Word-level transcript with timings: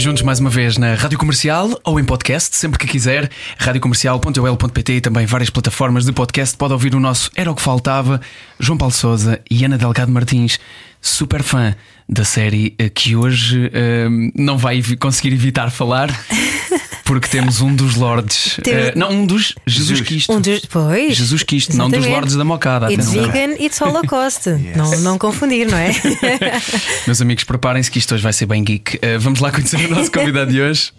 Juntos 0.00 0.22
mais 0.22 0.40
uma 0.40 0.48
vez 0.48 0.78
na 0.78 0.94
Rádio 0.94 1.18
Comercial 1.18 1.78
ou 1.84 2.00
em 2.00 2.04
podcast, 2.04 2.56
sempre 2.56 2.78
que 2.78 2.86
quiser. 2.86 3.30
radiocomercial.ol.pt 3.58 4.92
e 4.94 5.00
também 5.02 5.26
várias 5.26 5.50
plataformas 5.50 6.06
de 6.06 6.12
podcast. 6.12 6.56
Pode 6.56 6.72
ouvir 6.72 6.94
o 6.94 7.00
nosso 7.00 7.30
Era 7.36 7.52
o 7.52 7.54
que 7.54 7.60
Faltava. 7.60 8.18
João 8.58 8.78
Paulo 8.78 8.94
Souza 8.94 9.42
e 9.50 9.62
Ana 9.62 9.76
Delgado 9.76 10.10
Martins, 10.10 10.58
super 11.02 11.42
fã 11.42 11.76
da 12.08 12.24
série 12.24 12.74
eh, 12.78 12.88
que 12.88 13.14
hoje 13.14 13.70
eh, 13.74 14.08
não 14.34 14.56
vai 14.56 14.82
conseguir 14.98 15.34
evitar 15.34 15.70
falar. 15.70 16.08
Porque 17.10 17.26
temos 17.26 17.60
um 17.60 17.74
dos 17.74 17.96
lords. 17.96 18.56
Tem- 18.62 18.72
eh, 18.72 18.92
não, 18.94 19.10
um 19.10 19.26
dos 19.26 19.56
Jesus 19.66 20.00
Cristo. 20.00 20.32
Um 20.32 20.40
dos, 20.40 20.60
pois. 20.66 21.16
Jesus 21.16 21.42
Cristo, 21.42 21.76
não 21.76 21.90
dos 21.90 22.06
lords 22.06 22.36
da 22.36 22.44
mocada. 22.44 22.86
It's 22.92 23.08
atenção. 23.08 23.32
vegan, 23.32 23.52
it's 23.60 23.80
holocaust. 23.80 24.46
não, 24.76 24.96
não 25.00 25.18
confundir, 25.18 25.66
não 25.66 25.76
é? 25.76 25.90
Meus 27.08 27.20
amigos, 27.20 27.42
preparem-se 27.42 27.90
que 27.90 27.98
isto 27.98 28.14
hoje 28.14 28.22
vai 28.22 28.32
ser 28.32 28.46
bem 28.46 28.62
geek. 28.62 29.00
Eh, 29.02 29.18
vamos 29.18 29.40
lá 29.40 29.50
conhecer 29.50 29.90
o 29.90 29.90
nosso 29.92 30.12
convidado 30.12 30.52
de 30.52 30.60
hoje. 30.62 30.92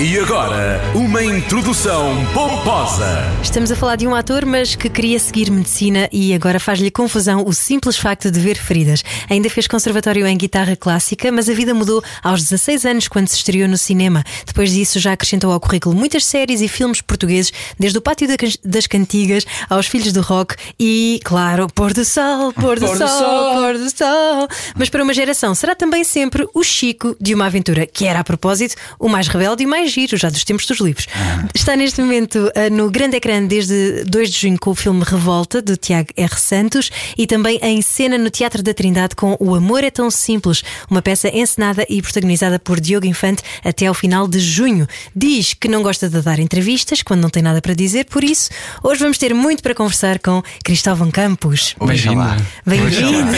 E 0.00 0.18
agora, 0.18 0.80
uma 0.94 1.22
introdução 1.22 2.12
pomposa. 2.32 3.06
Estamos 3.42 3.70
a 3.70 3.76
falar 3.76 3.96
de 3.96 4.06
um 4.06 4.14
ator, 4.14 4.44
mas 4.44 4.74
que 4.74 4.88
queria 4.88 5.18
seguir 5.18 5.50
medicina 5.50 6.08
e 6.10 6.34
agora 6.34 6.58
faz-lhe 6.58 6.90
confusão 6.90 7.44
o 7.46 7.52
simples 7.52 7.96
facto 7.96 8.30
de 8.30 8.40
ver 8.40 8.56
feridas. 8.56 9.04
Ainda 9.30 9.48
fez 9.48 9.68
conservatório 9.68 10.26
em 10.26 10.36
guitarra 10.36 10.74
clássica, 10.74 11.30
mas 11.30 11.48
a 11.48 11.52
vida 11.52 11.72
mudou 11.72 12.02
aos 12.22 12.42
16 12.42 12.84
anos 12.86 13.06
quando 13.06 13.28
se 13.28 13.36
estreou 13.36 13.68
no 13.68 13.78
cinema. 13.78 14.24
Depois 14.44 14.72
disso, 14.72 14.98
já 14.98 15.12
acrescentou 15.12 15.52
ao 15.52 15.60
currículo 15.60 15.94
muitas 15.94 16.24
séries 16.24 16.60
e 16.62 16.68
filmes 16.68 17.00
portugueses, 17.00 17.52
desde 17.78 17.98
o 17.98 18.02
Pátio 18.02 18.26
das 18.64 18.86
Cantigas 18.86 19.44
aos 19.68 19.86
Filhos 19.86 20.12
do 20.12 20.20
Rock 20.20 20.56
e, 20.80 21.20
claro, 21.22 21.68
Pôr 21.72 21.92
do 21.92 22.04
Sol, 22.04 22.52
Pôr 22.54 22.80
do, 22.80 22.86
Pôr 22.86 22.98
do 22.98 23.06
sol, 23.06 23.18
Sol. 23.18 23.62
Pôr 23.62 23.78
do 23.78 23.90
Sol. 23.90 24.48
Mas 24.74 24.88
para 24.88 25.04
uma 25.04 25.14
geração 25.14 25.54
será 25.54 25.76
também 25.76 26.02
sempre 26.02 26.48
o 26.54 26.64
Chico 26.64 27.14
de 27.20 27.34
uma 27.34 27.46
aventura, 27.46 27.86
que 27.86 28.06
era, 28.06 28.20
a 28.20 28.24
propósito, 28.24 28.74
o 28.98 29.08
mais 29.08 29.28
rebelde 29.28 29.62
e 29.62 29.66
mais 29.66 29.81
giro, 29.86 30.16
já 30.16 30.28
dos 30.30 30.44
tempos 30.44 30.66
dos 30.66 30.78
livros. 30.80 31.06
Está 31.54 31.76
neste 31.76 32.00
momento 32.00 32.50
ah, 32.54 32.70
no 32.70 32.90
grande 32.90 33.16
ecrã 33.16 33.44
desde 33.44 34.04
2 34.04 34.30
de 34.30 34.40
junho 34.40 34.58
com 34.58 34.70
o 34.70 34.74
filme 34.74 35.02
Revolta, 35.04 35.60
do 35.62 35.76
Tiago 35.76 36.08
R. 36.16 36.36
Santos, 36.38 36.90
e 37.16 37.26
também 37.26 37.58
em 37.62 37.80
cena 37.82 38.16
no 38.18 38.30
Teatro 38.30 38.62
da 38.62 38.72
Trindade 38.74 39.14
com 39.14 39.36
O 39.40 39.54
Amor 39.54 39.84
é 39.84 39.90
Tão 39.90 40.10
Simples, 40.10 40.62
uma 40.90 41.02
peça 41.02 41.28
encenada 41.28 41.84
e 41.88 42.00
protagonizada 42.02 42.58
por 42.58 42.80
Diogo 42.80 43.06
Infante 43.06 43.42
até 43.64 43.86
ao 43.86 43.94
final 43.94 44.26
de 44.28 44.38
junho. 44.40 44.86
Diz 45.14 45.54
que 45.54 45.68
não 45.68 45.82
gosta 45.82 46.08
de 46.08 46.20
dar 46.22 46.38
entrevistas 46.38 47.02
quando 47.02 47.20
não 47.22 47.30
tem 47.30 47.42
nada 47.42 47.60
para 47.60 47.74
dizer, 47.74 48.04
por 48.06 48.24
isso, 48.24 48.50
hoje 48.82 49.00
vamos 49.00 49.18
ter 49.18 49.34
muito 49.34 49.62
para 49.62 49.74
conversar 49.74 50.18
com 50.18 50.42
Cristóvão 50.64 51.10
Campos. 51.10 51.74
Bem-vindo. 51.84 52.22
Bem-vindo. 52.66 53.36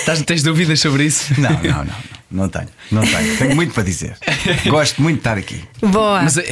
Estás- 0.00 0.22
Tens 0.26 0.42
dúvidas 0.42 0.80
sobre 0.80 1.04
isso? 1.04 1.40
Não, 1.40 1.50
não, 1.50 1.84
não. 1.84 2.15
Não 2.30 2.48
tenho, 2.48 2.68
não 2.90 3.02
tenho. 3.02 3.36
Tenho 3.38 3.54
muito 3.54 3.72
para 3.72 3.82
dizer. 3.84 4.16
Gosto 4.66 5.00
muito 5.00 5.16
de 5.16 5.20
estar 5.20 5.38
aqui. 5.38 5.62
Boa. 5.80 6.22
Mas 6.22 6.36
é, 6.36 6.42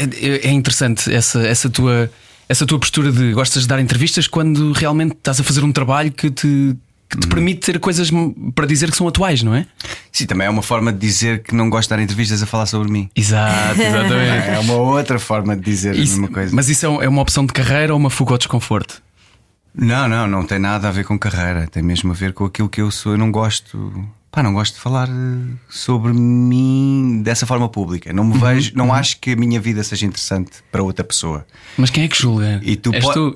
é- 0.44 0.50
interessante 0.50 1.12
essa, 1.12 1.41
essa, 1.47 1.69
tua, 1.69 2.11
essa 2.48 2.64
tua 2.64 2.78
postura 2.78 3.11
de 3.11 3.33
gostas 3.33 3.62
de 3.62 3.69
dar 3.69 3.81
entrevistas 3.81 4.28
quando 4.28 4.72
realmente 4.72 5.12
estás 5.12 5.41
a 5.41 5.44
fazer 5.44 5.64
um 5.64 5.72
trabalho 5.72 6.12
que 6.12 6.31
te, 6.31 6.77
que 7.11 7.19
te 7.19 7.27
permite 7.27 7.61
ter 7.72 7.81
coisas 7.81 8.08
para 8.55 8.66
dizer 8.66 8.89
que 8.91 8.97
são 8.97 9.08
atuais, 9.08 9.42
não 9.42 9.53
é? 9.55 9.66
Sim, 10.12 10.27
também 10.27 10.47
é 10.47 10.50
uma 10.50 10.62
forma 10.62 10.92
de 10.92 10.98
dizer 11.00 11.43
que 11.43 11.54
não 11.56 11.69
gosto 11.69 11.88
de 11.88 11.97
dar 11.97 12.03
entrevistas 12.03 12.41
a 12.41 12.47
falar 12.47 12.66
sobre 12.66 12.88
mim. 12.91 13.10
Exato, 13.16 13.81
exatamente. 13.82 14.48
É 14.50 14.59
uma 14.60 14.75
outra 14.75 15.19
forma 15.19 15.56
de 15.56 15.62
dizer 15.62 15.97
Isso- 15.97 16.15
a 16.15 16.21
mesma 16.21 16.28
coisa. 16.28 16.54
mas 16.54 16.69
isso 16.69 16.87
é 16.87 17.04
é 17.04 17.09
uma 17.09 17.21
opção 17.21 17.44
de 17.44 17.53
carreira 17.53 17.93
ou 17.93 17.98
uma 17.98 18.10
fuga 18.10 18.31
ao 18.32 18.38
desconforto? 18.38 19.03
Não, 19.77 20.06
não, 20.09 20.28
não 20.28 20.44
tem 20.47 20.60
nada 20.60 20.87
a 20.88 20.93
ver 20.93 21.04
com 21.04 21.19
carreira. 21.19 21.66
Tem 21.66 21.82
mesmo 21.82 22.12
a 22.12 22.15
ver 22.15 22.32
com 22.32 22.44
aquilo 22.44 22.69
que 22.69 22.81
eu 22.81 22.93
sou. 22.93 23.10
Eu 23.12 23.19
não 23.19 23.32
gosto. 23.32 23.93
Pá, 24.34 24.43
não 24.43 24.53
gosto 24.53 24.75
de 24.75 24.81
falar 24.81 25.09
eh, 25.09 25.55
sobre 25.69 26.12
mim 26.12 27.21
dessa 27.22 27.47
forma 27.47 27.69
pública. 27.69 28.12
Não 28.12 28.25
me 28.25 28.37
vejo, 28.37 28.72
não 28.75 28.93
acho 28.93 29.21
que 29.21 29.31
a 29.31 29.37
minha 29.37 29.61
vida 29.61 29.84
seja 29.84 30.06
interessante 30.06 30.50
para 30.72 30.83
outra 30.83 31.05
pessoa. 31.05 31.47
Mas 31.77 31.89
quem 31.89 32.03
é 32.03 32.09
que 32.09 32.21
julga? 32.21 32.61
E 32.65 32.75
tu 32.75 32.93
És 32.93 33.05
po- 33.05 33.12
tu? 33.12 33.34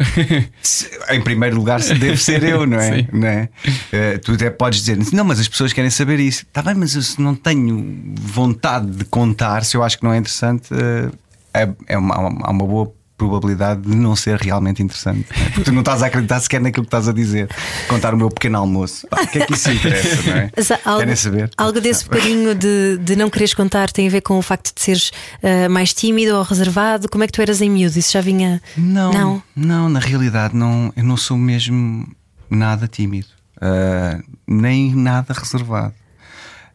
Em 1.15 1.21
primeiro 1.23 1.55
lugar, 1.55 1.81
se 1.81 1.95
deve 1.95 2.17
ser 2.17 2.43
eu, 2.43 2.67
não 2.67 2.81
é? 2.81 3.07
Não 3.13 3.29
é? 3.29 3.49
Eh, 3.93 4.19
tu 4.19 4.33
até 4.33 4.51
podes 4.51 4.81
dizer, 4.81 4.99
não, 5.13 5.25
mas 5.25 5.39
as 5.39 5.47
pessoas 5.47 5.73
querem 5.73 5.89
saber 5.91 6.19
isso. 6.19 6.43
Está 6.43 6.63
bem, 6.63 6.75
mas 6.75 6.97
eu 6.97 7.03
se 7.03 7.21
não 7.23 7.33
tenho 7.37 7.97
vontade 8.21 8.91
de 8.91 9.05
contar, 9.05 9.65
se 9.65 9.77
eu 9.77 9.85
acho 9.85 9.99
que 9.99 10.03
não 10.05 10.13
é 10.13 10.17
interessante, 10.19 10.69
eh, 10.75 11.11
é, 11.55 11.69
é 11.87 11.97
uma, 11.97 12.15
há 12.17 12.51
uma 12.51 12.67
boa 12.67 12.93
probabilidade 13.19 13.83
de 13.83 13.95
não 13.97 14.17
ser 14.17 14.39
realmente 14.39 14.83
interessante. 14.83 15.27
não 15.37 15.37
é? 15.45 15.51
Porque 15.51 15.65
tu 15.65 15.73
não 15.73 15.81
estás 15.81 16.03
a 16.03 16.07
acreditar 16.07 16.41
sequer 16.41 16.61
naquilo 16.61 16.85
que 16.85 16.89
estás 16.89 17.09
a 17.09 17.13
dizer. 17.13 17.51
Contar 17.89 18.15
o 18.15 18.17
meu 18.17 18.31
pequeno 18.31 18.57
almoço. 18.59 19.07
O 19.13 19.27
que 19.27 19.41
é 19.41 19.47
que 19.47 19.53
isso 19.53 19.71
interessa, 19.71 20.23
não 20.23 20.37
é? 20.37 20.51
Algo, 20.85 21.01
Querem 21.01 21.17
saber? 21.17 21.51
algo 21.57 21.81
desse 21.81 22.05
bocadinho 22.05 22.55
de, 22.55 22.97
de 22.99 23.17
não 23.17 23.29
quereres 23.29 23.53
contar 23.53 23.91
tem 23.91 24.07
a 24.07 24.11
ver 24.11 24.21
com 24.23 24.39
o 24.39 24.43
facto 24.43 24.73
de 24.75 24.81
seres 24.81 25.11
ah, 25.43 25.69
mais 25.69 25.93
tímido 25.93 26.37
ou 26.37 26.43
reservado? 26.43 27.09
Como 27.11 27.25
é 27.25 27.27
que 27.27 27.33
tu 27.33 27.43
eras 27.43 27.61
em 27.61 27.69
miúdo? 27.69 27.99
Isso 27.99 28.13
já 28.13 28.21
vinha. 28.21 28.63
Não, 28.77 29.13
Não. 29.13 29.43
não, 29.55 29.89
na 29.89 29.99
realidade 29.99 30.57
não, 30.57 30.93
eu 30.97 31.03
não 31.05 31.17
sou 31.17 31.37
mesmo 31.37 32.07
nada 32.49 32.87
tímido, 32.87 33.27
ah, 33.61 34.21
nem 34.47 34.95
nada 34.95 35.35
reservado. 35.35 35.93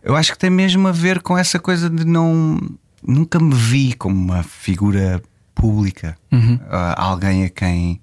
Eu 0.04 0.16
acho 0.18 0.34
que 0.34 0.38
tem 0.38 0.50
mesmo 0.50 0.86
a 0.88 0.92
ver 0.92 1.22
com 1.22 1.38
essa 1.38 1.58
coisa 1.58 1.90
de 1.90 2.06
não. 2.06 2.60
Nunca 3.06 3.40
me 3.40 3.56
vi 3.56 3.94
como 3.94 4.16
uma 4.16 4.44
figura 4.44 5.22
pública, 5.64 6.18
Ah, 6.70 6.96
alguém 7.06 7.46
a 7.46 7.50
quem, 7.50 8.02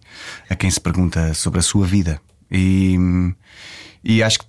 a 0.49 0.55
quem 0.57 0.71
se 0.71 0.81
pergunta 0.81 1.35
sobre 1.35 1.59
a 1.59 1.63
sua 1.63 1.85
vida. 1.87 2.19
E, 2.51 2.97
e 4.03 4.23
acho 4.23 4.39
que 4.39 4.47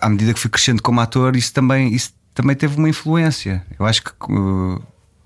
à 0.00 0.08
medida 0.08 0.32
que 0.32 0.38
fui 0.38 0.48
crescendo 0.50 0.80
como 0.80 1.00
ator, 1.00 1.34
isso 1.34 1.52
também, 1.52 1.92
isso 1.92 2.12
também 2.32 2.54
teve 2.54 2.76
uma 2.76 2.88
influência. 2.88 3.66
Eu 3.78 3.84
acho 3.84 4.02
que 4.04 4.10
uh, 4.32 4.80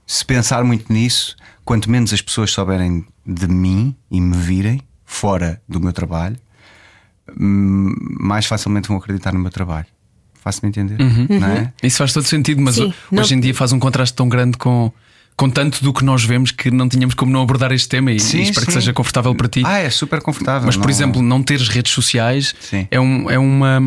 se 0.06 0.25
pensar 0.25 0.65
muito 0.65 0.91
nisso, 0.91 1.37
quanto 1.62 1.91
menos 1.91 2.10
as 2.15 2.22
pessoas 2.22 2.50
souberem 2.50 3.04
de 3.26 3.47
mim 3.48 3.94
e 4.10 4.19
me 4.21 4.34
virem 4.36 4.81
fora 5.04 5.60
do 5.69 5.78
meu 5.81 5.92
trabalho, 5.92 6.36
hum, 7.38 7.92
mais 8.19 8.47
facilmente 8.47 8.88
vão 8.88 8.97
acreditar 8.97 9.32
no 9.32 9.41
meu 9.41 9.50
trabalho. 9.50 9.86
Faço-me 10.42 10.69
entender? 10.71 10.97
Não 11.41 11.48
é? 11.48 11.72
Isso 11.82 11.98
faz 11.98 12.12
todo 12.12 12.25
sentido, 12.25 12.60
mas 12.62 12.75
Sim, 12.76 12.84
ho- 12.88 12.94
não- 13.12 13.22
hoje 13.22 13.34
em 13.34 13.41
dia 13.41 13.54
faz 13.54 13.72
um 13.72 13.78
contraste 13.78 14.15
tão 14.15 14.28
grande 14.28 14.56
com, 14.59 14.92
com 15.37 15.50
tanto 15.50 15.83
do 15.83 15.93
que 15.93 16.05
nós 16.05 16.25
vemos 16.25 16.50
que 16.50 16.71
não 16.71 16.89
tínhamos 16.89 17.15
como 17.15 17.33
não 17.33 17.43
abordar 17.43 17.72
este 17.72 17.89
tema 17.89 18.12
e, 18.12 18.21
Sim, 18.21 18.39
e 18.39 18.43
espero 18.43 18.67
que 18.67 18.72
sim. 18.72 18.81
seja 18.81 18.93
confortável 18.93 19.34
para 19.34 19.49
ti. 19.49 19.62
Ah, 19.65 19.78
é 19.78 19.91
super 19.91 20.21
confortável. 20.22 20.67
Mas, 20.67 20.77
por 20.77 20.84
não- 20.84 20.91
exemplo, 20.91 21.22
não 21.22 21.43
teres 21.43 21.69
redes 21.69 21.93
sociais 21.93 22.55
Sim. 22.61 22.87
é, 22.91 23.00
um, 23.00 23.31
é 23.31 23.39
uma. 23.39 23.81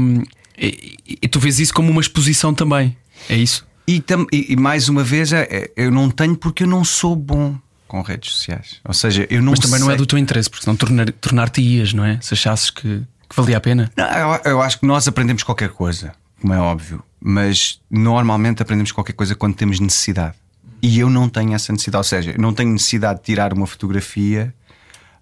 E, 0.58 0.98
e- 1.08 1.18
e 1.22 1.28
tu 1.28 1.40
vês 1.40 1.60
isso 1.60 1.74
como 1.74 1.92
uma 1.92 2.02
exposição 2.02 2.54
também. 2.54 2.96
É 3.30 3.36
isso? 3.38 3.66
E, 3.88 4.02
tam- 4.02 4.28
e- 4.34 4.48
e 4.54 4.56
mais 4.58 4.90
uma 4.90 5.04
vez, 5.04 5.32
é- 5.32 5.48
é- 5.50 5.72
eu 5.78 5.90
não 5.92 6.10
tenho 6.10 6.36
porque 6.36 6.64
eu 6.64 6.68
não 6.68 6.84
sou 6.84 7.16
bom 7.16 7.56
com 7.88 8.02
redes 8.02 8.34
sociais. 8.34 8.82
Ou 8.84 8.94
seja, 8.94 9.26
eu 9.30 9.42
não 9.42 9.52
Mas 9.52 9.60
também 9.60 9.80
não 9.80 9.88
é 9.88 9.92
sei- 9.92 9.98
do 9.98 10.06
teu 10.06 10.18
interesse, 10.20 10.50
porque 10.50 10.66
senão 10.66 10.76
tornar, 10.76 11.10
tornar-te 11.14 11.62
ias, 11.62 11.94
não 11.94 12.04
é? 12.04 12.20
Se 12.22 12.34
achasses 12.34 12.70
que, 12.70 12.82
que 13.30 13.36
valia 13.36 13.56
a 13.56 13.62
pena. 13.62 13.90
Não, 13.96 14.06
eu, 14.06 14.42
eu 14.52 14.62
acho 14.62 14.80
que 14.82 14.86
nós 14.86 15.08
aprendemos 15.08 15.42
qualquer 15.44 15.70
coisa, 15.70 16.12
como 16.42 16.52
é 16.54 16.58
óbvio, 16.60 17.02
mas 17.22 17.80
normalmente 17.90 18.62
aprendemos 18.62 18.92
qualquer 18.92 19.14
coisa 19.14 19.34
quando 19.36 19.56
temos 19.56 19.80
necessidade. 19.80 20.34
E 20.82 21.00
eu 21.00 21.10
não 21.10 21.28
tenho 21.28 21.54
essa 21.54 21.72
necessidade, 21.72 22.00
ou 22.00 22.04
seja, 22.04 22.32
eu 22.32 22.42
não 22.42 22.54
tenho 22.54 22.72
necessidade 22.72 23.20
de 23.20 23.26
tirar 23.26 23.54
uma 23.54 23.66
fotografia 23.66 24.54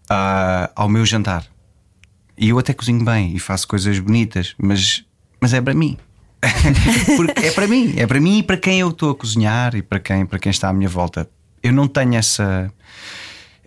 ah, 0.10 0.70
ao 0.76 0.90
meu 0.90 1.06
jantar. 1.06 1.46
E 2.38 2.50
eu 2.50 2.60
até 2.60 2.74
cozinho 2.74 3.04
bem 3.04 3.36
e 3.36 3.40
faço 3.40 3.68
coisas 3.68 3.98
bonitas, 4.00 4.54
mas, 4.58 5.06
mas 5.40 5.54
é 5.54 5.62
para 5.62 5.74
mim. 5.74 5.98
É 7.42 7.52
para 7.52 7.68
mim, 7.68 7.94
é 7.98 8.06
para 8.06 8.20
mim 8.20 8.40
e 8.40 8.44
para 8.44 8.58
quem 8.58 8.80
eu 8.80 8.90
estou 8.90 9.12
a 9.12 9.16
cozinhar 9.16 9.76
e 9.76 9.82
para 9.82 10.00
quem, 10.00 10.26
para 10.26 10.38
quem 10.38 10.50
está 10.50 10.70
à 10.70 10.74
minha 10.74 10.90
volta. 10.90 11.28
Eu 11.64 11.72
não 11.74 11.88
tenho 11.88 12.16
essa 12.16 12.72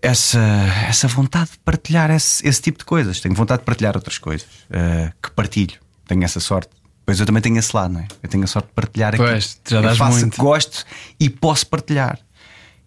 essa, 0.03 0.41
essa 0.89 1.09
vontade 1.09 1.53
de 1.53 1.59
partilhar 1.59 2.11
esse, 2.11 2.47
esse 2.47 2.63
tipo 2.63 2.79
de 2.79 2.85
coisas. 2.85 3.21
Tenho 3.21 3.35
vontade 3.35 3.61
de 3.61 3.67
partilhar 3.67 3.97
outras 3.97 4.19
coisas 4.19 4.47
eh, 4.71 5.13
que 5.23 5.31
partilho. 5.31 5.79
Tenho 6.07 6.25
essa 6.25 6.41
sorte. 6.41 6.71
Pois 7.09 7.19
eu 7.19 7.25
também 7.25 7.41
tenho 7.41 7.57
esse 7.57 7.75
lado, 7.75 7.95
não 7.95 8.01
é? 8.01 8.07
Eu 8.23 8.29
tenho 8.29 8.45
a 8.45 8.47
sorte 8.47 8.67
de 8.67 8.75
partilhar 8.75 9.15
aqui. 9.15 9.25
Pois, 9.25 9.59
já 9.67 9.81
eu 9.81 9.97
faço 9.97 10.19
muito. 10.21 10.37
gosto 10.37 10.85
e 11.19 11.31
posso 11.31 11.67
partilhar. 11.67 12.19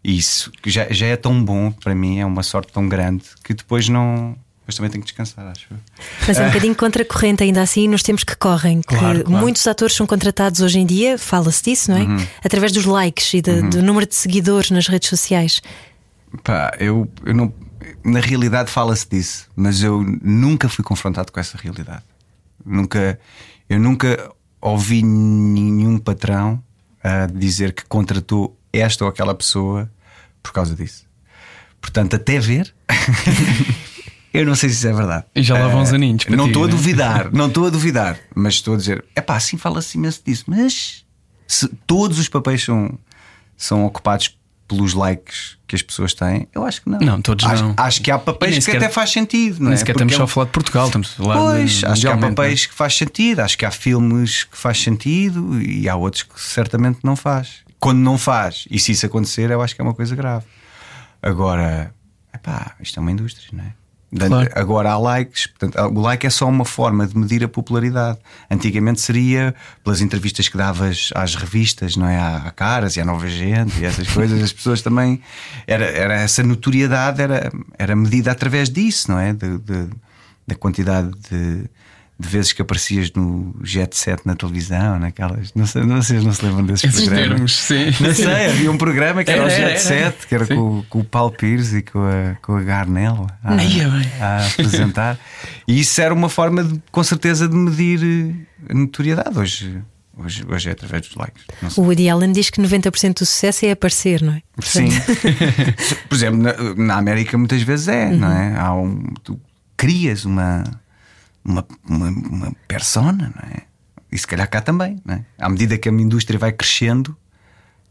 Isso 0.03 0.51
já, 0.63 0.87
já 0.91 1.07
é 1.07 1.15
tão 1.15 1.43
bom 1.43 1.71
para 1.71 1.95
mim, 1.95 2.19
é 2.19 2.25
uma 2.25 2.43
sorte 2.43 2.71
tão 2.71 2.87
grande 2.87 3.23
que 3.43 3.55
depois 3.55 3.89
não. 3.89 4.35
Depois 4.59 4.75
também 4.75 4.91
tenho 4.91 5.03
que 5.03 5.07
descansar, 5.09 5.47
acho. 5.47 5.67
Mas 6.27 6.37
é 6.37 6.43
um 6.43 6.47
bocadinho 6.53 6.75
contracorrente 6.75 7.41
ainda 7.43 7.63
assim 7.63 7.87
nos 7.87 8.03
tempos 8.03 8.23
que 8.23 8.35
correm. 8.35 8.81
Que 8.81 8.95
Claro, 8.95 9.23
claro. 9.23 9.41
muitos 9.43 9.65
atores 9.65 9.95
são 9.95 10.05
contratados 10.05 10.61
hoje 10.61 10.77
em 10.77 10.85
dia, 10.85 11.17
fala-se 11.17 11.63
disso, 11.63 11.89
não 11.89 11.97
é? 11.97 12.01
Uhum. 12.01 12.27
Através 12.45 12.71
dos 12.71 12.85
likes 12.85 13.33
e 13.33 13.41
de- 13.41 13.63
do 13.69 13.81
número 13.81 14.05
de 14.05 14.13
seguidores 14.13 14.69
nas 14.69 14.87
redes 14.87 15.09
sociais. 15.09 15.63
Pá, 16.43 16.75
eu, 16.79 17.11
eu 17.25 17.33
não. 17.33 17.51
na 18.05 18.19
realidade 18.19 18.69
fala-se 18.69 19.07
disso, 19.09 19.47
mas 19.55 19.81
eu 19.81 20.03
nunca 20.21 20.69
fui 20.69 20.83
confrontado 20.85 21.31
com 21.31 21.39
essa 21.39 21.57
realidade. 21.57 22.03
Nunca, 22.63 23.19
eu 23.71 23.79
nunca 23.79 24.29
ouvi 24.59 25.01
nenhum 25.01 25.97
patrão 25.97 26.61
a 27.03 27.25
dizer 27.25 27.73
que 27.73 27.85
contratou 27.85 28.57
esta 28.73 29.05
ou 29.05 29.09
aquela 29.09 29.33
pessoa 29.33 29.89
por 30.43 30.51
causa 30.51 30.75
disso. 30.75 31.05
Portanto, 31.79 32.15
até 32.15 32.37
ver, 32.39 32.73
eu 34.33 34.45
não 34.45 34.55
sei 34.55 34.69
se 34.69 34.75
isso 34.75 34.87
é 34.87 34.93
verdade. 34.93 35.25
E 35.35 35.41
já 35.41 35.57
lá 35.57 35.67
vão 35.67 35.81
os 35.81 35.91
Eh, 35.91 35.95
aninhos 35.95 36.25
Não 36.27 36.47
estou 36.47 36.63
a 36.63 36.67
né? 36.67 36.71
duvidar, 36.71 37.31
não 37.33 37.47
estou 37.47 37.65
a 37.65 37.69
duvidar, 37.69 38.19
mas 38.35 38.55
estou 38.55 38.73
a 38.73 38.77
dizer, 38.77 39.03
é 39.15 39.21
pá, 39.21 39.35
assim 39.37 39.57
fala-se 39.57 39.97
imenso 39.97 40.21
disso, 40.25 40.43
mas 40.47 41.05
se 41.47 41.67
todos 41.87 42.19
os 42.19 42.27
papéis 42.29 42.63
são, 42.63 42.97
são 43.57 43.85
ocupados 43.85 44.37
pelos 44.71 44.93
likes 44.93 45.57
que 45.67 45.75
as 45.75 45.81
pessoas 45.81 46.13
têm, 46.13 46.47
eu 46.55 46.63
acho 46.65 46.81
que 46.81 46.89
não. 46.89 46.99
Não, 46.99 47.21
todos 47.21 47.45
acho, 47.45 47.63
não. 47.63 47.73
Acho 47.77 48.01
que 48.01 48.09
há 48.09 48.17
papéis 48.17 48.51
nem 48.51 48.59
que 48.59 48.65
sequer- 48.65 48.81
até 48.83 48.89
faz 48.89 49.09
sentido, 49.11 49.59
não 49.59 49.65
Nem 49.65 49.73
é? 49.73 49.77
sequer 49.77 49.93
Porque 49.93 50.03
estamos 50.05 50.13
é 50.13 50.17
só 50.17 50.23
a 50.23 50.27
falar 50.27 50.45
de 50.45 50.51
Portugal, 50.51 50.85
estamos 50.85 51.11
a 51.11 51.23
falar 51.23 51.35
Pois, 51.35 51.71
de, 51.71 51.85
acho 51.85 52.01
que 52.01 52.07
há 52.07 52.09
mundialmente, 52.11 52.35
papéis 52.35 52.65
que 52.65 52.73
faz 52.73 52.95
sentido, 52.95 53.39
acho 53.41 53.57
que 53.57 53.65
há 53.65 53.71
filmes 53.71 54.43
que 54.45 54.57
faz 54.57 54.81
sentido 54.81 55.61
e 55.61 55.89
há 55.89 55.95
outros 55.95 56.23
que 56.23 56.39
certamente 56.41 56.99
não 57.03 57.15
faz. 57.15 57.57
Quando 57.79 57.99
não 57.99 58.17
faz, 58.17 58.65
e 58.71 58.79
se 58.79 58.91
isso 58.93 59.05
acontecer, 59.05 59.49
eu 59.51 59.61
acho 59.61 59.75
que 59.75 59.81
é 59.81 59.83
uma 59.83 59.93
coisa 59.93 60.15
grave. 60.15 60.45
Agora, 61.21 61.93
epá, 62.33 62.75
isto 62.79 62.97
é 62.97 63.01
uma 63.01 63.11
indústria, 63.11 63.47
não 63.53 63.63
é? 63.63 63.73
Claro. 64.27 64.49
Agora 64.55 64.91
há 64.91 64.97
likes, 64.97 65.47
portanto, 65.47 65.79
o 65.97 66.01
like 66.01 66.27
é 66.27 66.29
só 66.29 66.47
uma 66.49 66.65
forma 66.65 67.07
de 67.07 67.17
medir 67.17 67.43
a 67.43 67.47
popularidade. 67.47 68.17
Antigamente 68.49 68.99
seria 68.99 69.55
pelas 69.83 70.01
entrevistas 70.01 70.49
que 70.49 70.57
davas 70.57 71.09
às 71.15 71.35
revistas, 71.35 71.95
não 71.95 72.05
é? 72.07 72.19
À 72.19 72.51
Caras 72.53 72.97
e 72.97 73.01
à 73.01 73.05
Nova 73.05 73.27
Gente 73.29 73.79
e 73.79 73.85
essas 73.85 74.09
coisas, 74.09 74.41
as 74.43 74.51
pessoas 74.51 74.81
também. 74.81 75.21
Era, 75.65 75.85
era 75.85 76.13
essa 76.15 76.43
notoriedade 76.43 77.21
era, 77.21 77.51
era 77.79 77.95
medida 77.95 78.31
através 78.31 78.69
disso, 78.69 79.09
não 79.11 79.17
é? 79.19 79.31
De- 79.33 79.57
de- 79.59 79.89
da 80.45 80.55
quantidade 80.55 81.09
de, 81.29 81.63
de 82.21 82.27
vezes 82.29 82.53
que 82.53 82.61
aparecias 82.61 83.11
no 83.13 83.55
Jet 83.63 83.97
Set 83.97 84.21
na 84.25 84.35
televisão, 84.35 84.99
naquelas. 84.99 85.51
Não 85.55 85.65
sei, 85.65 85.83
não 85.83 86.01
se 86.03 86.13
não 86.13 86.31
se 86.31 86.45
lembram 86.45 86.65
desses 86.65 86.83
Esses 86.85 87.05
programas. 87.05 87.29
termos, 87.29 87.57
sim. 87.57 88.03
Não 88.03 88.13
sei, 88.13 88.45
havia 88.45 88.71
um 88.71 88.77
programa 88.77 89.23
que 89.23 89.31
era, 89.31 89.41
Era, 89.41 89.47
o 89.47 89.49
Jet 89.49 89.61
era, 89.61 89.71
era. 89.71 89.79
Set, 90.11 90.27
que 90.27 90.35
era 90.35 90.45
Sim. 90.45 90.55
com, 90.55 90.83
com 90.87 90.99
o 90.99 91.03
Paulo 91.03 91.31
Pires 91.31 91.73
e 91.73 91.81
com 91.81 91.99
a, 91.99 92.35
com 92.41 92.55
a 92.55 92.61
Garnel 92.61 93.25
a, 93.43 93.55
a 94.23 94.45
apresentar. 94.47 95.19
E 95.67 95.79
isso 95.79 95.99
era 95.99 96.13
uma 96.13 96.29
forma, 96.29 96.63
de, 96.63 96.79
com 96.91 97.03
certeza, 97.03 97.47
de 97.47 97.55
medir 97.55 97.99
eh, 98.03 98.71
a 98.71 98.73
notoriedade. 98.75 99.37
Hoje, 99.39 99.81
hoje, 100.15 100.45
hoje 100.47 100.69
é 100.69 100.71
através 100.73 101.07
dos 101.07 101.15
likes. 101.15 101.43
O 101.75 101.81
Woody 101.81 102.07
Allen 102.07 102.31
diz 102.33 102.51
que 102.51 102.61
90% 102.61 103.13
do 103.19 103.25
sucesso 103.25 103.65
é 103.65 103.71
aparecer, 103.71 104.21
não 104.21 104.33
é? 104.33 104.41
Sim. 104.61 104.89
Por 106.07 106.15
exemplo, 106.15 106.39
na, 106.39 106.75
na 106.75 106.97
América 106.97 107.35
muitas 107.35 107.63
vezes 107.63 107.87
é, 107.87 108.11
não 108.11 108.31
é? 108.31 108.55
Há 108.59 108.73
um, 108.75 109.11
tu 109.23 109.39
crias 109.75 110.23
uma, 110.25 110.63
uma, 111.43 111.65
uma, 111.87 112.09
uma 112.09 112.55
persona, 112.67 113.33
não 113.35 113.49
é? 113.49 113.63
E 114.11 114.17
se 114.17 114.27
calhar 114.27 114.49
cá 114.49 114.61
também, 114.61 115.01
não 115.05 115.15
é? 115.15 115.25
À 115.39 115.49
medida 115.49 115.77
que 115.77 115.87
a 115.87 115.91
indústria 115.91 116.37
vai 116.37 116.51
crescendo, 116.51 117.15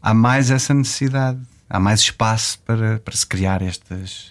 há 0.01 0.13
mais 0.13 0.51
essa 0.51 0.73
necessidade, 0.73 1.39
há 1.69 1.79
mais 1.79 2.01
espaço 2.01 2.59
para, 2.59 2.99
para 2.99 3.15
se 3.15 3.25
criar 3.25 3.61
estas 3.61 4.29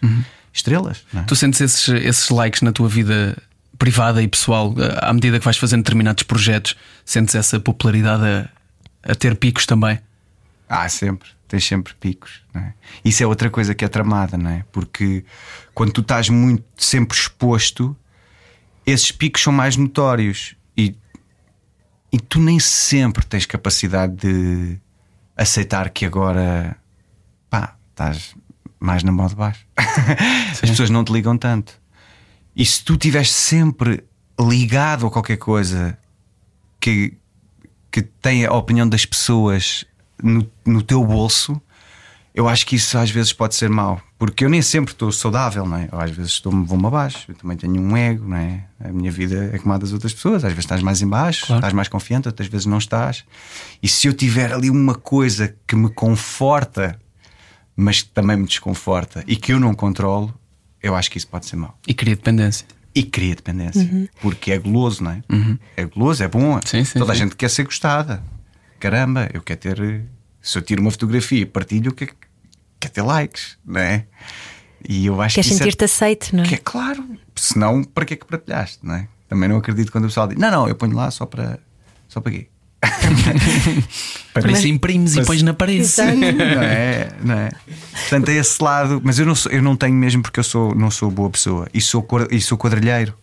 estrelas. 0.52 1.04
Não 1.12 1.22
é? 1.22 1.24
Tu 1.24 1.34
sentes 1.34 1.60
esses, 1.60 1.88
esses 1.88 2.28
likes 2.30 2.62
na 2.62 2.72
tua 2.72 2.88
vida 2.88 3.36
privada 3.78 4.22
e 4.22 4.28
pessoal 4.28 4.74
à 5.00 5.12
medida 5.12 5.38
que 5.38 5.44
vais 5.44 5.56
fazendo 5.56 5.82
determinados 5.82 6.22
projetos? 6.22 6.76
Sentes 7.04 7.34
essa 7.34 7.58
popularidade 7.58 8.24
a, 8.24 9.10
a 9.12 9.14
ter 9.14 9.36
picos 9.36 9.66
também? 9.66 9.98
Há 10.68 10.88
sempre, 10.88 11.28
tens 11.48 11.66
sempre 11.66 11.94
picos. 11.94 12.42
É? 12.54 12.72
Isso 13.04 13.22
é 13.22 13.26
outra 13.26 13.50
coisa 13.50 13.74
que 13.74 13.84
é 13.84 13.88
tramada, 13.88 14.38
não 14.38 14.50
é? 14.50 14.64
Porque 14.70 15.24
quando 15.74 15.92
tu 15.92 16.02
estás 16.02 16.28
muito 16.28 16.64
sempre 16.76 17.18
exposto, 17.18 17.96
esses 18.86 19.12
picos 19.12 19.42
são 19.42 19.52
mais 19.52 19.76
notórios 19.76 20.56
e, 20.76 20.96
e 22.12 22.18
tu 22.18 22.40
nem 22.40 22.58
sempre 22.58 23.24
tens 23.24 23.46
capacidade 23.46 24.14
de 24.16 24.78
aceitar 25.36 25.90
que 25.90 26.04
agora 26.04 26.76
pá, 27.48 27.76
estás 27.90 28.34
mais 28.78 29.02
na 29.02 29.12
moda 29.12 29.34
baixo. 29.34 29.66
As 30.52 30.60
pessoas 30.60 30.90
não 30.90 31.04
te 31.04 31.12
ligam 31.12 31.36
tanto. 31.36 31.80
E 32.56 32.64
se 32.64 32.82
tu 32.84 32.94
estiveres 32.94 33.30
sempre 33.30 34.04
ligado 34.38 35.06
a 35.06 35.10
qualquer 35.10 35.36
coisa 35.36 35.98
que, 36.80 37.16
que 37.90 38.02
tem 38.02 38.44
a 38.44 38.52
opinião 38.52 38.88
das 38.88 39.04
pessoas 39.04 39.84
no, 40.22 40.50
no 40.64 40.82
teu 40.82 41.04
bolso, 41.04 41.60
eu 42.34 42.48
acho 42.48 42.66
que 42.66 42.76
isso 42.76 42.96
às 42.98 43.10
vezes 43.10 43.32
pode 43.32 43.54
ser 43.54 43.68
mau. 43.68 44.00
Porque 44.18 44.44
eu 44.44 44.48
nem 44.50 44.60
sempre 44.62 44.92
estou 44.92 45.10
saudável, 45.10 45.64
não 45.66 45.76
é? 45.78 45.88
Eu 45.90 45.98
às 46.00 46.10
vezes 46.10 46.32
estou, 46.32 46.52
vou-me 46.64 46.86
abaixo, 46.86 47.24
eu 47.28 47.34
também 47.34 47.56
tenho 47.56 47.80
um 47.80 47.96
ego, 47.96 48.28
não 48.28 48.36
é? 48.36 48.64
A 48.78 48.88
minha 48.92 49.10
vida 49.10 49.50
é 49.52 49.58
como 49.58 49.72
a 49.74 49.78
das 49.78 49.92
outras 49.92 50.12
pessoas. 50.12 50.44
Às 50.44 50.50
vezes 50.52 50.64
estás 50.64 50.82
mais 50.82 51.00
em 51.02 51.08
baixo, 51.08 51.46
Claro. 51.46 51.60
estás 51.60 51.72
mais 51.72 51.88
confiante, 51.88 52.28
outras 52.28 52.48
vezes 52.48 52.66
não 52.66 52.78
estás. 52.78 53.24
E 53.82 53.88
se 53.88 54.06
eu 54.06 54.12
tiver 54.12 54.52
ali 54.52 54.68
uma 54.70 54.94
coisa 54.94 55.54
que 55.66 55.74
me 55.74 55.88
conforta, 55.90 57.00
mas 57.74 58.02
que 58.02 58.10
também 58.10 58.36
me 58.36 58.46
desconforta 58.46 59.24
e 59.26 59.36
que 59.36 59.52
eu 59.52 59.58
não 59.60 59.74
controlo, 59.74 60.32
eu 60.82 60.94
acho 60.94 61.10
que 61.10 61.18
isso 61.18 61.28
pode 61.28 61.46
ser 61.46 61.56
mau. 61.56 61.78
E 61.88 61.94
cria 61.94 62.14
dependência. 62.14 62.66
E 62.94 63.02
cria 63.02 63.34
dependência. 63.36 64.08
Porque 64.20 64.50
é 64.52 64.58
goloso, 64.58 65.02
não 65.04 65.12
é? 65.12 65.22
É 65.76 65.84
goloso, 65.84 66.22
é 66.22 66.28
bom. 66.28 66.54
Uhum. 66.54 66.60
Sim, 66.64 66.84
sim, 66.84 66.98
Toda 66.98 67.12
a 67.12 67.14
sim. 67.14 67.22
gente 67.22 67.36
quer 67.36 67.48
ser 67.48 67.64
gostada. 67.64 68.22
Caramba, 68.78 69.28
eu 69.32 69.40
quero 69.42 69.60
ter. 69.60 70.04
Se 70.42 70.58
eu 70.58 70.62
tiro 70.62 70.80
uma 70.80 70.90
fotografia 70.90 71.40
e 71.40 71.46
partilho, 71.46 71.92
quer, 71.92 72.10
quer 72.78 72.88
ter 72.88 73.02
likes, 73.02 73.58
não 73.64 73.80
é? 73.80 74.06
E 74.88 75.06
eu 75.06 75.20
acho 75.20 75.34
Queres 75.34 75.48
que 75.48 75.54
isso 75.54 75.62
sentir-te 75.62 75.84
aceite, 75.84 76.34
não 76.34 76.42
é, 76.42 76.46
é? 76.46 76.48
que 76.48 76.54
é 76.54 76.58
claro. 76.58 77.04
Senão, 77.36 77.84
para 77.84 78.04
que 78.04 78.14
é 78.14 78.16
que 78.16 78.24
partilhaste, 78.24 78.78
não 78.82 78.94
é? 78.94 79.08
Também 79.28 79.48
não 79.48 79.56
acredito 79.56 79.92
quando 79.92 80.04
o 80.04 80.08
pessoal 80.08 80.26
diz: 80.26 80.38
Não, 80.38 80.50
não, 80.50 80.68
eu 80.68 80.74
ponho 80.74 80.96
lá 80.96 81.10
só 81.10 81.26
para. 81.26 81.58
Só 82.08 82.20
para 82.20 82.32
quê? 82.32 82.48
Para 84.32 84.52
isso 84.52 84.66
imprimes 84.68 85.14
e 85.14 85.18
Mas- 85.18 85.26
pões 85.26 85.42
na 85.42 85.52
parede. 85.52 85.86
Não 86.16 86.62
é? 86.62 87.08
Não 87.22 87.34
é? 87.34 87.50
Portanto, 87.92 88.28
é 88.30 88.36
esse 88.36 88.62
lado. 88.62 89.00
Mas 89.04 89.18
eu 89.18 89.26
não, 89.26 89.34
sou, 89.34 89.52
eu 89.52 89.62
não 89.62 89.76
tenho 89.76 89.94
mesmo 89.94 90.22
porque 90.22 90.40
eu 90.40 90.44
sou, 90.44 90.74
não 90.74 90.90
sou 90.90 91.10
boa 91.10 91.28
pessoa. 91.28 91.68
E 91.74 91.80
sou, 91.80 92.06
e 92.30 92.40
sou 92.40 92.56
quadrilheiro. 92.56 93.14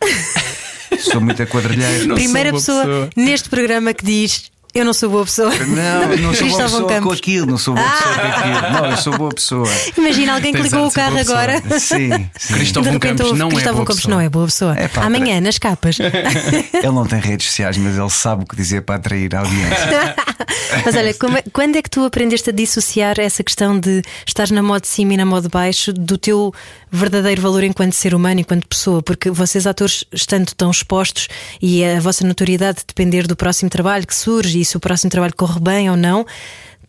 sou 1.00 1.20
muito 1.20 1.46
quadrilheiro. 1.46 2.14
Primeira 2.14 2.50
sou 2.50 2.58
pessoa, 2.58 2.82
pessoa. 2.82 3.10
neste 3.16 3.48
programa 3.50 3.92
que 3.92 4.04
diz 4.04 4.50
eu 4.74 4.84
não 4.84 4.92
sou 4.92 5.08
boa 5.08 5.24
pessoa. 5.24 5.50
Não, 5.50 6.08
não 6.08 6.16
sou 6.16 6.16
boa 6.18 6.32
Cristóvão 6.34 6.64
pessoa 6.64 6.82
com 6.82 6.88
Campos. 6.88 7.18
aquilo, 7.18 7.46
não 7.46 7.58
sou 7.58 7.74
boa 7.74 7.88
pessoa 7.88 8.14
com 8.14 8.20
aquilo. 8.26 8.72
Não, 8.72 8.86
eu 8.90 8.96
sou 8.96 9.18
boa 9.18 9.30
pessoa. 9.34 9.68
Imagina 9.96 10.34
alguém 10.34 10.52
que 10.52 10.60
Tens 10.60 10.72
ligou 10.72 10.88
o 10.88 10.92
carro 10.92 11.18
agora. 11.18 11.62
Sim, 11.78 12.10
sim. 12.38 12.54
Cristóvão 12.54 12.90
de 12.92 12.94
repente 12.98 13.18
Campos 13.18 13.26
ouve 13.26 13.38
não 13.38 13.46
é 13.48 13.50
Cristóvão 13.50 13.74
boa 13.76 13.86
Campos 13.86 14.02
pessoa. 14.02 14.14
não 14.14 14.20
é 14.20 14.28
boa 14.28 14.44
pessoa. 14.46 14.76
É 14.76 14.88
pá, 14.88 15.02
Amanhã, 15.04 15.40
nas 15.40 15.58
capas. 15.58 15.96
Ele 16.74 16.86
não 16.92 17.06
tem 17.06 17.20
redes 17.20 17.46
sociais, 17.46 17.76
mas 17.76 17.96
ele 17.96 18.10
sabe 18.10 18.42
o 18.42 18.46
que 18.46 18.56
dizer 18.56 18.82
para 18.82 18.96
atrair 18.96 19.34
a 19.34 19.40
audiência. 19.40 20.14
Mas 20.84 20.96
olha, 20.96 21.14
como 21.14 21.36
é- 21.38 21.44
quando 21.52 21.76
é 21.76 21.82
que 21.82 21.88
tu 21.90 22.04
aprendeste 22.04 22.50
a 22.50 22.52
dissociar 22.52 23.18
essa 23.20 23.44
questão 23.44 23.78
de 23.78 24.02
estar 24.26 24.50
na 24.50 24.62
modo 24.62 24.82
de 24.82 24.88
cima 24.88 25.14
e 25.14 25.16
na 25.16 25.24
modo 25.24 25.44
de 25.44 25.48
baixo 25.48 25.92
do 25.92 26.18
teu 26.18 26.52
verdadeiro 26.94 27.40
valor 27.42 27.62
enquanto 27.64 27.92
ser 27.94 28.14
humano, 28.14 28.40
enquanto 28.40 28.66
pessoa? 28.68 29.02
Porque 29.02 29.30
vocês, 29.30 29.66
atores, 29.66 30.04
estando 30.12 30.52
tão 30.54 30.70
expostos 30.70 31.28
e 31.60 31.84
a 31.84 32.00
vossa 32.00 32.26
notoriedade 32.26 32.82
depender 32.86 33.26
do 33.26 33.36
próximo 33.36 33.68
trabalho 33.70 34.06
que 34.06 34.14
surge 34.14 34.60
e 34.60 34.64
se 34.64 34.76
o 34.76 34.80
próximo 34.80 35.10
trabalho 35.10 35.34
corre 35.36 35.60
bem 35.60 35.90
ou 35.90 35.96
não, 35.96 36.26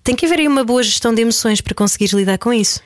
tem 0.03 0.15
que 0.15 0.25
haver 0.25 0.39
aí 0.39 0.47
uma 0.47 0.63
boa 0.63 0.83
gestão 0.83 1.13
de 1.13 1.21
emoções 1.21 1.61
para 1.61 1.73
conseguires 1.73 2.13
lidar 2.13 2.37
com 2.37 2.53
isso. 2.53 2.81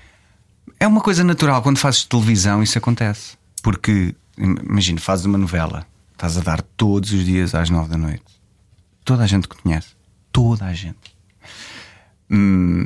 É 0.79 0.87
uma 0.87 1.01
coisa 1.01 1.23
natural, 1.23 1.61
quando 1.61 1.77
fazes 1.77 2.05
televisão 2.05 2.63
isso 2.63 2.77
acontece. 2.77 3.37
Porque, 3.61 4.15
im- 4.37 4.55
imagina, 4.69 4.99
fazes 5.01 5.25
uma 5.25 5.37
novela, 5.37 5.85
estás 6.13 6.37
a 6.37 6.41
dar 6.41 6.61
todos 6.61 7.11
os 7.11 7.25
dias 7.25 7.53
às 7.53 7.69
nove 7.69 7.89
da 7.89 7.97
noite. 7.97 8.23
Toda 9.03 9.23
a 9.23 9.27
gente 9.27 9.47
que 9.49 9.57
conhece. 9.61 9.89
Toda 10.31 10.65
a 10.65 10.73
gente. 10.73 10.95
Hum, 12.31 12.85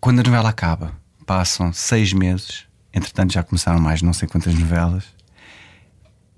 quando 0.00 0.20
a 0.20 0.22
novela 0.22 0.48
acaba, 0.48 0.92
passam 1.26 1.72
seis 1.72 2.12
meses, 2.12 2.64
entretanto 2.98 3.32
já 3.32 3.42
começaram 3.42 3.80
mais 3.80 4.02
não 4.02 4.12
sei 4.12 4.28
quantas 4.28 4.54
novelas. 4.54 5.04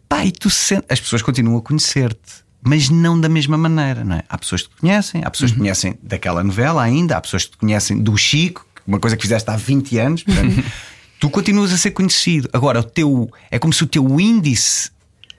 Pá, 0.08 0.24
e 0.24 0.32
tu 0.32 0.50
sentes, 0.50 0.86
as 0.88 1.00
pessoas 1.00 1.22
continuam 1.22 1.58
a 1.58 1.62
conhecer-te, 1.62 2.44
mas 2.62 2.88
não 2.88 3.20
da 3.20 3.28
mesma 3.28 3.56
maneira, 3.56 4.04
não 4.04 4.16
é? 4.16 4.24
Há 4.28 4.38
pessoas 4.38 4.62
que 4.62 4.70
te 4.70 4.80
conhecem, 4.80 5.22
há 5.24 5.30
pessoas 5.30 5.50
que 5.50 5.56
te 5.56 5.60
conhecem 5.60 5.98
daquela 6.02 6.42
novela 6.42 6.82
ainda, 6.82 7.16
há 7.16 7.20
pessoas 7.20 7.44
que 7.44 7.52
te 7.52 7.56
conhecem 7.58 8.02
do 8.02 8.16
Chico, 8.16 8.66
uma 8.86 8.98
coisa 8.98 9.16
que 9.16 9.22
fizeste 9.22 9.48
há 9.50 9.56
20 9.56 9.98
anos, 9.98 10.22
portanto, 10.22 10.64
tu 11.20 11.30
continuas 11.30 11.72
a 11.72 11.78
ser 11.78 11.92
conhecido. 11.92 12.48
Agora, 12.52 12.80
o 12.80 12.82
teu 12.82 13.30
é 13.50 13.58
como 13.58 13.72
se 13.72 13.84
o 13.84 13.86
teu 13.86 14.20
índice 14.20 14.90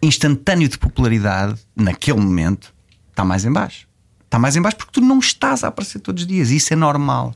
instantâneo 0.01 0.67
de 0.67 0.77
popularidade 0.77 1.59
naquele 1.75 2.19
momento 2.19 2.73
está 3.09 3.23
mais 3.23 3.45
em 3.45 3.51
baixo. 3.51 3.87
Está 4.23 4.39
mais 4.39 4.55
em 4.55 4.61
baixo 4.61 4.77
porque 4.77 4.93
tu 4.93 5.01
não 5.01 5.19
estás 5.19 5.63
a 5.63 5.67
aparecer 5.67 5.99
todos 5.99 6.23
os 6.23 6.27
dias, 6.27 6.49
e 6.49 6.55
isso 6.55 6.73
é 6.73 6.75
normal. 6.75 7.35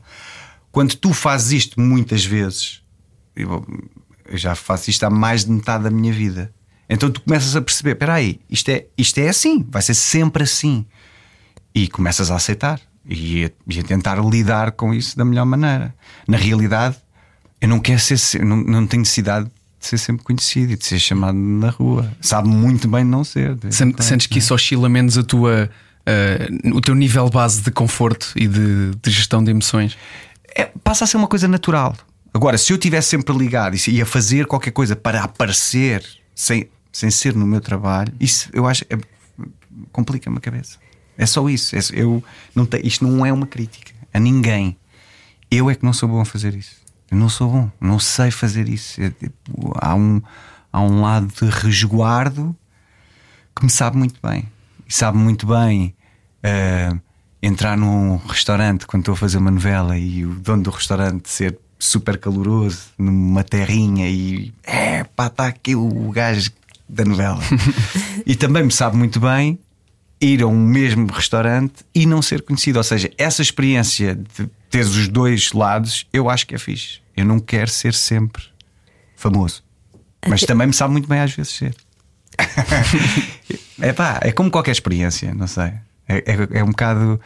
Quando 0.72 0.94
tu 0.94 1.12
fazes 1.12 1.52
isto 1.52 1.80
muitas 1.80 2.24
vezes, 2.24 2.82
eu, 3.36 3.64
eu 4.28 4.38
já 4.38 4.54
faço 4.54 4.90
isto 4.90 5.04
há 5.04 5.10
mais 5.10 5.44
de 5.44 5.50
metade 5.52 5.84
da 5.84 5.90
minha 5.90 6.12
vida. 6.12 6.52
Então 6.88 7.10
tu 7.10 7.20
começas 7.20 7.54
a 7.56 7.60
perceber: 7.60 7.92
espera 7.92 8.14
aí, 8.14 8.40
isto 8.50 8.68
é, 8.70 8.86
isto 8.96 9.18
é 9.18 9.28
assim, 9.28 9.64
vai 9.68 9.82
ser 9.82 9.94
sempre 9.94 10.42
assim. 10.44 10.84
E 11.74 11.88
começas 11.88 12.30
a 12.30 12.36
aceitar 12.36 12.80
e 13.08 13.44
a, 13.44 13.50
e 13.68 13.80
a 13.80 13.82
tentar 13.82 14.16
lidar 14.24 14.72
com 14.72 14.94
isso 14.94 15.16
da 15.16 15.24
melhor 15.24 15.44
maneira. 15.44 15.94
Na 16.26 16.36
realidade, 16.38 16.96
eu 17.60 17.68
não 17.68 17.78
quero 17.80 18.00
ser, 18.00 18.18
se- 18.18 18.38
não, 18.38 18.56
não 18.56 18.86
tenho 18.86 19.00
necessidade 19.02 19.46
de 19.78 19.86
ser 19.86 19.98
sempre 19.98 20.24
conhecido 20.24 20.72
e 20.72 20.76
de 20.76 20.84
ser 20.86 20.98
chamado 20.98 21.36
na 21.36 21.68
rua. 21.70 22.10
Sabe 22.20 22.48
muito 22.48 22.88
bem 22.88 23.04
não 23.04 23.22
ser. 23.24 23.56
Sen- 23.70 23.94
Sentes 23.98 24.26
que 24.26 24.38
isso 24.38 24.54
oscila 24.54 24.88
menos 24.88 25.18
a 25.18 25.22
tua, 25.22 25.68
eh, 26.06 26.48
o 26.72 26.80
teu 26.80 26.94
nível 26.94 27.28
base 27.28 27.60
de 27.60 27.70
conforto 27.70 28.32
e 28.36 28.48
de, 28.48 28.92
de 29.02 29.10
gestão 29.10 29.44
de 29.44 29.50
emoções? 29.50 29.98
É, 30.56 30.64
passa 30.82 31.04
a 31.04 31.06
ser 31.06 31.16
uma 31.18 31.28
coisa 31.28 31.46
natural. 31.46 31.94
Agora, 32.36 32.58
se 32.58 32.70
eu 32.70 32.76
estivesse 32.76 33.08
sempre 33.08 33.34
ligado 33.34 33.74
e 33.88 34.02
a 34.02 34.04
fazer 34.04 34.46
qualquer 34.46 34.70
coisa 34.70 34.94
para 34.94 35.22
aparecer 35.24 36.04
sem, 36.34 36.68
sem 36.92 37.10
ser 37.10 37.34
no 37.34 37.46
meu 37.46 37.62
trabalho, 37.62 38.12
isso 38.20 38.50
eu 38.52 38.66
acho 38.66 38.84
é- 38.90 38.98
complica-me 39.90 40.36
a 40.36 40.40
cabeça. 40.40 40.78
É 41.16 41.24
só 41.24 41.48
isso. 41.48 41.74
É- 41.74 41.80
eu 41.94 42.22
não 42.54 42.66
te- 42.66 42.86
isto 42.86 43.06
não 43.08 43.24
é 43.24 43.32
uma 43.32 43.46
crítica 43.46 43.90
a 44.12 44.20
ninguém. 44.20 44.76
Eu 45.50 45.70
é 45.70 45.74
que 45.74 45.82
não 45.82 45.94
sou 45.94 46.10
bom 46.10 46.20
a 46.20 46.26
fazer 46.26 46.54
isso. 46.54 46.76
Eu 47.10 47.16
não 47.16 47.30
sou 47.30 47.50
bom, 47.50 47.70
não 47.80 47.98
sei 47.98 48.30
fazer 48.30 48.68
isso. 48.68 49.00
Tipo, 49.12 49.72
há, 49.80 49.94
um, 49.94 50.20
há 50.70 50.82
um 50.82 51.00
lado 51.00 51.28
de 51.28 51.48
resguardo 51.48 52.54
que 53.54 53.64
me 53.64 53.70
sabe 53.70 53.96
muito 53.96 54.20
bem. 54.22 54.46
E 54.86 54.92
sabe 54.92 55.16
muito 55.16 55.46
bem 55.46 55.94
eh, 56.42 56.92
entrar 57.42 57.78
num 57.78 58.16
restaurante 58.18 58.86
quando 58.86 59.00
estou 59.04 59.14
a 59.14 59.16
fazer 59.16 59.38
uma 59.38 59.50
novela 59.50 59.96
e 59.96 60.26
o 60.26 60.34
dono 60.34 60.64
do 60.64 60.70
restaurante 60.70 61.30
ser 61.30 61.58
super 61.78 62.18
caloroso 62.18 62.84
numa 62.98 63.44
terrinha 63.44 64.08
e 64.08 64.52
é 64.62 65.04
pá, 65.04 65.26
está 65.26 65.46
aqui 65.46 65.74
o 65.74 66.10
gajo 66.10 66.50
da 66.88 67.04
novela. 67.04 67.40
e 68.24 68.34
também 68.34 68.64
me 68.64 68.72
sabe 68.72 68.96
muito 68.96 69.20
bem 69.20 69.58
ir 70.20 70.42
a 70.42 70.46
um 70.46 70.58
mesmo 70.58 71.06
restaurante 71.12 71.84
e 71.94 72.06
não 72.06 72.22
ser 72.22 72.42
conhecido. 72.42 72.78
Ou 72.78 72.84
seja, 72.84 73.10
essa 73.18 73.42
experiência 73.42 74.14
de 74.14 74.48
teres 74.70 74.94
os 74.94 75.08
dois 75.08 75.52
lados, 75.52 76.06
eu 76.12 76.30
acho 76.30 76.46
que 76.46 76.54
é 76.54 76.58
fixe. 76.58 77.00
Eu 77.16 77.24
não 77.24 77.38
quero 77.38 77.70
ser 77.70 77.94
sempre 77.94 78.42
famoso. 79.14 79.62
Mas 80.26 80.42
também 80.46 80.66
me 80.66 80.72
sabe 80.72 80.92
muito 80.92 81.08
bem 81.08 81.20
às 81.20 81.32
vezes 81.32 81.52
ser. 81.52 81.74
é 83.80 83.92
pá, 83.92 84.20
é 84.22 84.32
como 84.32 84.50
qualquer 84.50 84.72
experiência, 84.72 85.34
não 85.34 85.46
sei. 85.46 85.72
É, 86.08 86.18
é, 86.18 86.58
é 86.58 86.64
um 86.64 86.68
bocado, 86.68 87.20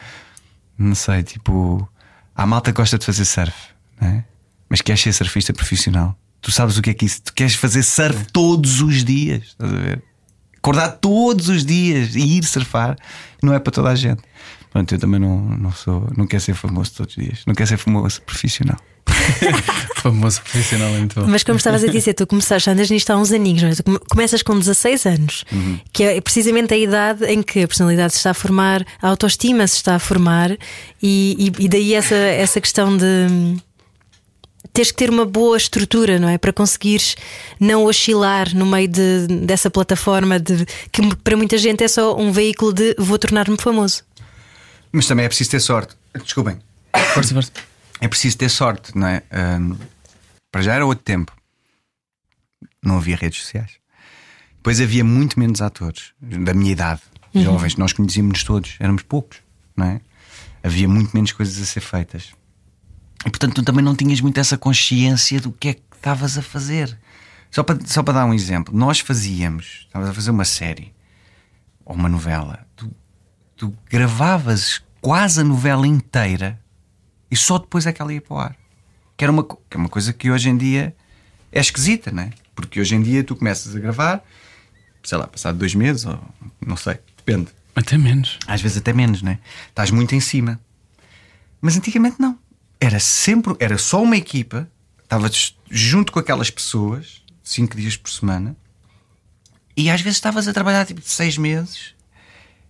não 0.77 0.95
sei, 0.95 1.21
tipo, 1.23 1.87
há 2.35 2.45
malta 2.45 2.71
gosta 2.71 2.97
de 2.97 3.05
fazer 3.05 3.25
surf, 3.25 3.55
não 3.99 4.07
é? 4.07 4.25
Mas 4.71 4.81
queres 4.81 5.01
ser 5.01 5.11
surfista 5.13 5.51
profissional. 5.53 6.17
Tu 6.41 6.49
sabes 6.51 6.77
o 6.77 6.81
que 6.81 6.89
é 6.89 6.93
que 6.93 7.05
isso? 7.05 7.21
Tu 7.21 7.33
queres 7.33 7.53
fazer 7.55 7.83
surf 7.83 8.25
todos 8.31 8.81
os 8.81 9.03
dias, 9.03 9.43
estás 9.49 9.71
a 9.71 9.75
ver? 9.77 10.01
Acordar 10.57 10.89
todos 10.93 11.49
os 11.49 11.65
dias 11.65 12.15
e 12.15 12.37
ir 12.37 12.43
surfar 12.45 12.95
não 13.43 13.53
é 13.53 13.59
para 13.59 13.71
toda 13.71 13.89
a 13.89 13.95
gente. 13.95 14.21
Pronto, 14.71 14.95
eu 14.95 14.97
também 14.99 15.19
não, 15.19 15.37
não 15.39 15.71
sou, 15.73 16.07
não 16.15 16.25
quero 16.25 16.41
ser 16.41 16.53
famoso 16.55 16.93
todos 16.95 17.17
os 17.17 17.23
dias, 17.23 17.39
não 17.45 17.53
quero 17.53 17.67
ser 17.67 17.77
famoso 17.77 18.21
profissional. 18.21 18.77
Famoso 19.95 20.41
profissional 20.41 20.89
bom. 21.15 21.25
Mas 21.27 21.43
como 21.43 21.57
estavas 21.57 21.83
a 21.83 21.87
dizer, 21.87 22.13
tu 22.13 22.25
começaste, 22.25 22.69
andas 22.69 22.89
nisto 22.89 23.09
há 23.11 23.17
uns 23.17 23.31
aninhos, 23.31 23.61
não 23.61 23.69
é? 23.69 23.75
Tu 23.75 23.83
come- 23.83 23.99
começas 24.09 24.41
com 24.41 24.57
16 24.57 25.05
anos, 25.05 25.43
que 25.91 26.03
é 26.03 26.21
precisamente 26.21 26.73
a 26.73 26.77
idade 26.77 27.25
em 27.25 27.41
que 27.43 27.63
a 27.63 27.67
personalidade 27.67 28.13
se 28.13 28.17
está 28.19 28.31
a 28.31 28.33
formar, 28.33 28.85
a 29.01 29.07
autoestima 29.09 29.67
se 29.67 29.75
está 29.77 29.95
a 29.95 29.99
formar, 29.99 30.51
e, 31.01 31.51
e- 31.59 31.65
e 31.65 31.67
daí 31.69 31.93
essa, 31.93 32.15
essa 32.15 32.61
questão 32.61 32.95
de 32.95 33.57
teres 34.73 34.91
que 34.91 34.97
ter 34.97 35.09
uma 35.09 35.25
boa 35.25 35.57
estrutura, 35.57 36.17
não 36.19 36.29
é? 36.29 36.37
Para 36.37 36.53
conseguires 36.53 37.15
não 37.59 37.85
oscilar 37.85 38.55
no 38.55 38.65
meio 38.65 38.87
de- 38.87 39.27
dessa 39.45 39.69
plataforma 39.69 40.39
de 40.39 40.65
que 40.91 41.15
para 41.17 41.35
muita 41.37 41.57
gente 41.57 41.83
é 41.83 41.87
só 41.87 42.15
um 42.17 42.31
veículo 42.31 42.73
de 42.73 42.95
vou 42.97 43.17
tornar-me 43.19 43.57
famoso. 43.59 44.03
Mas 44.91 45.05
também 45.07 45.25
é 45.25 45.27
preciso 45.27 45.51
ter 45.51 45.59
sorte. 45.59 45.95
Desculpem. 46.23 46.59
Força, 47.13 47.33
força. 47.33 47.51
É 47.99 48.07
preciso 48.07 48.37
ter 48.37 48.49
sorte, 48.49 48.97
não 48.97 49.07
é? 49.07 49.23
Ahm, 49.31 49.75
para 50.51 50.61
já 50.61 50.73
era 50.75 50.85
outro 50.85 51.03
tempo. 51.03 51.31
Não 52.83 52.97
havia 52.97 53.15
redes 53.15 53.41
sociais. 53.41 53.71
Depois 54.57 54.79
havia 54.81 55.03
muito 55.03 55.39
menos 55.39 55.61
atores 55.61 56.11
da 56.21 56.53
minha 56.53 56.71
idade, 56.71 57.01
jovens. 57.33 57.75
Nós 57.77 57.93
conhecíamos 57.93 58.43
todos, 58.43 58.75
éramos 58.79 59.03
poucos, 59.03 59.37
não 59.75 59.85
é? 59.85 60.01
Havia 60.63 60.87
muito 60.87 61.11
menos 61.13 61.31
coisas 61.31 61.61
a 61.61 61.65
ser 61.65 61.79
feitas. 61.81 62.29
E 63.25 63.29
portanto 63.29 63.55
tu 63.55 63.63
também 63.63 63.83
não 63.83 63.95
tinhas 63.95 64.21
muito 64.21 64.39
essa 64.39 64.57
consciência 64.57 65.39
do 65.39 65.51
que 65.51 65.69
é 65.69 65.73
que 65.73 65.81
estavas 65.95 66.37
a 66.37 66.41
fazer. 66.41 66.97
Só 67.49 67.63
para, 67.63 67.79
só 67.85 68.01
para 68.01 68.15
dar 68.15 68.25
um 68.25 68.33
exemplo, 68.33 68.75
nós 68.75 68.99
fazíamos, 68.99 69.85
estávamos 69.85 70.11
a 70.11 70.13
fazer 70.13 70.31
uma 70.31 70.45
série 70.45 70.93
ou 71.83 71.95
uma 71.95 72.07
novela, 72.07 72.65
tu, 72.75 72.91
tu 73.57 73.73
gravavas 73.89 74.81
quase 75.01 75.41
a 75.41 75.43
novela 75.43 75.85
inteira 75.85 76.59
e 77.29 77.35
só 77.35 77.57
depois 77.57 77.85
é 77.85 77.93
que 77.93 78.01
ela 78.01 78.13
ia 78.13 78.21
para 78.21 78.33
o 78.33 78.39
ar. 78.39 78.55
Que, 79.17 79.25
era 79.25 79.31
uma, 79.31 79.43
que 79.43 79.55
é 79.71 79.77
uma 79.77 79.89
coisa 79.89 80.13
que 80.13 80.31
hoje 80.31 80.49
em 80.49 80.57
dia 80.57 80.95
é 81.51 81.59
esquisita, 81.59 82.11
não 82.11 82.23
é? 82.23 82.31
Porque 82.55 82.79
hoje 82.79 82.95
em 82.95 83.01
dia 83.01 83.23
tu 83.23 83.35
começas 83.35 83.75
a 83.75 83.79
gravar, 83.79 84.23
sei 85.03 85.17
lá, 85.17 85.27
passado 85.27 85.57
dois 85.57 85.75
meses, 85.75 86.05
ou 86.05 86.19
não 86.65 86.77
sei, 86.77 86.99
depende. 87.17 87.49
Até 87.75 87.97
menos. 87.97 88.37
Às 88.47 88.61
vezes 88.61 88.77
até 88.77 88.93
menos, 88.93 89.21
não 89.21 89.31
é? 89.31 89.39
Estás 89.69 89.91
muito 89.91 90.13
em 90.15 90.19
cima. 90.19 90.59
Mas 91.61 91.77
antigamente 91.77 92.17
não. 92.19 92.37
Era 92.81 92.99
sempre, 92.99 93.55
era 93.59 93.77
só 93.77 94.01
uma 94.01 94.17
equipa, 94.17 94.67
estavas 95.03 95.55
junto 95.69 96.11
com 96.11 96.17
aquelas 96.19 96.49
pessoas, 96.49 97.21
cinco 97.43 97.77
dias 97.77 97.95
por 97.95 98.09
semana, 98.09 98.57
e 99.77 99.89
às 99.89 100.01
vezes 100.01 100.17
estavas 100.17 100.47
a 100.47 100.53
trabalhar 100.53 100.85
tipo 100.85 101.01
seis 101.03 101.37
meses. 101.37 101.93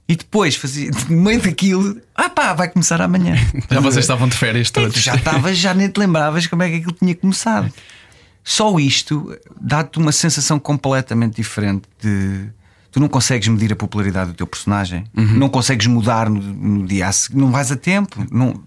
E 0.08 0.16
depois 0.16 0.56
fazia, 0.56 0.92
no 1.10 1.22
meio 1.22 1.42
daquilo, 1.42 2.02
ah 2.14 2.30
pá, 2.30 2.54
vai 2.54 2.68
começar 2.70 3.02
amanhã. 3.02 3.36
Já 3.70 3.80
vocês 3.80 4.04
estavam 4.04 4.28
de 4.28 4.36
férias 4.36 4.70
tu 4.70 4.82
todos. 4.82 5.02
já 5.02 5.16
estavas, 5.16 5.58
já 5.58 5.74
nem 5.74 5.90
te 5.90 5.98
lembravas 5.98 6.46
como 6.48 6.62
é 6.64 6.70
que 6.70 6.76
aquilo 6.76 6.92
tinha 6.92 7.16
começado. 7.16 7.72
Só 8.44 8.78
isto 8.80 9.38
dá-te 9.60 10.00
uma 10.00 10.12
sensação 10.12 10.60
completamente 10.60 11.36
diferente 11.36 11.84
de. 12.02 12.50
Tu 12.92 13.00
não 13.00 13.08
consegues 13.08 13.48
medir 13.48 13.72
a 13.72 13.76
popularidade 13.76 14.32
do 14.32 14.36
teu 14.36 14.46
personagem, 14.46 15.06
não 15.16 15.48
consegues 15.48 15.88
mudar 15.88 16.30
no, 16.30 16.42
no 16.42 16.86
dia 16.86 17.08
a 17.08 17.12
seguir, 17.14 17.38
não 17.38 17.50
vais 17.50 17.72
a 17.72 17.78
tempo, 17.78 18.28
não, 18.30 18.62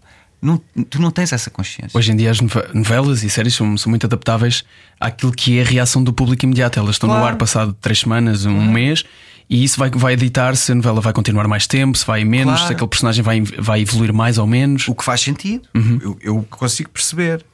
não, 0.44 0.58
tu 0.84 1.00
não 1.00 1.10
tens 1.10 1.32
essa 1.32 1.50
consciência. 1.50 1.96
Hoje 1.98 2.12
em 2.12 2.16
dia 2.16 2.30
as 2.30 2.40
nove- 2.40 2.68
novelas 2.74 3.22
e 3.22 3.30
séries 3.30 3.54
são, 3.54 3.76
são 3.76 3.90
muito 3.90 4.06
adaptáveis 4.06 4.64
àquilo 5.00 5.32
que 5.32 5.58
é 5.58 5.62
a 5.62 5.64
reação 5.64 6.02
do 6.04 6.12
público 6.12 6.44
imediato. 6.44 6.78
Elas 6.78 6.96
estão 6.96 7.08
no 7.08 7.14
Claro. 7.16 7.28
ar 7.34 7.36
passado 7.36 7.72
três 7.80 8.00
semanas, 8.00 8.44
um 8.44 8.70
mês, 8.70 9.04
e 9.48 9.64
isso 9.64 9.78
vai, 9.78 9.90
vai 9.90 10.12
editar 10.14 10.54
se 10.56 10.72
a 10.72 10.74
novela 10.74 11.00
vai 11.00 11.12
continuar 11.12 11.48
mais 11.48 11.66
tempo, 11.66 11.96
se 11.98 12.06
vai 12.06 12.24
menos, 12.24 12.54
Claro. 12.54 12.66
se 12.68 12.72
aquele 12.72 12.88
personagem 12.88 13.22
vai, 13.22 13.40
vai 13.40 13.80
evoluir 13.82 14.12
mais 14.12 14.38
ou 14.38 14.46
menos. 14.46 14.86
O 14.88 14.94
que 14.94 15.02
faz 15.04 15.20
sentido, 15.22 15.68
Uhum. 15.74 15.98
eu, 16.02 16.18
eu 16.20 16.46
consigo 16.50 16.90
perceber. 16.90 17.44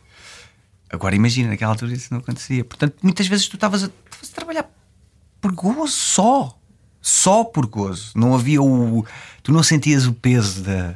Agora 0.93 1.15
imagina, 1.15 1.51
naquela 1.51 1.73
altura 1.73 1.93
isso 1.93 2.09
não 2.11 2.19
acontecia. 2.19 2.65
Portanto, 2.65 2.95
muitas 3.03 3.27
vezes 3.29 3.47
tu 3.49 3.55
estavas 3.55 3.85
a, 3.85 3.87
a 3.87 3.91
trabalhar 4.35 4.67
por 5.41 5.53
gozo 5.53 5.89
só. 5.93 6.57
Só 7.03 7.45
por 7.45 7.65
gozo. 7.67 8.11
Não 8.15 8.35
havia 8.35 8.61
o. 8.61 9.07
Tu 9.43 9.51
não 9.53 9.63
sentias 9.63 10.07
o 10.07 10.13
peso 10.13 10.63
da, 10.63 10.95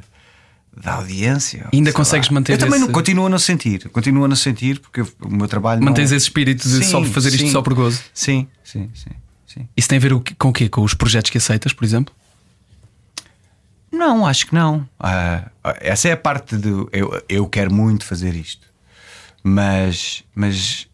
da 0.83 0.95
audiência. 0.95 1.69
Ainda 1.73 1.93
consegues 1.93 2.29
lá. 2.29 2.35
manter 2.35 2.53
Eu 2.55 2.59
também 2.59 2.77
esse- 2.79 2.87
não, 2.87 2.93
continuo 2.93 3.27
a 3.27 3.29
não 3.29 3.39
sentir. 3.39 3.89
Continuo 3.91 4.25
a 4.25 4.29
não 4.29 4.37
sentir 4.37 4.81
porque 4.81 5.03
o 5.03 5.09
meu 5.31 5.47
trabalho. 5.49 5.81
não- 5.81 5.89
Mantens 5.89 6.11
esse 6.13 6.27
espírito 6.27 6.69
de 6.69 6.85
só 6.85 7.03
fazer 7.05 7.29
isto 7.29 7.41
sim. 7.47 7.51
só 7.53 7.63
por 7.63 7.75
gozo. 7.75 8.03
Sim, 8.13 8.47
sim, 8.65 8.91
sim. 8.95 9.11
sim. 9.47 9.69
Isso 9.77 9.89
tem 9.89 9.99
a 9.99 10.01
ver 10.01 10.13
com 10.39 10.49
o 10.49 10.53
quê? 10.53 10.69
Com 10.69 10.83
os 10.83 10.95
projetos 10.95 11.31
que 11.31 11.39
aceitas, 11.39 11.73
por 11.73 11.85
exemplo? 11.85 12.15
Não, 13.91 14.27
acho 14.27 14.47
que 14.49 14.55
não. 14.55 14.89
Ah, 14.99 15.49
essa 15.81 16.09
é 16.09 16.13
a 16.13 16.17
parte 16.17 16.57
do. 16.57 16.89
Eu, 16.93 17.23
eu 17.29 17.47
quero 17.47 17.73
muito 17.73 18.05
fazer 18.05 18.35
isto, 18.35 18.67
mas, 19.43 20.25
mas 20.35 20.89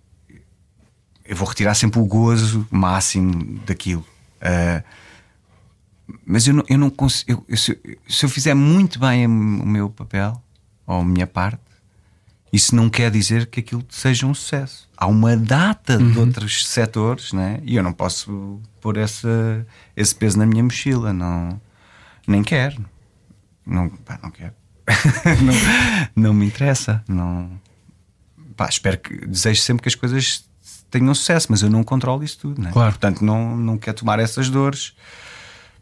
eu 1.24 1.34
vou 1.34 1.48
retirar 1.48 1.74
sempre 1.74 1.98
o 1.98 2.04
gozo 2.04 2.66
máximo 2.70 3.58
daquilo. 3.66 4.06
Ah, 4.40 4.82
mas 6.26 6.46
eu 6.46 6.54
não, 6.54 6.64
eu 6.68 6.78
não 6.78 6.90
consigo. 6.90 7.44
eu- 7.48 7.56
se, 7.56 7.72
eu- 7.84 7.96
se 8.08 8.24
eu 8.24 8.28
fizer 8.30 8.54
muito 8.54 8.98
bem 8.98 9.26
o 9.26 9.30
meu 9.66 9.88
papel, 9.90 10.42
ou 10.86 11.00
a 11.00 11.04
minha 11.04 11.26
parte, 11.26 11.60
isso 12.52 12.74
não 12.74 12.90
quer 12.90 13.10
dizer 13.10 13.46
que 13.46 13.60
aquilo 13.60 13.84
seja 13.88 14.26
um 14.26 14.34
sucesso. 14.34 14.88
Há 14.96 15.06
uma 15.06 15.36
data 15.36 15.96
de 15.96 16.18
outros 16.18 16.66
setores, 16.66 17.32
né? 17.32 17.60
e 17.62 17.76
eu 17.76 17.82
não 17.82 17.92
posso 17.92 18.60
pôr 18.80 18.96
essa, 18.96 19.66
esse 19.96 20.14
peso 20.14 20.36
na 20.36 20.44
minha 20.46 20.62
mochila. 20.64 21.12
Não, 21.12 21.60
nem 22.26 22.42
quero. 22.42 22.84
Não, 23.64 23.88
pá, 23.88 24.18
não 24.22 24.30
quero. 24.30 24.52
não, 26.16 26.24
não 26.24 26.34
me 26.34 26.46
interessa. 26.46 27.02
Não, 27.08 27.50
pá, 28.56 28.68
espero 28.68 28.98
que 28.98 29.26
desejo 29.26 29.60
sempre 29.62 29.82
que 29.84 29.88
as 29.88 29.94
coisas 29.94 30.44
tenham 30.90 31.14
sucesso, 31.14 31.46
mas 31.50 31.62
eu 31.62 31.70
não 31.70 31.84
controlo 31.84 32.24
isso 32.24 32.38
tudo. 32.40 32.60
Né? 32.60 32.70
Claro. 32.72 32.90
Portanto, 32.92 33.24
não, 33.24 33.56
não 33.56 33.78
quero 33.78 33.96
tomar 33.98 34.18
essas 34.18 34.50
dores. 34.50 34.92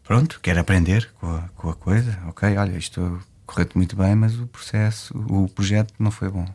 Pronto, 0.09 0.41
quero 0.43 0.59
aprender 0.59 1.07
com 1.21 1.37
a, 1.37 1.43
com 1.55 1.69
a 1.69 1.75
coisa. 1.75 2.19
Ok, 2.27 2.57
olha, 2.57 2.79
isto 2.79 3.21
correu-te 3.45 3.77
muito 3.77 3.95
bem, 3.95 4.15
mas 4.15 4.35
o 4.41 4.47
processo, 4.47 5.15
o 5.29 5.47
projeto 5.51 5.93
não 5.99 6.11
foi 6.11 6.31
bom. 6.31 6.47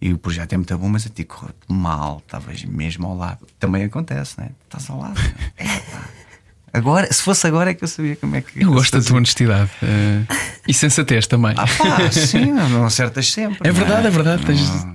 E 0.00 0.12
o 0.12 0.18
projeto 0.18 0.52
é 0.52 0.56
muito 0.56 0.76
bom, 0.76 0.88
mas 0.88 1.06
a 1.06 1.08
ti 1.08 1.22
correu-te 1.22 1.72
mal, 1.72 2.20
estavas 2.26 2.64
mesmo 2.64 3.06
ao 3.06 3.16
lado. 3.16 3.46
Também 3.60 3.84
acontece, 3.84 4.40
né? 4.40 4.50
Estás 4.64 4.90
ao 4.90 4.98
lado. 4.98 5.14
É, 5.56 5.78
pá. 5.78 6.08
Agora, 6.72 7.10
se 7.12 7.22
fosse 7.22 7.46
agora 7.46 7.70
é 7.70 7.74
que 7.74 7.82
eu 7.82 7.88
sabia 7.88 8.14
como 8.16 8.34
é 8.36 8.42
que. 8.42 8.62
Eu 8.62 8.72
gosto 8.72 8.98
da 8.98 9.04
tua 9.04 9.16
honestidade 9.16 9.70
eh, 9.82 10.22
e 10.68 10.74
sensatez 10.74 11.26
também. 11.26 11.54
Ah, 11.56 11.66
pá, 11.66 12.10
sim, 12.12 12.52
não 12.52 12.84
acertas 12.84 13.30
sempre. 13.32 13.58
É 13.66 13.72
não 13.72 13.74
verdade, 13.78 14.06
é 14.06 14.10
verdade. 14.10 14.44
Tens- 14.44 14.86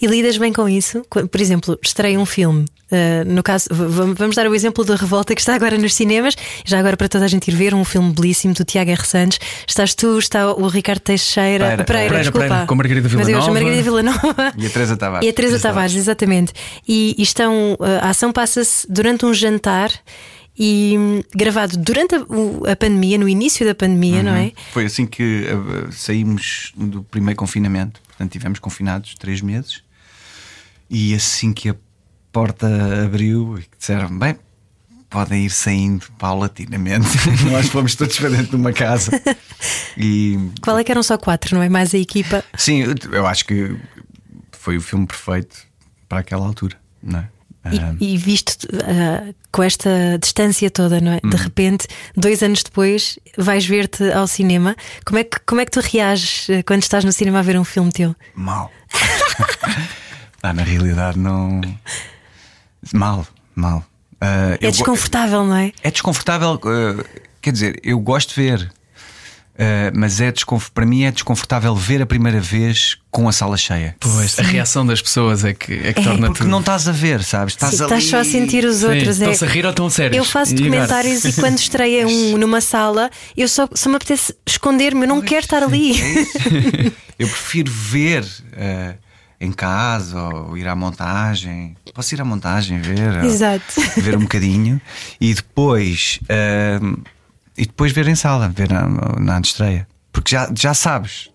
E 0.00 0.06
lidas 0.06 0.36
bem 0.38 0.52
com 0.52 0.68
isso? 0.68 1.04
Por 1.08 1.40
exemplo, 1.40 1.78
estreia 1.82 2.18
um 2.18 2.26
filme. 2.26 2.66
uh, 2.90 3.24
no 3.26 3.42
caso, 3.42 3.68
vamos 3.70 4.36
dar 4.36 4.46
o 4.46 4.54
exemplo 4.54 4.84
da 4.84 4.96
Revolta 4.96 5.34
que 5.34 5.40
está 5.40 5.54
agora 5.54 5.78
nos 5.78 5.94
cinemas. 5.94 6.36
Já 6.64 6.78
agora 6.78 6.96
para 6.96 7.08
toda 7.08 7.24
a 7.24 7.28
gente 7.28 7.48
ir 7.48 7.54
ver 7.54 7.74
um 7.74 7.84
filme 7.84 8.12
belíssimo 8.12 8.54
do 8.54 8.64
Tiago 8.64 8.90
R. 8.90 9.04
Santos. 9.04 9.38
Estás 9.66 9.94
tu, 9.94 10.18
está 10.18 10.52
o 10.52 10.68
Ricardo 10.68 11.00
Teixeira, 11.00 11.64
Pereira. 11.64 11.84
Pereira, 11.84 12.18
desculpa. 12.18 12.46
Pereira, 12.46 12.66
com 12.66 12.74
a 12.74 12.76
Margarida 12.76 13.08
Meu 13.08 13.24
Deus, 13.24 13.28
a 13.28 13.50
Villanova. 13.50 13.52
Margarida 13.52 13.82
Villanova. 13.82 14.52
E 14.56 14.66
a 14.66 14.70
Teresa 14.70 14.96
Tavares. 14.96 15.26
E 15.26 15.30
a 15.30 15.32
Teresa 15.32 15.58
Tavares, 15.58 15.96
exatamente. 15.96 16.52
E, 16.86 17.14
e 17.18 17.22
estão, 17.22 17.74
uh, 17.74 17.84
a 18.02 18.10
ação 18.10 18.32
passa-se 18.32 18.86
durante 18.90 19.24
um 19.24 19.34
jantar 19.34 19.90
e 20.58 20.94
hum, 20.98 21.22
gravado 21.34 21.76
durante 21.76 22.14
a, 22.14 22.72
a 22.72 22.76
pandemia, 22.76 23.18
no 23.18 23.28
início 23.28 23.66
da 23.66 23.74
pandemia, 23.74 24.22
não 24.22 24.34
é? 24.34 24.52
Foi 24.72 24.86
assim 24.86 25.06
que 25.06 25.46
uh, 25.52 25.92
saímos 25.92 26.72
do 26.76 27.02
primeiro 27.02 27.36
confinamento. 27.36 28.00
Portanto, 28.06 28.32
tivemos 28.32 28.58
confinados 28.58 29.14
três 29.18 29.42
meses. 29.42 29.82
E 30.88 31.14
assim 31.14 31.52
que 31.52 31.68
a 31.70 31.76
porta 32.32 32.66
abriu, 33.04 33.58
e 33.58 33.62
que 33.62 33.76
disseram: 33.78 34.16
bem, 34.18 34.36
podem 35.10 35.46
ir 35.46 35.50
saindo 35.50 36.06
paulatinamente. 36.18 37.08
Nós 37.50 37.68
fomos 37.68 37.94
todos 37.94 38.18
para 38.18 38.30
dentro 38.30 38.50
de 38.50 38.56
uma 38.56 38.72
casa. 38.72 39.10
E 39.98 40.38
Qual 40.62 40.78
é 40.78 40.84
que 40.84 40.92
eram 40.92 41.02
só 41.02 41.16
quatro, 41.16 41.54
não 41.56 41.62
é? 41.62 41.70
Mais 41.70 41.94
a 41.94 41.98
equipa. 41.98 42.44
sim, 42.54 42.84
eu- 43.10 43.26
acho 43.26 43.46
que 43.46 43.74
foi 44.52 44.76
o 44.76 44.80
filme 44.82 45.06
perfeito 45.06 45.56
para 46.06 46.18
aquela 46.18 46.44
altura, 46.44 46.76
não 47.02 47.20
é? 47.20 47.28
Ah, 47.64 47.94
E, 47.98 48.12
e 48.14 48.18
visto 48.18 48.64
uh, 48.64 49.34
com 49.50 49.62
esta 49.62 50.18
distância 50.20 50.70
toda, 50.70 51.00
não 51.00 51.12
é? 51.12 51.20
Uhum. 51.24 51.30
De 51.30 51.36
repente, 51.38 51.86
dois 52.14 52.42
anos 52.42 52.62
depois, 52.62 53.18
vais 53.38 53.64
ver-te 53.64 54.04
ao 54.12 54.26
cinema. 54.26 54.76
Como 55.06 55.18
é, 55.18 55.24
que, 55.24 55.40
como 55.46 55.62
é 55.62 55.64
que 55.64 55.70
tu 55.70 55.80
reages 55.80 56.46
uh, 56.50 56.62
quando 56.66 56.82
estás 56.82 57.02
no 57.02 57.10
cinema 57.10 57.38
a 57.38 57.42
ver 57.42 57.58
um 57.58 57.64
filme 57.64 57.90
teu? 57.90 58.14
Mal. 58.34 58.70
ah, 60.50 60.52
na 60.52 60.62
realidade, 60.62 61.18
não. 61.18 61.60
Mal, 62.92 63.26
mal. 63.54 63.84
Ah, 64.20 64.52
É 64.60 64.66
eu 64.66 64.70
go- 64.70 64.76
desconfortável, 64.76 65.44
não 65.44 65.56
é? 65.56 65.72
É 65.82 65.90
desconfortável, 65.90 66.54
uh, 66.54 67.04
quer 67.40 67.52
dizer, 67.52 67.80
eu 67.82 67.98
gosto 67.98 68.34
de 68.34 68.40
ver, 68.40 68.62
uh, 68.62 69.92
mas 69.94 70.20
é 70.20 70.30
desconf... 70.32 70.70
para 70.70 70.86
mim 70.86 71.04
é 71.04 71.10
desconfortável 71.10 71.74
ver 71.74 72.00
a 72.00 72.06
primeira 72.06 72.40
vez 72.40 72.96
com 73.10 73.28
a 73.28 73.32
sala 73.32 73.56
cheia. 73.56 73.94
Pois, 74.00 74.38
a 74.38 74.42
reação 74.42 74.86
das 74.86 75.02
pessoas 75.02 75.44
é 75.44 75.52
que, 75.52 75.72
é 75.74 75.92
que 75.92 76.00
É, 76.00 76.04
torna 76.04 76.26
Porque 76.28 76.38
tudo. 76.44 76.50
não 76.50 76.60
estás 76.60 76.86
a 76.88 76.92
ver, 76.92 77.22
sabes? 77.24 77.54
Estás 77.54 77.74
Sim, 77.74 77.84
ali. 77.84 77.92
estás 77.94 78.04
só 78.04 78.18
a 78.20 78.24
sentir 78.24 78.64
os 78.64 78.76
Sim, 78.76 78.86
outros. 78.86 79.08
é... 79.20 79.24
Estão-se 79.24 79.44
a 79.44 79.48
rir 79.48 79.64
ou 79.64 79.70
estão 79.70 79.90
sérios? 79.90 80.16
Eu 80.16 80.24
faço 80.24 80.54
documentários 80.54 81.24
e 81.24 81.32
quando 81.34 81.58
estreia 81.58 82.06
um 82.06 82.36
numa 82.38 82.60
sala, 82.60 83.10
eu 83.36 83.48
só, 83.48 83.68
só 83.74 83.88
me 83.90 83.96
apetece 83.96 84.34
esconder-me, 84.46 85.02
eu 85.02 85.08
não 85.08 85.20
quero 85.20 85.40
estar 85.44 85.62
ali. 85.62 85.94
Eu 87.18 87.26
prefiro 87.28 87.72
ver 87.72 88.22
uh, 88.22 88.94
em 89.40 89.52
casa 89.52 90.20
ou 90.20 90.56
ir 90.56 90.66
à 90.66 90.74
montagem. 90.74 91.76
Posso 91.94 92.14
ir 92.14 92.20
à 92.20 92.24
montagem 92.24 92.80
ver? 92.80 93.24
Exato. 93.24 93.80
Ver 94.00 94.16
um 94.16 94.20
bocadinho 94.20 94.80
e 95.20 95.34
depois 95.34 96.18
uh, 96.24 97.02
e 97.56 97.64
depois 97.64 97.92
ver 97.92 98.06
em 98.06 98.14
sala, 98.14 98.48
ver 98.48 98.70
na, 98.70 98.86
na 99.18 99.40
estreia. 99.40 99.88
Porque 100.12 100.32
já, 100.32 100.50
já 100.54 100.74
sabes. 100.74 101.30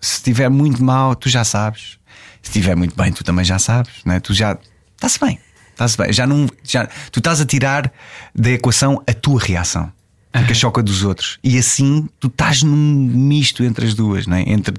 Se 0.00 0.16
estiver 0.16 0.48
muito 0.48 0.82
mal, 0.82 1.14
tu 1.14 1.28
já 1.28 1.44
sabes. 1.44 1.98
Se 2.42 2.50
estiver 2.50 2.76
muito 2.76 2.96
bem, 2.96 3.12
tu 3.12 3.22
também 3.24 3.44
já 3.44 3.58
sabes, 3.58 3.92
né? 4.04 4.20
Tu 4.20 4.32
já 4.32 4.56
está-se 4.94 5.18
bem. 5.20 5.38
Está-se 5.72 5.96
bem. 5.98 6.12
Já 6.12 6.26
não, 6.26 6.46
já, 6.62 6.86
tu 7.10 7.18
estás 7.18 7.40
a 7.40 7.46
tirar 7.46 7.92
da 8.34 8.50
equação 8.50 9.02
a 9.06 9.12
tua 9.12 9.40
reação. 9.40 9.92
Fica 10.34 10.54
choca 10.54 10.82
dos 10.82 11.02
outros. 11.02 11.38
E 11.42 11.58
assim 11.58 12.08
tu 12.20 12.28
estás 12.28 12.62
num 12.62 12.76
misto 12.76 13.64
entre 13.64 13.86
as 13.86 13.94
duas, 13.94 14.26
né? 14.26 14.44
entre 14.46 14.74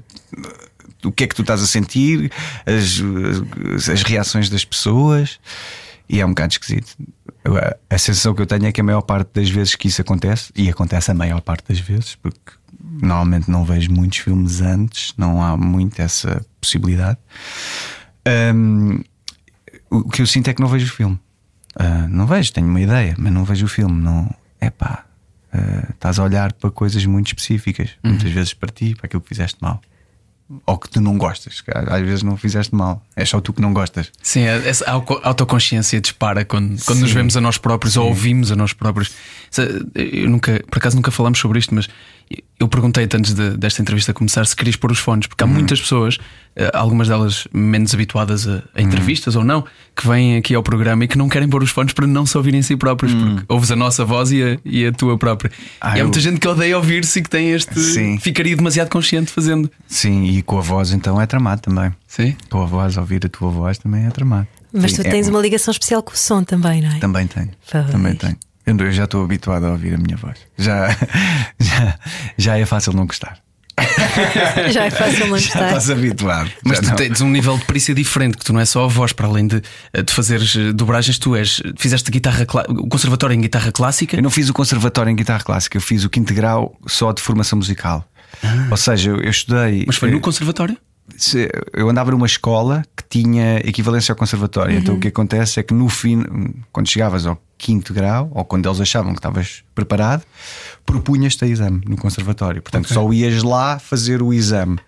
o 1.04 1.12
que 1.12 1.24
é 1.24 1.26
que 1.26 1.34
tu 1.34 1.42
estás 1.42 1.62
a 1.62 1.66
sentir, 1.66 2.30
as, 2.66 3.88
as, 3.88 4.02
reações 4.02 4.48
das 4.48 4.64
pessoas, 4.64 5.38
e 6.08 6.20
é 6.20 6.26
um 6.26 6.30
bocado 6.30 6.52
esquisito. 6.52 6.96
A, 7.44 7.94
a 7.94 7.98
sensação 7.98 8.34
que 8.34 8.42
eu 8.42 8.46
tenho 8.46 8.66
é 8.66 8.72
que 8.72 8.80
a 8.80 8.84
maior 8.84 9.02
parte 9.02 9.30
das 9.34 9.48
vezes 9.48 9.74
que 9.74 9.88
isso 9.88 10.00
acontece, 10.00 10.52
e 10.56 10.68
acontece 10.68 11.10
a 11.10 11.14
maior 11.14 11.40
parte 11.40 11.68
das 11.68 11.78
vezes, 11.78 12.14
porque 12.16 12.52
normalmente 12.80 13.50
não 13.50 13.64
vejo 13.64 13.90
muitos 13.92 14.18
filmes 14.18 14.60
antes, 14.60 15.14
não 15.16 15.42
há 15.42 15.56
muito 15.56 16.00
essa 16.00 16.44
possibilidade. 16.60 17.18
hum, 18.54 19.02
o 19.90 20.08
que 20.08 20.22
eu 20.22 20.26
sinto 20.26 20.48
é 20.48 20.54
que 20.54 20.60
não 20.60 20.68
vejo 20.68 20.86
o 20.86 20.94
filme. 20.96 21.18
Ah, 21.78 22.06
não 22.08 22.26
vejo, 22.26 22.52
tenho 22.52 22.66
uma 22.66 22.80
ideia, 22.80 23.14
mas 23.16 23.32
não 23.32 23.44
vejo 23.44 23.66
o 23.66 23.68
filme. 23.68 24.02
Não, 24.02 24.28
é 24.60 24.68
pá, 24.68 25.04
estás 25.90 26.18
a 26.18 26.24
olhar 26.24 26.52
para 26.52 26.70
coisas 26.70 27.04
muito 27.06 27.28
específicas, 27.28 27.90
muitas 28.02 28.30
vezes 28.30 28.52
para 28.52 28.70
ti, 28.70 28.94
para 28.94 29.06
aquilo 29.06 29.22
que 29.22 29.28
fizeste 29.28 29.58
mal. 29.60 29.80
Ou 30.64 30.78
que 30.78 30.88
tu 30.88 30.98
não 31.00 31.18
gostas, 31.18 31.62
às 31.90 32.00
vezes 32.00 32.22
não 32.22 32.34
fizeste 32.36 32.74
mal, 32.74 33.02
é 33.14 33.22
só 33.22 33.38
tu 33.38 33.52
que 33.52 33.60
não 33.60 33.72
gostas. 33.74 34.10
Sim, 34.22 34.44
essa 34.44 34.90
auto- 34.90 35.20
autoconsciência 35.22 36.00
dispara 36.00 36.42
quando, 36.42 36.82
quando 36.86 37.00
nos 37.00 37.10
Sim. 37.10 37.16
vemos 37.16 37.36
a 37.36 37.40
nós 37.42 37.58
próprios 37.58 37.98
ou 37.98 38.06
ouvimos 38.08 38.50
a 38.50 38.56
nós 38.56 38.72
próprios. 38.72 39.10
Eu 39.94 40.28
nunca, 40.30 40.62
por 40.70 40.78
acaso 40.78 40.96
nunca 40.96 41.10
falamos 41.10 41.38
sobre 41.38 41.58
isto, 41.58 41.74
mas 41.74 41.88
eu 42.60 42.68
perguntei-te 42.68 43.16
antes 43.16 43.32
de- 43.34 43.56
desta 43.56 43.80
entrevista 43.80 44.12
começar 44.12 44.44
se 44.46 44.54
querias 44.54 44.76
pôr 44.76 44.92
os 44.92 44.98
fones, 44.98 45.26
porque 45.26 45.42
há 45.42 45.46
Uhum. 45.46 45.54
muitas 45.54 45.80
pessoas, 45.80 46.18
eh, 46.54 46.70
algumas 46.74 47.08
delas 47.08 47.48
menos 47.54 47.94
habituadas 47.94 48.46
a, 48.46 48.50
Uhum. 48.56 48.62
a 48.74 48.82
entrevistas 48.82 49.34
ou 49.36 49.44
não, 49.44 49.64
que 49.96 50.06
vêm 50.06 50.36
aqui 50.36 50.54
ao 50.54 50.62
programa 50.62 51.04
e 51.04 51.08
que 51.08 51.16
não 51.16 51.28
querem 51.28 51.48
pôr 51.48 51.62
os 51.62 51.70
fones 51.70 51.92
para 51.94 52.06
não 52.06 52.26
se 52.26 52.36
ouvirem 52.36 52.60
a 52.60 52.62
si 52.62 52.76
próprios, 52.76 53.14
porque 53.14 53.44
ouves 53.48 53.70
a 53.70 53.76
nossa 53.76 54.04
voz 54.04 54.30
e 54.30 54.42
a, 54.42 54.58
e 54.64 54.86
a 54.86 54.92
tua 54.92 55.16
própria. 55.16 55.50
Uhum. 55.50 55.66
Ah, 55.80 55.90
e 55.90 55.92
há 55.94 55.98
eu- 56.00 56.04
muita 56.04 56.20
gente 56.20 56.38
que 56.38 56.46
odeia 56.48 56.76
ouvir-se 56.76 57.18
e 57.18 57.22
que 57.22 57.30
tem 57.30 57.50
este. 57.52 57.78
Sim. 57.80 58.18
Ficaria 58.18 58.54
demasiado 58.54 58.90
consciente 58.90 59.30
fazendo. 59.32 59.70
Sim, 59.86 60.24
e 60.26 60.42
com 60.42 60.58
a 60.58 60.62
voz 60.62 60.92
então 60.92 61.18
é 61.20 61.26
tramado 61.26 61.62
também. 61.62 61.90
Sim. 62.06 62.36
Com 62.50 62.62
a 62.62 62.66
voz, 62.66 62.96
ouvir 62.98 63.24
a 63.24 63.28
tua 63.30 63.50
voz 63.50 63.78
também 63.78 64.04
é 64.04 64.10
tramado. 64.10 64.46
Mas 64.70 64.90
Sim, 64.92 65.02
tu 65.02 65.06
é- 65.06 65.10
tens 65.10 65.28
uma 65.28 65.40
ligação 65.40 65.72
especial 65.72 66.02
com 66.02 66.12
o 66.12 66.16
som 66.16 66.44
também, 66.44 66.82
não 66.82 66.90
é? 66.90 66.98
Também 66.98 67.26
tenho. 67.26 67.48
Pois. 67.70 67.90
Também 67.90 68.14
tenho. 68.14 68.36
Eu 68.68 68.92
já 68.92 69.04
estou 69.04 69.24
habituado 69.24 69.64
a 69.64 69.70
ouvir 69.70 69.94
a 69.94 69.98
minha 69.98 70.16
voz. 70.16 70.38
Já, 70.56 70.90
já, 71.58 71.98
já 72.36 72.58
é 72.58 72.66
fácil 72.66 72.92
não 72.92 73.06
gostar. 73.06 73.38
Já 74.72 74.86
é 74.86 74.90
fácil 74.90 75.28
não 75.28 75.38
Já 75.38 75.46
gostar. 75.46 75.66
estás 75.66 75.90
habituado. 75.90 76.50
Mas 76.64 76.78
Já 76.78 76.82
tu 76.82 76.88
não. 76.88 76.96
tens 76.96 77.20
um 77.20 77.30
nível 77.30 77.56
de 77.56 77.64
perícia 77.64 77.94
diferente, 77.94 78.36
que 78.36 78.44
tu 78.44 78.52
não 78.52 78.60
é 78.60 78.64
só 78.64 78.84
a 78.84 78.88
voz, 78.88 79.12
para 79.12 79.26
além 79.28 79.46
de, 79.46 79.60
de 79.60 80.12
fazeres 80.12 80.56
eh, 80.56 80.72
dobragens, 80.72 81.16
tu 81.16 81.36
és. 81.36 81.62
Fizeste 81.76 82.10
guitarra 82.10 82.44
o 82.70 82.88
conservatório 82.88 83.34
em 83.34 83.40
guitarra 83.40 83.70
clássica. 83.70 84.16
Eu 84.16 84.22
não 84.22 84.30
fiz 84.30 84.48
o 84.48 84.52
conservatório 84.52 85.10
em 85.10 85.16
guitarra 85.16 85.44
clássica, 85.44 85.76
eu 85.76 85.80
fiz 85.80 86.04
o 86.04 86.10
quinto 86.10 86.34
grau 86.34 86.76
só 86.86 87.12
de 87.12 87.22
formação 87.22 87.56
musical. 87.56 88.04
Ou 88.70 88.76
seja, 88.76 89.10
eu, 89.10 89.20
eu 89.20 89.30
estudei. 89.30 89.82
Ah. 89.82 89.84
Mas 89.86 89.96
foi 89.96 90.10
no 90.10 90.18
eh, 90.18 90.20
conservatório? 90.20 90.76
Se- 91.16 91.50
eu 91.72 91.88
andava 91.88 92.10
numa 92.10 92.26
escola 92.26 92.82
que 92.96 93.04
tinha 93.08 93.58
equivalência 93.58 94.12
ao 94.12 94.16
conservatório. 94.16 94.76
Então 94.78 94.94
o 94.94 95.00
que 95.00 95.08
acontece 95.08 95.58
é 95.60 95.62
que 95.62 95.74
no 95.74 95.88
fim, 95.88 96.22
quando 96.72 96.88
chegavas 96.88 97.26
ao 97.26 97.40
quinto 97.56 97.92
grau, 97.92 98.30
ou 98.34 98.44
quando 98.44 98.66
eles 98.68 98.80
achavam 98.80 99.12
que 99.12 99.18
estavas 99.18 99.62
preparado, 99.74 100.22
propunhas-te 100.86 101.44
a 101.44 101.48
exame 101.48 101.80
no 101.86 101.96
conservatório. 101.96 102.62
Portanto, 102.62 102.92
só 102.92 103.12
ias 103.12 103.42
lá 103.42 103.78
fazer 103.78 104.22
o 104.22 104.32
exame. 104.32 104.78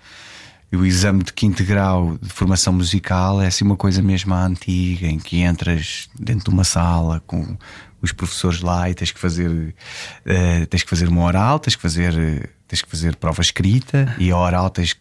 E 0.72 0.76
o 0.76 0.86
exame 0.86 1.24
de 1.24 1.32
quinto 1.32 1.64
grau 1.64 2.16
de 2.22 2.28
formação 2.28 2.72
musical 2.72 3.42
é 3.42 3.48
assim 3.48 3.64
uma 3.64 3.76
coisa 3.76 4.00
mesmo 4.00 4.32
à 4.32 4.44
antiga, 4.46 5.08
em 5.08 5.18
que 5.18 5.40
entras 5.42 6.08
dentro 6.16 6.44
de 6.44 6.50
uma 6.50 6.62
sala 6.62 7.20
com 7.26 7.56
os 8.00 8.12
professores 8.12 8.60
lá 8.60 8.88
e 8.88 8.94
tens 8.94 9.10
que 9.10 9.18
fazer 9.18 9.74
eh, 10.24 10.64
tens 10.66 10.84
que 10.84 10.88
fazer 10.88 11.08
uma 11.08 11.22
oral, 11.24 11.58
tens 11.58 11.74
que 11.74 11.82
fazer 11.82 12.48
tens 12.68 12.82
que 12.82 12.88
fazer 12.88 13.16
prova 13.16 13.40
escrita 13.42 14.14
e 14.16 14.30
a 14.30 14.36
oral 14.38 14.70
tens 14.70 14.92
que 14.92 15.00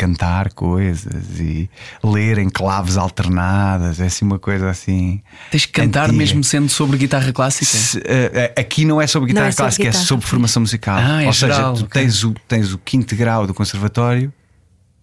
cantar 0.00 0.50
coisas 0.54 1.38
e 1.38 1.68
ler 2.02 2.38
em 2.38 2.48
claves 2.48 2.96
alternadas, 2.96 4.00
é 4.00 4.06
assim 4.06 4.24
uma 4.24 4.38
coisa 4.38 4.70
assim. 4.70 5.20
Tens 5.50 5.66
que 5.66 5.72
cantar 5.72 6.04
antiga. 6.04 6.16
mesmo 6.16 6.42
sendo 6.42 6.70
sobre 6.70 6.96
guitarra 6.96 7.30
clássica? 7.34 7.66
Se, 7.66 8.00
eh, 8.06 8.54
aqui 8.56 8.86
não 8.86 8.98
é 8.98 9.06
sobre 9.06 9.28
guitarra 9.28 9.44
Não 9.44 9.48
é 9.48 9.52
sobre 9.52 9.64
clássica, 9.64 9.84
guitarra, 9.84 10.02
é 10.04 10.06
sobre 10.06 10.26
formação 10.26 10.60
musical. 10.62 10.96
Ah, 10.98 11.22
é 11.22 11.26
Ou 11.26 11.32
geral, 11.34 11.76
seja, 11.76 11.84
tu 11.84 11.90
ok. 11.90 12.02
tens, 12.02 12.24
o, 12.24 12.34
tens 12.48 12.72
o 12.72 12.78
quinto 12.78 13.14
grau 13.14 13.46
do 13.46 13.52
conservatório 13.52 14.32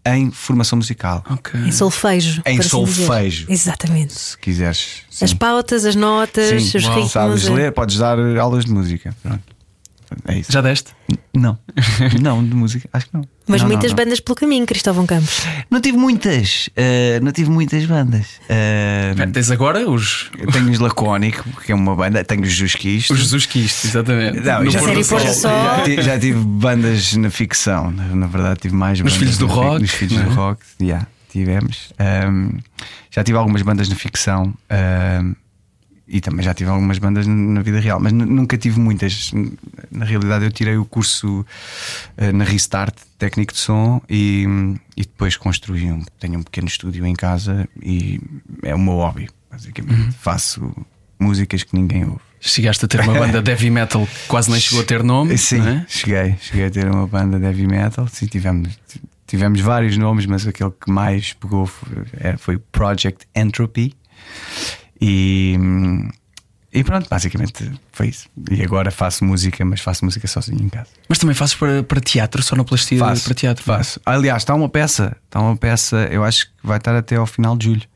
em 0.04 0.32
formação 0.32 0.78
musical. 0.78 1.24
Ok. 1.30 1.60
Em 1.60 1.72
solfejo. 1.72 2.42
Em 2.46 2.58
assim 2.58 2.58
dizer. 2.58 2.70
solfejo. 2.70 3.46
Exatamente. 3.50 4.14
Se 4.14 4.38
quiseres. 4.38 5.04
sim. 5.12 5.26
As 5.26 5.34
pautas, 5.34 5.86
as 5.86 5.96
notas, 5.96 6.64
Sim, 6.64 6.78
os 6.78 6.84
uau, 6.86 6.94
ritmos. 6.96 7.12
Sabes 7.12 7.48
é- 7.48 7.52
ler, 7.52 7.72
podes 7.72 7.98
dar 7.98 8.18
aulas 8.40 8.66
de 8.66 8.72
música. 8.72 9.16
Pronto. 9.22 9.57
É 10.28 10.39
isso. 10.39 10.52
Já 10.52 10.62
deste? 10.62 10.91
Não. 11.34 11.58
não, 12.22 12.43
de 12.43 12.54
música, 12.56 12.88
acho 12.93 13.08
que 13.08 13.13
não. 13.13 13.24
Mas 13.48 13.62
Não, 13.62 13.67
não, 13.70 13.76
muitas 13.76 13.91
não. 13.91 13.96
bandas 13.98 14.20
pelo 14.20 14.36
caminho, 14.36 14.65
Cristóvão 14.65 15.06
Campos. 15.06 15.41
Não 15.70 15.80
tive 15.80 15.98
muitas. 15.98 16.70
eh, 16.76 17.20
não 17.22 17.32
tive 17.32 17.50
muitas 17.50 17.86
bandas. 17.86 18.26
Eh, 18.50 19.10
Espera, 19.12 19.32
Tens 19.32 19.52
agora 19.52 19.89
os, 19.89 20.30
eu 20.38 20.52
tenho 20.52 20.70
os 20.70 20.80
Lacónico, 20.80 21.43
que 21.62 21.72
é 21.72 21.76
uma 21.76 21.96
banda. 21.96 22.24
Tenho 22.24 22.41
os 22.43 22.52
Jusquisto. 22.54 23.13
os 23.13 23.20
Jesus 23.20 23.46
Quist, 23.46 23.86
exatamente. 23.86 24.39
Não, 24.41 24.63
No 24.63 24.72
já, 24.72 24.80
Série 24.82 24.96
do 24.96 25.04
Sol. 25.04 25.20
já 25.20 25.84
tive, 25.84 26.02
já 26.02 26.20
tive 26.20 26.39
bandas 26.39 27.13
na 27.13 27.30
ficção, 27.30 27.91
na, 27.91 28.04
na 28.15 28.28
verdade 28.28 28.60
tive 28.62 28.76
mais 28.76 29.00
Nos 29.00 29.13
bandas 29.13 29.17
Filhos 29.20 29.38
do 29.38 29.48
Rock, 29.48 29.82
Nos 29.82 29.91
Filhos 29.91 30.17
não 30.17 30.26
do 30.26 30.34
Rock, 30.36 30.62
yeah, 30.82 31.08
tivemos. 31.32 31.93
Ahm, 32.00 32.58
já 33.12 33.24
tive 33.24 33.38
algumas 33.38 33.62
bandas 33.62 33.88
na 33.88 33.96
ficção. 33.96 34.54
ahm, 34.70 35.34
e 36.08 36.22
também 36.22 36.43
já 36.43 36.54
tive 36.54 36.70
algumas 36.70 36.98
bandas 37.00 37.28
na 37.28 37.62
vida 37.62 37.80
real, 37.80 38.00
mas 38.00 38.13
nunca 38.13 38.58
tive 38.58 38.80
muitas. 38.80 39.32
Na 39.91 40.06
realidade, 40.06 40.46
eu 40.46 40.52
tirei 40.52 40.78
o 40.78 40.86
curso 40.86 41.46
uh, 42.17 42.34
na 42.34 42.46
Restart, 42.46 42.96
técnico 43.17 43.54
de 43.54 43.60
som, 43.60 44.02
e, 44.10 44.46
e 44.96 45.02
depois 45.02 45.36
construí 45.36 45.91
um. 45.91 46.02
Tenho 46.20 46.39
um 46.39 46.43
pequeno 46.43 46.67
estúdio 46.67 47.06
em 47.06 47.13
casa 47.13 47.67
e 47.84 48.22
é 48.63 48.74
o 48.74 48.80
meu 48.80 48.93
hobby, 48.93 49.28
basicamente. 49.52 50.00
Uhum. 50.00 50.12
Faço 50.13 50.86
músicas 51.20 51.63
que 51.63 51.76
ninguém 51.76 52.06
ouve. 52.06 52.22
Chegaste 52.39 52.86
a 52.86 52.88
ter 52.88 53.02
uma 53.02 53.13
banda 53.13 53.41
de 53.43 53.52
heavy 53.52 53.70
metal 53.70 54.06
que 54.06 54.28
quase 54.28 54.50
nem 54.50 54.60
chegou 54.60 54.82
a 54.82 54.86
ter 54.86 55.04
nome. 55.04 55.38
Sim, 55.38 55.67
é? 55.67 55.86
cheguei. 55.88 56.36
Cheguei 56.39 56.65
a 56.67 56.72
ter 56.72 56.89
uma 56.89 57.08
banda 57.08 57.38
de 57.38 57.46
heavy 57.46 57.67
metal. 57.67 58.08
Sim, 58.08 58.28
tivemos, 58.28 58.80
tivemos 59.26 59.60
vários 59.60 59.98
nomes, 59.98 60.26
mas 60.26 60.48
aquele 60.48 60.72
que 60.72 60.89
mais 60.89 61.34
pegou 61.34 61.65
foi, 61.65 62.04
é, 62.17 62.38
foi 62.38 62.58
Project 62.58 63.28
Entropy. 63.36 63.93
E, 65.00 65.56
e 66.74 66.84
pronto, 66.84 67.08
basicamente 67.10 67.72
foi 67.92 68.08
isso. 68.10 68.28
E 68.52 68.62
agora 68.64 68.92
faço 68.92 69.24
música, 69.24 69.64
mas 69.64 69.82
faço 69.82 70.04
música 70.04 70.28
sozinho 70.28 70.64
em 70.64 70.70
casa. 70.70 70.90
Mas 71.08 71.18
também 71.18 71.36
fazes 71.36 71.56
para, 71.56 71.84
para 71.84 72.00
teatro, 72.00 72.42
só 72.42 72.50
sonoplastia 72.50 73.00
faço, 73.00 73.24
para 73.26 73.34
teatro? 73.34 73.64
Faço. 73.64 74.02
Aliás, 74.06 74.44
está 74.44 74.54
uma 74.54 74.70
peça, 74.70 75.16
está 75.26 75.40
uma 75.40 75.56
peça, 75.56 76.08
eu 76.12 76.24
acho 76.24 76.48
que 76.48 76.54
vai 76.64 76.78
estar 76.78 76.96
até 76.96 77.16
ao 77.16 77.26
final 77.26 77.58
de 77.58 77.66
julho. 77.66 77.88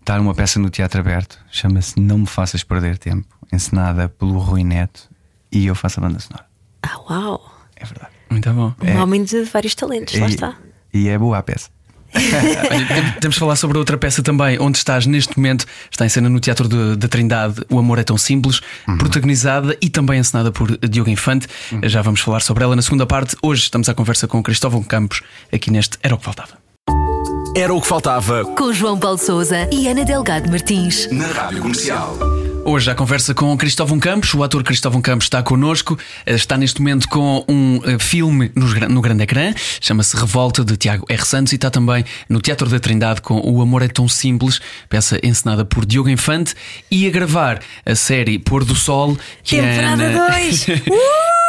Está 0.00 0.20
uma 0.20 0.34
peça 0.34 0.58
no 0.58 0.70
Teatro 0.70 1.00
Aberto, 1.00 1.38
chama-se 1.50 2.00
Não 2.00 2.18
Me 2.18 2.26
Faças 2.26 2.64
Perder 2.64 2.98
Tempo, 2.98 3.28
encenada 3.52 4.08
pelo 4.08 4.38
Rui 4.38 4.64
Neto, 4.64 5.08
e 5.52 5.66
eu 5.66 5.74
faço 5.74 6.00
a 6.00 6.02
banda 6.02 6.18
sonora. 6.18 6.46
Ah, 6.82 6.98
uau! 7.08 7.60
É 7.76 7.84
verdade. 7.84 8.12
Muito 8.28 8.52
bom. 8.52 8.74
Um 8.82 8.86
é, 8.86 9.02
homem 9.02 9.24
de 9.24 9.44
vários 9.44 9.74
talentos, 9.74 10.18
lá 10.18 10.26
e, 10.26 10.30
está. 10.30 10.56
E 10.92 11.08
é 11.08 11.18
boa 11.18 11.38
a 11.38 11.42
peça. 11.42 11.70
temos 13.20 13.34
de 13.34 13.40
falar 13.40 13.56
sobre 13.56 13.78
outra 13.78 13.96
peça 13.96 14.22
também, 14.22 14.58
onde 14.60 14.78
estás 14.78 15.06
neste 15.06 15.36
momento, 15.36 15.66
está 15.90 16.04
em 16.04 16.08
cena 16.08 16.28
no 16.28 16.40
Teatro 16.40 16.68
da 16.96 17.08
Trindade, 17.08 17.62
O 17.70 17.78
Amor 17.78 17.98
é 17.98 18.02
Tão 18.02 18.18
Simples, 18.18 18.60
uhum. 18.86 18.98
protagonizada 18.98 19.76
e 19.80 19.88
também 19.88 20.20
encenada 20.20 20.50
por 20.50 20.76
Diogo 20.78 21.10
Infante. 21.10 21.46
Uhum. 21.72 21.80
Já 21.84 22.02
vamos 22.02 22.20
falar 22.20 22.40
sobre 22.40 22.64
ela 22.64 22.76
na 22.76 22.82
segunda 22.82 23.06
parte. 23.06 23.36
Hoje 23.42 23.62
estamos 23.62 23.88
à 23.88 23.94
conversa 23.94 24.26
com 24.26 24.42
Cristóvão 24.42 24.82
Campos, 24.82 25.22
aqui 25.52 25.70
neste 25.70 25.98
Era 26.02 26.14
o 26.14 26.18
que 26.18 26.24
Faltava. 26.24 26.60
Era 27.56 27.74
o 27.74 27.80
que 27.80 27.86
faltava. 27.88 28.44
Com 28.44 28.72
João 28.72 28.96
Paulo 28.96 29.18
Souza 29.18 29.68
e 29.72 29.88
Ana 29.88 30.04
Delgado 30.04 30.48
Martins. 30.48 31.10
Na 31.10 31.26
Rádio 31.26 31.60
Comercial. 31.62 32.39
Hoje 32.70 32.88
a 32.88 32.94
conversa 32.94 33.34
com 33.34 33.56
Cristóvão 33.58 33.98
Campos. 33.98 34.32
O 34.32 34.44
ator 34.44 34.62
Cristóvão 34.62 35.02
Campos 35.02 35.26
está 35.26 35.42
connosco. 35.42 35.98
Eh, 36.24 36.36
está 36.36 36.56
neste 36.56 36.80
momento 36.80 37.08
com 37.08 37.44
um 37.48 37.80
eh, 37.84 37.98
filme 37.98 38.52
no 38.88 39.02
grande 39.02 39.24
ecrã. 39.24 39.52
Chama-se 39.80 40.16
Revolta 40.16 40.64
de 40.64 40.76
Tiago 40.76 41.04
R. 41.08 41.26
Santos 41.26 41.52
e 41.52 41.56
está 41.56 41.68
também 41.68 42.04
no 42.28 42.40
Teatro 42.40 42.70
da 42.70 42.78
Trindade 42.78 43.22
com 43.22 43.40
O 43.40 43.60
Amor 43.60 43.82
é 43.82 43.88
Tão 43.88 44.06
Simples, 44.06 44.60
peça 44.88 45.18
encenada 45.20 45.64
por 45.64 45.84
Diogo 45.84 46.10
Infante. 46.10 46.54
E 46.88 47.08
a 47.08 47.10
gravar 47.10 47.58
a 47.84 47.96
série 47.96 48.38
Pôr 48.38 48.64
do 48.64 48.76
Sol. 48.76 49.18
Que 49.42 49.56
Temporada 49.56 50.28
2! 50.30 50.68
É 50.68 50.74
uh! 50.94 51.39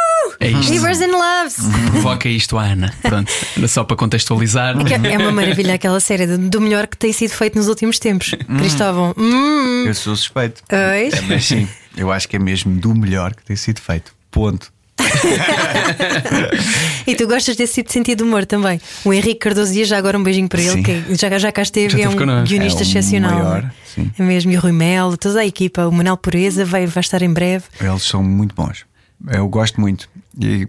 É 0.42 0.50
isto. 0.50 0.72
Rivers 0.72 1.00
and 1.00 1.12
Loves. 1.12 1.56
Provoca 1.92 2.28
isto 2.28 2.58
a 2.58 2.64
Ana. 2.64 2.92
Pronto, 3.00 3.30
só 3.68 3.84
para 3.84 3.96
contextualizar. 3.96 4.74
É 5.04 5.18
uma 5.18 5.30
maravilha 5.30 5.74
aquela 5.74 6.00
série 6.00 6.26
do 6.26 6.60
melhor 6.60 6.88
que 6.88 6.96
tem 6.96 7.12
sido 7.12 7.30
feito 7.30 7.56
nos 7.56 7.68
últimos 7.68 8.00
tempos. 8.00 8.34
Hum. 8.48 8.58
Cristóvão. 8.58 9.14
Hum. 9.16 9.84
Eu 9.86 9.94
sou 9.94 10.16
suspeito. 10.16 10.60
É, 10.68 11.08
mas 11.28 11.44
sim, 11.44 11.68
eu 11.96 12.10
acho 12.10 12.28
que 12.28 12.34
é 12.34 12.40
mesmo 12.40 12.74
do 12.74 12.92
melhor 12.94 13.34
que 13.34 13.44
tem 13.44 13.54
sido 13.54 13.80
feito. 13.80 14.12
Ponto. 14.30 14.72
e 17.06 17.14
tu 17.14 17.26
gostas 17.26 17.56
desse 17.56 17.74
tipo 17.74 17.88
de 17.88 17.92
sentido 17.92 18.18
de 18.18 18.24
humor 18.24 18.46
também. 18.46 18.80
O 19.04 19.12
Henrique 19.12 19.40
Cardoso 19.40 19.72
Dias, 19.72 19.88
já 19.88 19.98
agora 19.98 20.18
um 20.18 20.22
beijinho 20.22 20.48
para 20.48 20.60
ele, 20.60 20.72
sim. 20.72 20.82
que 20.82 21.14
já, 21.14 21.38
já 21.38 21.52
cá 21.52 21.62
esteve, 21.62 21.98
já 21.98 22.04
é 22.04 22.08
um 22.08 22.44
guionista 22.44 22.82
é 22.82 22.84
um 22.84 22.88
excepcional. 22.88 23.44
Maior, 23.44 23.72
é 24.18 24.22
mesmo, 24.22 24.52
e 24.52 24.56
o 24.56 24.60
Rui 24.60 24.72
Melo, 24.72 25.16
toda 25.16 25.40
a 25.40 25.46
equipa, 25.46 25.86
o 25.86 25.92
Manel 25.92 26.16
Pureza 26.16 26.64
vai, 26.64 26.86
vai 26.86 27.00
estar 27.00 27.22
em 27.22 27.32
breve. 27.32 27.64
Eles 27.80 28.02
são 28.02 28.22
muito 28.22 28.54
bons. 28.54 28.84
Eu 29.30 29.48
gosto 29.48 29.80
muito. 29.80 30.08
E, 30.40 30.68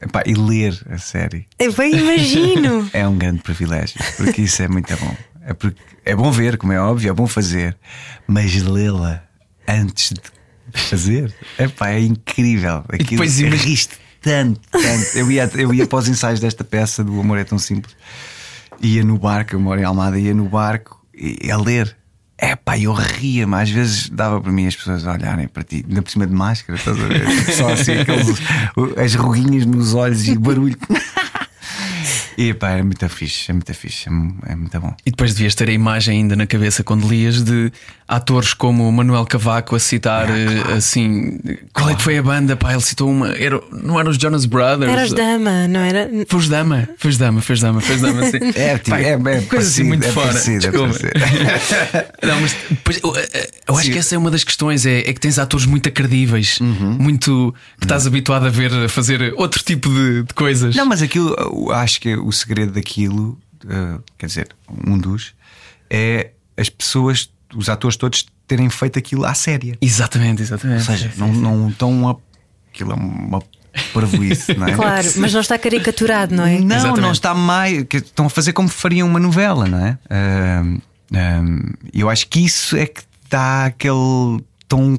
epá, 0.00 0.22
e 0.26 0.34
ler 0.34 0.78
a 0.90 0.98
série. 0.98 1.46
Eu 1.58 1.72
bem 1.72 1.94
imagino. 1.94 2.88
é 2.92 3.06
um 3.06 3.16
grande 3.16 3.42
privilégio, 3.42 3.98
porque 4.16 4.42
isso 4.42 4.62
é 4.62 4.68
muito 4.68 4.94
bom. 4.96 5.16
É, 5.42 5.52
porque, 5.52 5.80
é 6.04 6.14
bom 6.14 6.30
ver, 6.30 6.56
como 6.56 6.72
é 6.72 6.80
óbvio, 6.80 7.10
é 7.10 7.12
bom 7.12 7.26
fazer, 7.26 7.76
mas 8.26 8.54
lê-la 8.62 9.22
antes 9.68 10.12
de 10.12 10.80
fazer 10.80 11.34
epá, 11.58 11.90
é 11.90 12.00
incrível. 12.00 12.84
Aquilo 12.88 13.22
depois 13.22 13.38
riste 13.38 13.96
tanto, 14.26 14.60
tanto. 14.70 15.16
Eu 15.16 15.30
ia, 15.30 15.48
eu 15.54 15.72
ia 15.72 15.86
para 15.86 15.98
os 15.98 16.08
ensaios 16.08 16.40
desta 16.40 16.64
peça 16.64 17.04
do 17.04 17.20
Amor 17.20 17.38
é 17.38 17.44
Tão 17.44 17.58
Simples, 17.58 17.94
ia 18.80 19.04
no 19.04 19.18
barco, 19.18 19.54
eu 19.54 19.60
moro 19.60 19.80
em 19.80 19.84
Almada, 19.84 20.18
ia 20.18 20.34
no 20.34 20.48
barco 20.48 21.00
e, 21.14 21.48
a 21.48 21.56
ler 21.56 21.96
é 22.38 22.54
pá, 22.54 22.78
eu 22.78 22.92
ria-me, 22.92 23.54
às 23.54 23.70
vezes 23.70 24.10
dava 24.10 24.40
para 24.40 24.52
mim 24.52 24.66
as 24.66 24.76
pessoas 24.76 25.06
olharem 25.06 25.48
para 25.48 25.62
ti, 25.62 25.84
ainda 25.88 26.02
por 26.02 26.10
cima 26.10 26.26
de 26.26 26.34
máscara, 26.34 26.78
estás 26.78 26.98
a 26.98 27.06
ver? 27.06 27.52
Só 27.52 27.72
assim, 27.72 27.92
aqueles, 27.92 28.38
as 29.02 29.14
ruguinhas 29.14 29.64
nos 29.64 29.94
olhos 29.94 30.28
e 30.28 30.32
o 30.32 30.40
barulho. 30.40 30.76
E 32.36 32.52
pá, 32.52 32.70
é 32.72 32.82
muito 32.82 33.08
fixe, 33.08 33.50
é 33.50 33.54
muito 33.54 33.72
fixe, 33.72 34.08
é, 34.08 34.52
é 34.52 34.56
muito 34.56 34.78
bom. 34.78 34.94
E 35.04 35.10
depois 35.10 35.34
devias 35.34 35.54
ter 35.54 35.68
a 35.68 35.72
imagem 35.72 36.18
ainda 36.18 36.36
na 36.36 36.46
cabeça 36.46 36.84
quando 36.84 37.08
lias 37.08 37.42
de 37.42 37.72
atores 38.06 38.54
como 38.54 38.90
Manuel 38.92 39.24
Cavaco 39.24 39.74
a 39.74 39.80
citar 39.80 40.28
ah, 40.30 40.74
assim. 40.74 41.38
Qual 41.72 41.90
é 41.90 41.94
que 41.94 42.02
foi 42.02 42.18
a 42.18 42.22
banda? 42.22 42.56
Pá, 42.56 42.72
ele 42.72 42.82
citou 42.82 43.10
uma. 43.10 43.30
Era, 43.30 43.60
não 43.72 43.98
eram 43.98 44.10
os 44.10 44.16
Jonas 44.16 44.44
Brothers? 44.44 44.92
Era 44.92 45.04
os 45.04 45.12
Dama, 45.12 45.66
não 45.66 45.80
era? 45.80 46.08
Foi 46.28 46.40
os 46.40 46.48
Dama, 46.48 46.88
foi 46.98 47.10
os 47.10 47.18
Dama, 47.18 47.40
foi 47.40 47.54
os 47.54 47.60
Dama, 47.60 47.80
foi 47.80 47.96
os 47.96 48.02
Dama. 48.02 48.20
Assim. 48.20 48.36
É, 48.56 48.78
tipo, 48.78 48.90
Pá, 48.90 49.00
é, 49.00 49.12
é, 49.12 49.40
coisa 49.42 49.68
assim 49.68 49.82
muito 49.82 50.06
é 50.06 50.12
fora. 50.12 50.28
Parecido, 50.28 50.66
é 50.66 50.70
não, 52.26 52.40
mas 52.40 52.56
depois, 52.70 53.00
eu, 53.02 53.12
eu 53.68 53.76
acho 53.76 53.90
que 53.90 53.98
essa 53.98 54.14
é 54.14 54.18
uma 54.18 54.30
das 54.30 54.44
questões: 54.44 54.86
é, 54.86 55.00
é 55.00 55.12
que 55.12 55.20
tens 55.20 55.38
atores 55.38 55.66
muito 55.66 55.88
acredíveis, 55.88 56.58
uhum. 56.60 56.96
muito. 56.98 57.54
que 57.78 57.84
estás 57.84 58.04
uhum. 58.04 58.08
habituado 58.08 58.46
a 58.46 58.50
ver 58.50 58.72
a 58.72 58.88
fazer 58.88 59.34
outro 59.36 59.62
tipo 59.62 59.88
de, 59.88 60.22
de 60.22 60.34
coisas. 60.34 60.74
Não, 60.74 60.86
mas 60.86 61.02
aquilo, 61.02 61.34
acho 61.72 62.00
que 62.00 62.16
o 62.26 62.32
segredo 62.32 62.72
daquilo, 62.72 63.38
uh, 63.64 64.02
quer 64.18 64.26
dizer, 64.26 64.48
um 64.86 64.98
dos, 64.98 65.32
é 65.88 66.32
as 66.56 66.68
pessoas, 66.68 67.30
os 67.54 67.68
atores 67.68 67.96
todos 67.96 68.26
terem 68.48 68.68
feito 68.68 68.98
aquilo 68.98 69.24
à 69.24 69.32
séria. 69.32 69.78
Exatamente, 69.80 70.42
exatamente. 70.42 70.80
Ou 70.80 70.84
seja, 70.84 71.12
não, 71.16 71.32
não 71.32 71.68
estão 71.68 72.08
a. 72.08 72.16
Aquilo 72.68 72.92
é 72.92 72.94
uma 72.94 73.42
parvoíce, 73.94 74.54
não 74.54 74.66
é? 74.66 74.74
Claro, 74.74 75.08
mas 75.18 75.32
não 75.32 75.40
está 75.40 75.56
caricaturado, 75.58 76.34
não 76.34 76.44
é? 76.44 76.58
Não, 76.58 76.76
Exatamente. 76.76 77.00
não 77.00 77.12
está 77.12 77.32
mais. 77.34 77.86
Estão 77.92 78.26
a 78.26 78.30
fazer 78.30 78.52
como 78.52 78.68
fariam 78.68 79.06
uma 79.06 79.20
novela, 79.20 79.66
não 79.66 79.86
é? 79.86 79.98
Uh, 80.10 80.76
uh, 80.76 81.78
eu 81.92 82.10
acho 82.10 82.26
que 82.28 82.40
isso 82.40 82.76
é 82.76 82.86
que 82.86 83.02
dá 83.30 83.66
aquele 83.66 84.42
tom 84.66 84.98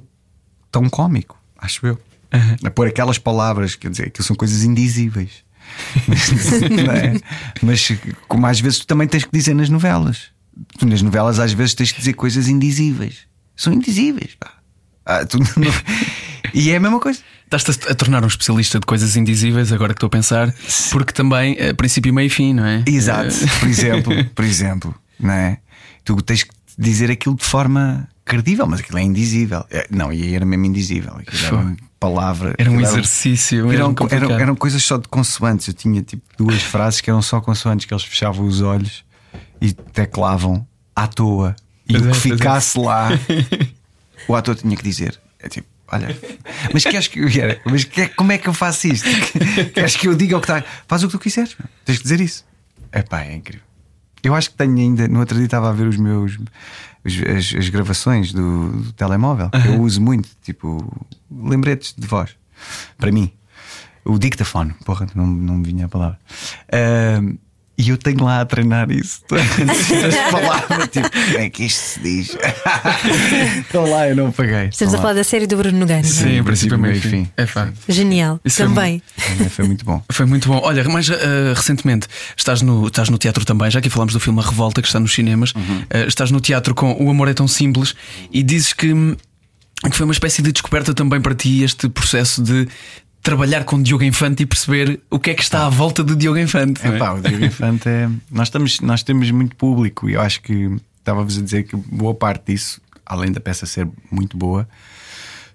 tão 0.72 0.90
cómico, 0.90 1.38
acho 1.58 1.86
eu. 1.86 2.00
Uhum. 2.34 2.56
A 2.64 2.72
pôr 2.72 2.88
aquelas 2.88 3.18
palavras, 3.18 3.76
quer 3.76 3.90
dizer, 3.90 4.12
que 4.12 4.24
são 4.24 4.36
coisas 4.36 4.64
indizíveis. 4.64 5.47
é? 6.94 7.20
Mas 7.62 7.92
como 8.28 8.46
às 8.46 8.60
vezes 8.60 8.80
tu 8.80 8.88
também 8.88 9.08
tens 9.08 9.26
que 9.26 9.32
dizer 9.32 9.54
nas 9.54 9.70
novelas. 9.70 10.28
Tu 10.78 10.86
nas 10.86 11.02
novelas 11.02 11.40
às 11.40 11.54
vezes 11.54 11.74
tens 11.74 11.92
que 11.92 12.00
dizer 12.00 12.14
coisas 12.14 12.48
indizíveis. 12.48 13.20
São 13.56 13.74
indizíveis. 13.74 14.38
Ah, 15.06 15.26
tu 15.26 15.40
não... 15.40 15.46
e 16.54 16.72
é 16.72 16.76
a 16.76 16.80
mesma 16.80 17.00
coisa. 17.00 17.20
Estás-te 17.46 17.90
a 17.90 17.96
tornar 17.96 18.24
um 18.24 18.28
especialista 18.28 18.78
de 18.80 18.86
coisas 18.86 19.16
indizíveis, 19.16 19.72
agora 19.72 19.94
que 19.94 19.98
estou 19.98 20.08
a 20.08 20.10
pensar, 20.10 20.54
porque 20.92 21.14
também 21.14 21.56
é 21.58 21.72
princípio, 21.72 22.14
meio 22.14 22.28
e 22.28 22.30
fim, 22.30 22.54
não 22.54 22.66
é? 22.66 22.84
Exato. 22.86 23.34
Eh, 23.34 23.60
por 23.60 23.68
exemplo, 23.70 24.26
por 24.36 24.46
exemplo, 24.46 24.96
não 25.18 25.34
é? 25.34 25.58
Tu 26.04 26.22
tens 26.24 26.44
que 26.44 26.52
dizer 26.78 27.10
aquilo 27.10 27.36
de 27.36 27.46
forma 27.46 28.08
credível, 28.28 28.68
mas 28.68 28.82
aquilo 28.82 28.98
é 29.00 29.02
indizível. 29.02 29.66
É, 29.72 29.88
não, 29.90 30.12
e 30.12 30.36
era 30.36 30.46
mesmo 30.46 30.66
indizível. 30.66 31.14
Era 31.26 31.56
uma 31.56 31.78
palavra. 32.00 32.54
Era 32.58 32.70
um 32.70 32.80
exercício. 32.80 33.72
Eram, 33.72 33.96
eram, 34.12 34.32
eram, 34.32 34.56
coisas 34.56 34.84
só 34.84 34.98
de 34.98 35.08
consoantes. 35.08 35.68
Eu 35.68 35.74
tinha 35.74 36.02
tipo 36.02 36.24
duas 36.38 36.62
frases 36.62 37.02
que 37.02 37.10
eram 37.10 37.22
só 37.22 37.40
consoantes, 37.40 37.86
que 37.86 37.94
eles 37.94 38.04
fechavam 38.04 38.46
os 38.46 38.62
olhos 38.62 39.04
e 39.62 39.74
teclavam 39.74 40.68
à 40.96 41.08
toa. 41.08 41.56
E 41.88 41.96
o 41.96 42.02
que 42.02 42.08
é, 42.08 42.12
é. 42.12 42.14
ficasse 42.14 42.78
é. 42.78 42.82
lá, 42.82 43.10
o 44.28 44.36
ator 44.36 44.56
tinha 44.56 44.76
que 44.76 44.84
dizer. 44.84 45.20
É 45.40 45.48
tipo, 45.48 45.68
olha, 45.88 46.16
mas 46.74 46.84
queres 46.84 47.08
que 47.08 47.20
eu 47.20 47.28
mas 47.66 47.84
que, 47.86 48.10
como 48.10 48.32
é 48.32 48.38
que 48.38 48.50
eu 48.50 48.54
faço 48.54 48.88
isto? 48.88 49.08
Queres 49.74 49.96
que 49.96 50.08
eu 50.08 50.16
diga 50.16 50.38
o 50.38 50.42
que 50.42 50.52
está. 50.52 50.64
Faz 50.88 51.04
o 51.04 51.08
que 51.08 51.14
tu 51.14 51.20
quiseres, 51.20 51.56
tens 51.86 51.98
que 51.98 52.04
dizer 52.04 52.20
isso. 52.20 52.46
É 52.92 53.02
pá, 53.02 53.22
é 53.22 53.36
incrível. 53.36 53.66
Eu 54.24 54.36
acho 54.36 54.50
que 54.50 54.58
tenho 54.58 54.78
ainda, 54.78 55.08
no 55.08 55.20
outro 55.20 55.38
dia 55.38 55.46
estava 55.46 55.70
a 55.70 55.72
ver 55.72 55.88
os 55.88 55.96
meus 55.96 56.38
as, 57.16 57.54
as 57.56 57.70
gravações 57.70 58.34
do, 58.34 58.72
do 58.72 58.94
telemóvel, 58.94 59.50
que 59.50 59.68
eu 59.68 59.82
uso 59.82 60.02
muito, 60.02 60.30
tipo 60.42 61.08
lembretes 61.32 61.94
de 61.98 62.08
voz, 62.08 62.36
para 62.98 63.12
mim. 63.12 63.32
O 64.04 64.18
dictafone, 64.18 64.74
porra, 64.86 65.06
não, 65.14 65.28
não 65.28 65.56
me 65.56 65.66
vinha 65.66 65.86
a 65.86 65.90
palavra. 65.90 66.18
Uh, 66.68 67.38
e 67.78 67.90
eu 67.90 67.98
tenho 67.98 68.24
lá 68.24 68.42
a 68.42 68.46
treinar 68.46 68.90
isso. 68.92 69.22
As 69.32 70.32
palavras, 70.32 70.90
tipo, 70.90 71.10
como 71.10 71.38
é 71.38 71.50
que 71.50 71.66
isto 71.66 71.80
se 71.80 72.00
diz? 72.00 72.38
Estou 73.62 73.88
lá, 73.88 74.10
eu 74.10 74.16
não 74.16 74.32
paguei. 74.32 74.70
Estamos 74.70 74.96
a 74.96 74.98
falar 74.98 75.14
da 75.14 75.24
série 75.24 75.46
do 75.46 75.56
Bruno 75.56 75.78
Nogueira. 75.78 76.02
É? 76.02 76.04
Sim, 76.04 76.38
em 76.38 76.44
princípio, 76.44 76.78
meio 76.80 76.96
enfim. 76.96 77.30
É 77.38 77.46
fácil. 77.46 77.76
Genial. 77.88 78.40
Isso 78.44 78.64
também. 78.64 79.02
Foi, 79.16 79.50
foi, 79.50 79.66
muito 79.66 79.86
bom. 79.86 80.04
Foi 80.12 80.26
muito 80.26 80.48
bom. 80.48 80.60
Olha, 80.64 80.84
mas 80.90 81.08
uh, 81.08 81.14
recentemente 81.56 82.08
estás 82.36 82.64
no, 82.64 82.88
estás 82.88 83.10
no 83.10 83.18
teatro 83.20 83.46
também, 83.46 83.70
já 83.70 83.80
que 83.80 83.90
falamos 83.92 84.14
do 84.14 84.20
filme 84.20 84.40
A 84.40 84.44
Revolta, 84.44 84.82
que 84.82 84.88
está 84.88 85.00
nos 85.00 85.14
cinemas. 85.14 85.54
Uhum. 85.54 85.82
Uh, 85.82 86.08
estás 86.08 86.32
no 86.32 86.42
teatro 86.42 86.74
com 86.74 86.94
O 86.94 87.12
Amor 87.12 87.28
é 87.28 87.34
Tão 87.34 87.48
Simples 87.48 87.94
e 88.32 88.42
dizes 88.42 88.74
que 88.74 88.88
que 89.84 89.96
foi 89.96 90.06
uma 90.06 90.14
espécie 90.14 90.42
de 90.42 90.52
descoberta 90.52 90.92
também 90.92 91.22
para 91.22 91.36
ti 91.36 91.62
este 91.62 91.88
processo 91.88 92.42
de 92.42 92.68
trabalhar 93.28 93.64
com 93.66 93.82
Diogo 93.82 94.04
Infante 94.06 94.44
e 94.44 94.46
perceber 94.46 95.02
o 95.10 95.20
que 95.20 95.32
é 95.32 95.34
que 95.34 95.42
está 95.44 95.66
à 95.66 95.70
volta 95.70 96.02
de 96.04 96.16
Diogo 96.16 96.40
Infante. 96.40 96.82
não 96.86 96.94
é? 96.94 96.96
Epá, 96.96 97.12
o 97.14 97.22
Diogo 97.22 97.44
Infante 97.44 97.90
é. 97.90 98.10
Nós, 98.32 98.48
estamos, 98.48 98.80
nós 98.80 99.04
temos 99.04 99.30
muito 99.32 99.56
público 99.56 100.10
e 100.10 100.14
eu 100.14 100.22
acho 100.22 100.42
que 100.42 100.76
estava-vos 101.00 101.38
a 101.38 101.42
dizer 101.42 101.64
que 101.64 101.76
boa 101.76 102.14
parte 102.14 102.54
disso, 102.54 102.80
além 103.06 103.32
da 103.32 103.40
peça 103.42 103.66
ser 103.66 103.88
muito 104.10 104.38
boa, 104.38 104.68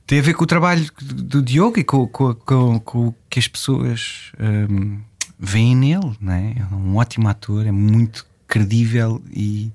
tem 0.07 0.19
a 0.19 0.23
ver 0.23 0.35
com 0.35 0.45
o 0.45 0.47
trabalho 0.47 0.85
do 1.01 1.41
Diogo 1.43 1.79
e 1.79 1.85
com, 1.85 2.07
com, 2.07 2.35
com- 2.35 2.79
com 2.81 3.07
o 3.09 3.15
que 3.31 3.39
as 3.39 3.49
pessoas 3.49 4.33
hum, 4.69 4.99
veem 5.39 5.75
nele. 5.75 6.13
Não 6.21 6.33
é? 6.33 6.55
é 6.59 6.75
um 6.75 6.97
ótimo 6.97 7.29
ator, 7.29 7.67
é 7.67 7.73
muito 7.73 8.27
credível 8.47 9.23
e. 9.35 9.71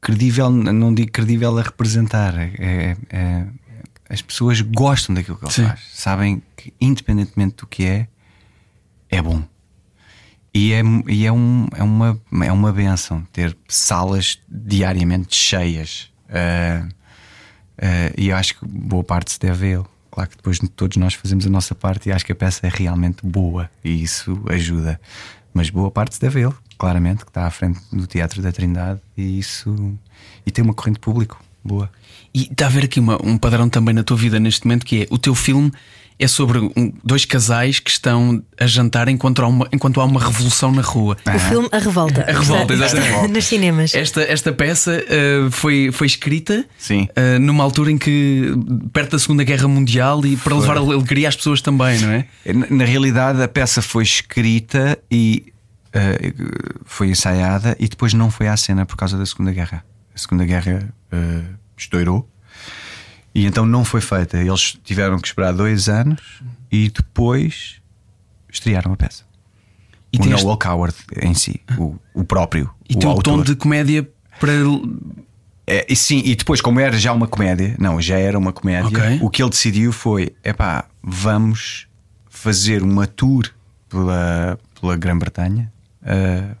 Credível, 0.00 0.48
não 0.48 0.94
digo 0.94 1.12
credível 1.12 1.58
a 1.58 1.62
representar, 1.62 2.32
é- 2.38 2.96
é- 3.10 3.44
as 4.08 4.22
pessoas 4.22 4.58
gostam 4.62 5.14
daquilo 5.14 5.36
que 5.36 5.44
ele 5.44 5.52
Sim. 5.52 5.66
faz, 5.66 5.80
sabem 5.92 6.42
que, 6.60 6.74
independentemente 6.80 7.56
do 7.56 7.66
que 7.66 7.84
é, 7.84 8.08
é 9.08 9.20
bom. 9.22 9.42
E 10.52 10.72
é, 10.72 10.82
e 11.08 11.26
é, 11.26 11.32
um, 11.32 11.66
é, 11.76 11.82
uma, 11.82 12.20
é 12.42 12.52
uma 12.52 12.72
benção 12.72 13.22
ter 13.32 13.56
salas 13.68 14.38
diariamente 14.48 15.34
cheias. 15.34 16.10
Ah, 16.28 16.88
ah, 17.78 18.12
e 18.16 18.28
eu 18.28 18.36
acho 18.36 18.58
que 18.58 18.66
boa 18.66 19.04
parte 19.04 19.32
se 19.32 19.38
deve 19.38 19.66
a 19.66 19.68
ele. 19.78 19.84
Claro 20.10 20.28
que 20.30 20.36
depois 20.36 20.58
todos 20.74 20.96
nós 20.96 21.14
fazemos 21.14 21.46
a 21.46 21.50
nossa 21.50 21.72
parte 21.74 22.08
e 22.08 22.12
acho 22.12 22.26
que 22.26 22.32
a 22.32 22.34
peça 22.34 22.66
é 22.66 22.70
realmente 22.72 23.24
boa 23.24 23.70
e 23.84 24.02
isso 24.02 24.42
ajuda. 24.48 25.00
Mas 25.54 25.70
boa 25.70 25.90
parte 25.90 26.16
se 26.16 26.20
deve 26.20 26.40
a 26.40 26.46
ele, 26.48 26.54
claramente, 26.76 27.24
que 27.24 27.30
está 27.30 27.46
à 27.46 27.50
frente 27.50 27.80
do 27.92 28.06
Teatro 28.08 28.42
da 28.42 28.50
Trindade 28.50 29.00
e 29.16 29.38
isso. 29.38 29.96
E 30.44 30.50
tem 30.50 30.64
uma 30.64 30.74
corrente 30.74 30.98
público 30.98 31.40
boa. 31.64 31.90
E 32.34 32.42
está 32.50 32.64
a 32.64 32.68
haver 32.68 32.84
aqui 32.84 32.98
uma- 32.98 33.24
um 33.24 33.38
padrão 33.38 33.68
também 33.68 33.94
na 33.94 34.02
tua 34.02 34.16
vida 34.16 34.40
neste 34.40 34.66
momento 34.66 34.84
que 34.84 35.02
é 35.02 35.06
o 35.10 35.18
teu 35.18 35.34
filme 35.34 35.72
é 36.20 36.28
sobre 36.28 36.58
um- 36.58 36.92
dois 37.02 37.24
casais 37.24 37.80
que 37.80 37.90
estão 37.90 38.42
a 38.58 38.66
jantar 38.66 39.08
enquanto 39.08 39.42
há 39.42 39.46
uma, 39.48 39.66
enquanto 39.72 40.00
há 40.00 40.04
uma 40.04 40.20
revolução 40.20 40.70
na 40.70 40.82
rua. 40.82 41.16
O 41.26 41.38
filme 41.38 41.68
A 41.72 41.78
Revolta. 41.78 42.22
A 42.22 42.32
Revolta, 42.38 42.74
Está- 42.74 42.86
está 42.86 42.98
exatamente. 42.98 43.32
Nos 43.32 43.44
cinemas. 43.46 43.94
Esta, 43.94 44.20
esta 44.22 44.52
peça 44.52 45.02
uh, 45.02 45.50
foi, 45.50 45.90
foi 45.92 46.06
escrita 46.06 46.64
Sim. 46.78 47.08
uh, 47.16 47.38
numa 47.40 47.64
altura 47.64 47.90
em 47.90 47.96
que, 47.98 48.52
perto 48.92 49.12
da 49.12 49.18
Segunda 49.18 49.42
Guerra 49.44 49.66
Mundial, 49.66 50.24
e 50.26 50.36
para 50.36 50.54
levar 50.54 50.76
alegria 50.76 51.28
às 51.28 51.36
pessoas 51.36 51.62
também, 51.62 51.98
não 52.00 52.10
é? 52.10 52.26
Na, 52.52 52.66
na 52.68 52.84
realidade, 52.84 53.42
a 53.42 53.48
peça 53.48 53.80
foi 53.80 54.02
escrita 54.02 54.98
e 55.10 55.52
eh, 55.92 56.32
foi 56.84 57.08
ensaiada 57.08 57.76
e 57.80 57.88
depois 57.88 58.12
não 58.14 58.30
foi 58.30 58.46
à 58.48 58.56
cena 58.56 58.84
por 58.84 58.96
causa 58.96 59.16
da 59.16 59.24
Segunda 59.24 59.52
Guerra. 59.52 59.82
A 60.14 60.18
Segunda 60.18 60.44
Guerra 60.44 60.88
estourou 61.76 62.28
e 63.34 63.46
então 63.46 63.64
não 63.66 63.84
foi 63.84 64.00
feita. 64.00 64.36
Eles 64.38 64.76
tiveram 64.84 65.18
que 65.18 65.28
esperar 65.28 65.52
dois 65.52 65.88
anos 65.88 66.20
e 66.70 66.88
depois 66.90 67.76
estrearam 68.52 68.92
a 68.92 68.96
peça. 68.96 69.24
E 70.12 70.18
o 70.18 70.22
tem 70.22 70.32
este- 70.32 70.44
Noel 70.44 70.58
Coward 70.58 70.94
em 71.22 71.34
si, 71.34 71.60
o, 71.78 71.96
o 72.14 72.24
próprio. 72.24 72.70
E 72.88 72.94
o 72.96 72.98
tem 72.98 73.08
o 73.08 73.12
autor. 73.12 73.36
tom 73.38 73.42
de 73.42 73.54
comédia 73.54 74.08
para. 74.40 74.52
É, 75.66 75.86
e 75.88 75.94
sim, 75.94 76.20
e 76.24 76.34
depois, 76.34 76.60
como 76.60 76.80
era 76.80 76.98
já 76.98 77.12
uma 77.12 77.28
comédia, 77.28 77.76
não, 77.78 78.00
já 78.02 78.18
era 78.18 78.36
uma 78.36 78.52
comédia, 78.52 78.88
Ok. 78.88 79.18
o 79.22 79.30
que 79.30 79.40
ele 79.40 79.50
decidiu 79.50 79.92
foi: 79.92 80.34
epá, 80.42 80.86
vamos 81.00 81.86
fazer 82.28 82.82
uma 82.82 83.06
tour 83.06 83.48
pela, 83.88 84.58
pela 84.80 84.96
Grã-Bretanha 84.96 85.72
ah, 86.02 86.56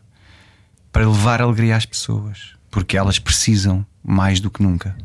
para 0.92 1.08
levar 1.08 1.42
alegria 1.42 1.74
às 1.74 1.84
pessoas, 1.86 2.52
porque 2.70 2.96
elas 2.96 3.18
precisam 3.18 3.84
mais 4.04 4.38
do 4.38 4.48
que 4.48 4.62
nunca. 4.62 4.96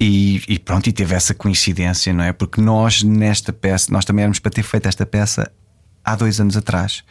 E, 0.00 0.42
e 0.48 0.58
pronto, 0.58 0.88
e 0.88 0.92
teve 0.92 1.14
essa 1.14 1.34
coincidência, 1.34 2.12
não 2.12 2.24
é? 2.24 2.32
Porque 2.32 2.60
nós, 2.60 3.02
nesta 3.02 3.52
peça, 3.52 3.92
nós 3.92 4.04
também 4.04 4.22
éramos 4.24 4.38
para 4.38 4.50
ter 4.50 4.62
feito 4.62 4.86
esta 4.88 5.06
peça 5.06 5.50
há 6.04 6.16
dois 6.16 6.40
anos 6.40 6.56
atrás 6.56 7.04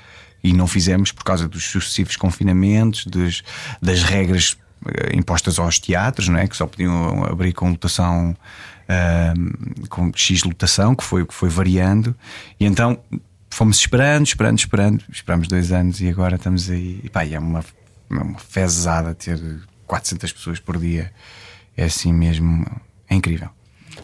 e 0.44 0.54
não 0.54 0.68
fizemos 0.68 1.12
por 1.12 1.24
causa 1.24 1.48
dos 1.48 1.64
sucessivos 1.66 2.16
confinamentos, 2.16 3.06
dos- 3.06 3.44
das 3.82 4.04
regras 4.04 4.58
eh, 4.86 5.16
impostas 5.16 5.58
aos 5.60 5.80
teatros, 5.80 6.28
não 6.28 6.38
é? 6.40 6.48
Que 6.48 6.56
só 6.56 6.68
podiam 6.68 7.24
abrir 7.26 7.54
com 7.54 7.70
lotação, 7.70 8.36
ahm, 8.88 9.88
com 9.90 10.12
X 10.16 10.44
lotação, 10.44 10.94
que 10.96 11.04
foi, 11.04 11.26
que 11.26 11.34
foi 11.34 11.50
variando, 11.50 12.16
e 12.60 12.66
então 12.66 13.00
fomos 13.50 13.80
esperando, 13.80 14.26
esperando, 14.28 14.60
esperando, 14.60 15.04
esperamos 15.12 15.48
dois 15.48 15.72
anos 15.72 16.00
e 16.02 16.10
agora 16.10 16.36
estamos 16.36 16.70
aí. 16.70 17.00
E 17.04 17.10
pá, 17.10 17.26
é 17.26 17.40
uma, 17.40 17.64
é 18.12 18.14
uma 18.16 18.40
fezada 18.40 19.16
ter 19.16 19.40
400 19.88 20.32
pessoas 20.34 20.60
por 20.60 20.78
dia. 20.78 21.12
É 21.78 21.86
assim 21.86 22.12
mesmo, 22.12 22.66
é 23.10 23.16
incrível. 23.16 23.50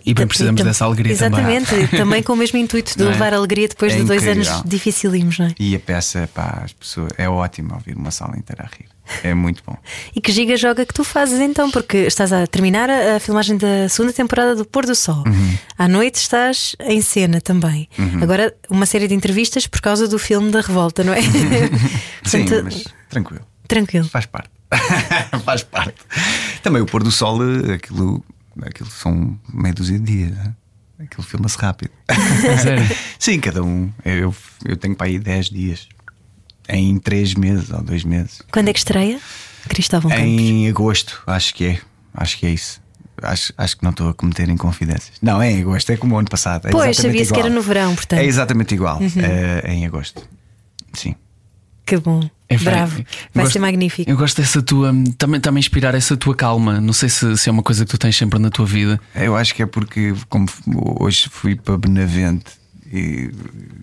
E 0.05 0.13
bem 0.13 0.27
precisamos 0.27 0.59
Tam- 0.59 0.67
dessa 0.67 0.83
alegria 0.85 1.15
também. 1.17 1.55
Exatamente, 1.55 1.87
também. 1.97 2.21
com 2.23 2.33
o 2.33 2.35
mesmo 2.35 2.57
intuito 2.59 2.97
de 2.97 3.03
é? 3.03 3.07
levar 3.07 3.33
alegria 3.33 3.67
depois 3.69 3.93
É 3.93 3.97
de 3.97 4.03
dois 4.03 4.21
incrível. 4.23 4.51
anos 4.53 4.63
dificílimos, 4.69 5.39
não 5.39 5.45
é? 5.47 5.55
E 5.59 5.75
a 5.75 5.79
peça, 5.79 6.29
pá, 6.33 6.61
as 6.63 6.73
pessoas, 6.73 7.09
é 7.17 7.29
ótimo 7.29 7.73
ouvir 7.73 7.95
uma 7.95 8.11
sala 8.11 8.37
inteira 8.37 8.63
a 8.63 8.67
rir. 8.67 8.87
É 9.23 9.33
muito 9.33 9.61
bom. 9.65 9.77
E 10.15 10.19
que 10.21 10.31
giga 10.31 10.55
joga 10.57 10.85
que 10.85 10.93
tu 10.93 11.03
fazes 11.03 11.39
então, 11.39 11.69
porque 11.71 11.97
estás 11.97 12.33
a 12.33 12.45
terminar 12.47 12.89
a, 12.89 13.15
a 13.17 13.19
filmagem 13.19 13.55
da 13.57 13.87
segunda 13.87 14.13
temporada 14.13 14.55
do 14.55 14.65
Pôr 14.65 14.85
do 14.85 14.95
Sol. 14.95 15.23
Uhum. 15.27 15.57
À 15.77 15.87
noite 15.87 16.15
estás 16.15 16.75
em 16.81 17.01
cena 17.01 17.39
também. 17.39 17.87
Agora, 18.21 18.53
uma 18.69 18.85
série 18.85 19.07
de 19.07 19.13
entrevistas 19.13 19.67
por 19.67 19.79
causa 19.81 20.07
do 20.07 20.17
filme 20.19 20.51
da 20.51 20.61
Revolta, 20.61 21.03
não 21.03 21.13
é? 21.13 21.21
Sim, 22.23 22.45
Portanto, 22.45 22.63
mas 22.65 22.83
tranquilo. 23.09 23.45
Tranquilo. 23.67 24.05
Faz 24.09 24.25
parte. 24.25 24.49
Faz 25.43 25.63
parte. 25.63 25.95
Também 26.61 26.81
o 26.81 26.85
pôr 26.85 27.03
do 27.03 27.11
sol, 27.11 27.39
eh, 27.43 27.73
aquilo, 27.73 28.23
aquilo 28.61 28.89
são 28.89 29.37
meia 29.53 29.73
dúzia 29.73 29.99
de 29.99 30.05
dias. 30.05 30.31
né? 30.31 30.53
Aquilo 30.99 31.23
filma-se 31.23 31.57
rápido. 31.57 31.91
Sério? 32.61 32.95
Sim, 33.19 33.39
cada 33.39 33.63
um. 33.63 33.91
Eu, 34.05 34.33
eu 34.65 34.77
tenho 34.77 34.95
para 34.95 35.07
aí 35.07 35.19
10 35.19 35.49
dias. 35.49 35.87
Em 36.69 36.97
3 36.97 37.35
meses 37.35 37.69
ou 37.71 37.81
2 37.81 38.03
meses. 38.05 38.41
Quando 38.51 38.69
é 38.69 38.73
que 38.73 38.79
estreia? 38.79 39.19
Cristóvão 39.67 40.09
Campos. 40.09 40.25
Em 40.25 40.69
agosto, 40.69 41.21
acho 41.27 41.53
que 41.53 41.65
é. 41.65 41.79
Acho 42.13 42.37
que 42.37 42.45
é 42.45 42.49
isso. 42.51 42.81
Acho, 43.21 43.53
acho 43.57 43.77
que 43.77 43.83
não 43.83 43.91
estou 43.91 44.09
a 44.09 44.13
cometer 44.13 44.49
inconfidências. 44.49 45.17
Não, 45.21 45.41
é 45.41 45.51
em 45.51 45.61
agosto, 45.61 45.89
é 45.91 45.97
como 45.97 46.15
o 46.15 46.17
ano 46.19 46.29
passado. 46.29 46.67
É 46.67 46.71
Pois, 46.71 46.97
sabia-se 46.97 47.31
que 47.31 47.39
era 47.39 47.49
no 47.49 47.61
verão, 47.61 47.95
portanto. 47.95 48.19
Uhum. 48.19 48.25
É 48.25 48.27
exatamente 48.27 48.73
igual. 48.73 48.99
É, 49.01 49.71
é 49.71 49.73
em 49.73 49.85
agosto. 49.85 50.27
Sim. 50.93 51.15
Que 51.85 51.97
bom. 51.97 52.27
É. 52.49 52.57
Bravo. 52.57 53.03
Vai 53.33 53.43
gosto- 53.45 53.53
ser 53.53 53.59
magnífico. 53.59 54.09
Eu 54.09 54.15
gosto 54.15 54.39
dessa 54.41 54.61
tua. 54.61 54.93
Também, 55.17 55.39
também 55.41 55.59
inspirar 55.59 55.95
essa 55.95 56.15
tua 56.15 56.35
calma. 56.35 56.79
Não 56.79 56.93
sei 56.93 57.09
se, 57.09 57.35
se 57.37 57.49
é 57.49 57.51
uma 57.51 57.63
coisa 57.63 57.83
que 57.83 57.91
tu 57.91 57.97
tens 57.97 58.15
sempre 58.15 58.37
na 58.39 58.49
tua 58.49 58.65
vida. 58.65 58.99
Eu 59.15 59.35
acho 59.35 59.55
que 59.55 59.63
é 59.63 59.65
porque, 59.65 60.13
como 60.29 60.45
hoje 60.99 61.27
fui 61.31 61.55
para 61.55 61.77
Benavente 61.77 62.45
e 62.91 63.31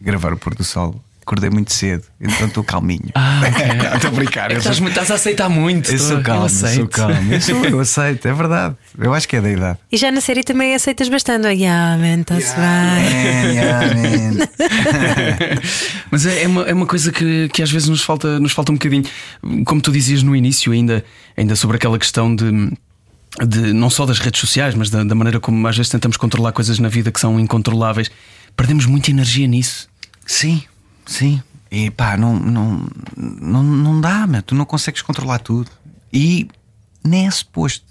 gravar 0.01 0.33
o 0.33 0.37
Pôr 0.37 0.55
do 0.55 0.63
Sol, 0.63 1.03
acordei 1.31 1.49
muito 1.49 1.73
cedo, 1.73 2.03
então 2.21 2.49
estou 2.49 2.65
calminho. 2.65 3.09
Ah. 3.15 3.41
Estou 3.95 4.11
a 4.11 4.15
brincar. 4.15 4.51
É 4.51 4.57
estás, 4.57 4.77
sou, 4.77 4.89
estás 4.89 5.11
a 5.11 5.15
aceitar 5.15 5.49
muito. 5.49 5.89
eu 5.91 5.97
tô- 5.97 6.03
sou 6.05 6.21
calmo, 6.23 6.43
eu 6.43 6.47
aceito. 6.47 6.75
sou 6.75 6.89
calmo. 6.89 7.33
Eu, 7.33 7.41
sou- 7.41 7.65
eu 7.65 7.81
aceito, 7.81 8.27
é 8.27 8.33
verdade. 8.33 8.77
Eu 8.99 9.15
acho 9.15 9.29
que 9.29 9.37
é 9.37 9.41
da 9.41 9.51
idade. 9.51 9.79
E 9.93 9.97
já 9.97 10.11
na 10.11 10.21
série 10.21 10.43
também 10.43 10.75
aceitas 10.75 11.09
bastante. 11.09 11.47
Ah, 11.47 11.51
yeah, 11.51 11.97
man, 11.97 12.21
está-se 12.23 12.55
bem. 12.57 12.65
Man, 12.65 13.53
yeah, 13.53 13.87
man. 13.95 14.49
Mas 16.11 16.27
é, 16.27 16.43
é 16.43 16.47
uma, 16.49 16.63
é 16.63 16.75
uma 16.75 16.87
coisa 16.87 17.13
que, 17.13 17.49
que 17.51 17.63
às 17.63 17.71
vezes 17.71 17.89
nos 17.89 18.03
falta, 18.03 18.41
nos 18.41 18.53
falta 18.53 18.73
um 18.73 18.75
bocadinho. 18.75 19.05
Como 19.65 19.81
tu 19.81 19.93
dizias 19.93 20.23
no 20.23 20.35
início, 20.35 20.73
ainda, 20.73 21.05
ainda 21.37 21.55
sobre 21.55 21.77
aquela 21.77 21.99
questão 21.99 22.35
de. 22.35 22.73
De, 23.47 23.73
não 23.73 23.89
só 23.89 24.05
das 24.05 24.19
redes 24.19 24.41
sociais, 24.41 24.75
mas 24.75 24.91
da, 24.91 25.05
da 25.05 25.15
maneira 25.15 25.39
como 25.39 25.65
às 25.69 25.77
vezes 25.77 25.89
tentamos 25.89 26.17
controlar 26.17 26.51
coisas 26.51 26.81
na 26.81 26.89
vida 26.89 27.13
que 27.13 27.21
são 27.21 27.39
incontroláveis, 27.39 28.11
perdemos 28.57 28.87
muita 28.87 29.11
energia 29.13 29.47
nisso. 29.47 29.89
Sim, 30.27 30.65
sim. 31.11 31.43
E 31.71 31.89
pá, 31.91 32.17
não, 32.17 32.37
não, 32.37 32.89
não, 33.17 33.63
não 33.63 34.01
dá, 34.01 34.27
meu. 34.27 34.43
tu 34.43 34.55
não 34.57 34.65
consegues 34.65 35.03
controlar 35.03 35.39
tudo. 35.39 35.71
E 36.13 36.49
nem 37.05 37.27
é 37.29 37.31
suposto 37.31 37.87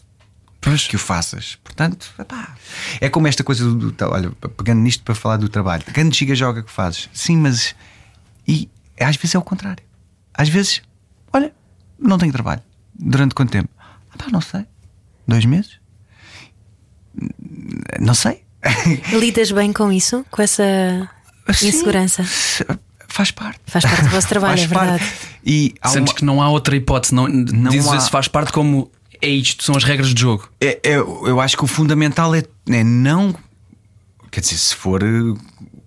que 0.89 0.95
o 0.97 0.99
faças. 0.99 1.57
Portanto, 1.63 2.11
epá, 2.19 2.55
é 2.99 3.07
como 3.09 3.27
esta 3.27 3.41
coisa 3.43 3.63
do. 3.63 3.91
do- 3.91 4.05
olha, 4.05 4.31
pegando 4.57 4.81
nisto 4.81 5.01
para 5.03 5.15
falar 5.15 5.37
do 5.37 5.47
trabalho, 5.47 5.83
grande 5.93 6.17
giga 6.17 6.35
joga 6.35 6.61
que 6.61 6.71
fazes. 6.71 7.09
Sim, 7.13 7.37
mas. 7.37 7.73
E 8.45 8.67
às 8.99 9.15
vezes 9.15 9.35
é 9.35 9.39
o 9.39 9.41
contrário. 9.41 9.83
Às 10.33 10.49
vezes, 10.49 10.81
olha, 11.31 11.53
não 11.97 12.17
tenho 12.17 12.33
trabalho. 12.33 12.61
Durante 12.93 13.33
quanto 13.33 13.51
tempo? 13.51 13.69
Ah, 13.79 14.17
pá, 14.17 14.25
não 14.29 14.41
sei. 14.41 14.65
Dois 15.25 15.45
meses? 15.45 15.79
Não 17.99 18.13
sei. 18.13 18.43
Lidas 19.17 19.51
bem 19.53 19.71
com 19.71 19.89
isso? 19.91 20.25
Com 20.29 20.41
essa 20.41 21.09
Sim, 21.53 21.69
insegurança? 21.69 22.23
Faz 23.09 23.31
parte. 23.31 23.59
Faz 23.65 23.83
parte 23.83 24.03
do 24.03 24.09
vosso 24.09 24.27
trabalho, 24.29 24.57
Faz 24.57 24.71
é 24.71 24.73
parte. 24.73 24.89
verdade. 25.03 25.11
E 25.45 25.75
há 25.81 25.89
Sentes 25.89 26.11
uma- 26.11 26.17
que 26.17 26.25
não 26.25 26.41
há 26.41 26.49
outra 26.49 26.75
hipótese, 26.75 27.13
não, 27.13 27.27
dizes 27.43 27.87
há- 27.87 27.97
isso 27.97 28.09
faz 28.09 28.27
parte 28.27 28.51
como 28.53 28.89
é 29.21 29.27
isto, 29.27 29.63
são 29.63 29.75
as 29.75 29.83
regras 29.83 30.13
de 30.13 30.21
jogo. 30.21 30.47
É, 30.61 30.79
é- 30.83 30.95
eu 30.97 31.41
acho 31.41 31.57
que 31.57 31.63
o 31.63 31.67
fundamental 31.67 32.33
é, 32.35 32.43
é 32.69 32.83
não. 32.83 33.35
Quer 34.31 34.41
dizer, 34.41 34.55
se 34.57 34.75
for 34.75 35.01
eh, 35.03 35.07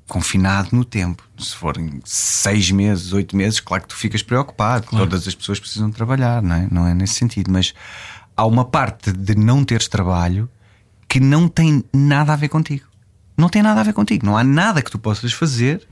confinado 0.08 0.70
no 0.72 0.84
tempo, 0.84 1.22
se 1.38 1.54
forem 1.54 2.00
seis 2.04 2.70
meses, 2.70 3.12
oito 3.12 3.36
meses, 3.36 3.60
claro 3.60 3.84
que 3.84 3.88
tu 3.90 3.96
ficas 3.96 4.22
preocupado. 4.22 4.86
Todas 4.90 5.26
as 5.28 5.34
pessoas 5.34 5.58
precisam 5.60 5.90
trabalhar, 5.90 6.42
não 6.42 6.56
é? 6.56 6.68
Não 6.70 6.86
é 6.86 6.92
nesse 6.92 7.14
sentido. 7.14 7.50
Mas 7.52 7.72
há 8.36 8.44
uma 8.44 8.64
parte 8.64 9.12
de 9.12 9.34
não 9.36 9.64
teres 9.64 9.86
trabalho 9.88 10.50
que 11.08 11.20
não 11.20 11.48
tem 11.48 11.84
nada 11.94 12.32
a 12.32 12.36
ver 12.36 12.48
contigo. 12.48 12.84
Não 13.38 13.48
tem 13.48 13.62
nada 13.62 13.80
a 13.80 13.84
ver 13.84 13.92
contigo. 13.94 14.26
Não 14.26 14.36
há 14.36 14.42
nada 14.44 14.82
que 14.82 14.90
tu 14.90 14.98
possas 14.98 15.32
fazer 15.32 15.86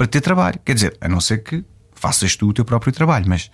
para 0.00 0.06
ter 0.06 0.22
trabalho. 0.22 0.58
Quer 0.64 0.72
dizer, 0.72 0.96
a 0.98 1.06
não 1.10 1.20
ser 1.20 1.42
que 1.42 1.62
faças 1.92 2.34
tu 2.34 2.48
o 2.48 2.54
teu 2.54 2.64
próprio 2.64 2.90
trabalho, 2.90 3.26
mas 3.28 3.50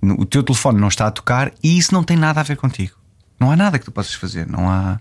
o 0.00 0.24
teu 0.24 0.44
telefone 0.44 0.80
não 0.80 0.86
está 0.86 1.08
a 1.08 1.10
tocar 1.10 1.52
e 1.60 1.76
isso 1.76 1.92
não 1.92 2.04
tem 2.04 2.16
nada 2.16 2.38
a 2.38 2.44
ver 2.44 2.56
contigo. 2.56 2.94
Não 3.40 3.50
há 3.50 3.56
nada 3.56 3.80
que 3.80 3.84
tu 3.84 3.90
possas 3.90 4.14
fazer. 4.14 4.46
Não 4.46 4.70
há, 4.70 5.00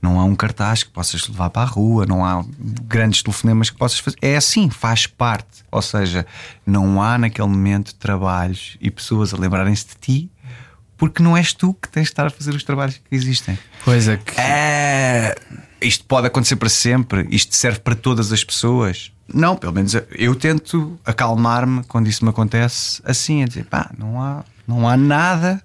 não 0.00 0.18
há 0.18 0.24
um 0.24 0.34
cartaz 0.34 0.82
que 0.82 0.88
possas 0.88 1.28
levar 1.28 1.50
para 1.50 1.60
a 1.60 1.66
rua, 1.66 2.06
não 2.06 2.24
há 2.24 2.42
grandes 2.58 3.22
telefonemas 3.22 3.68
que 3.68 3.76
possas 3.76 3.98
fazer. 3.98 4.16
É 4.22 4.34
assim, 4.34 4.70
faz 4.70 5.06
parte. 5.06 5.62
Ou 5.70 5.82
seja, 5.82 6.24
não 6.64 7.02
há 7.02 7.18
naquele 7.18 7.48
momento 7.48 7.94
trabalhos 7.96 8.78
e 8.80 8.90
pessoas 8.90 9.34
a 9.34 9.36
lembrarem-se 9.36 9.88
de 9.88 9.94
ti 9.96 10.30
porque 10.96 11.22
não 11.22 11.36
és 11.36 11.52
tu 11.52 11.74
que 11.74 11.88
tens 11.88 12.04
de 12.04 12.12
estar 12.12 12.26
a 12.26 12.30
fazer 12.30 12.54
os 12.54 12.64
trabalhos 12.64 12.96
que 12.96 13.14
existem. 13.14 13.58
Pois 13.84 14.08
é 14.08 14.16
que. 14.16 14.40
É, 14.40 15.34
isto 15.82 16.04
pode 16.06 16.26
acontecer 16.26 16.56
para 16.56 16.68
sempre, 16.70 17.26
isto 17.30 17.54
serve 17.54 17.80
para 17.80 17.94
todas 17.94 18.32
as 18.32 18.42
pessoas. 18.42 19.12
Não, 19.32 19.56
pelo 19.56 19.72
menos 19.72 19.94
eu 20.12 20.34
tento 20.34 20.98
acalmar-me 21.04 21.84
quando 21.84 22.08
isso 22.08 22.24
me 22.24 22.30
acontece 22.30 23.00
assim, 23.04 23.42
a 23.42 23.46
dizer, 23.46 23.64
pá, 23.64 23.90
não 23.96 24.20
há, 24.20 24.44
não 24.66 24.88
há 24.88 24.96
nada. 24.96 25.62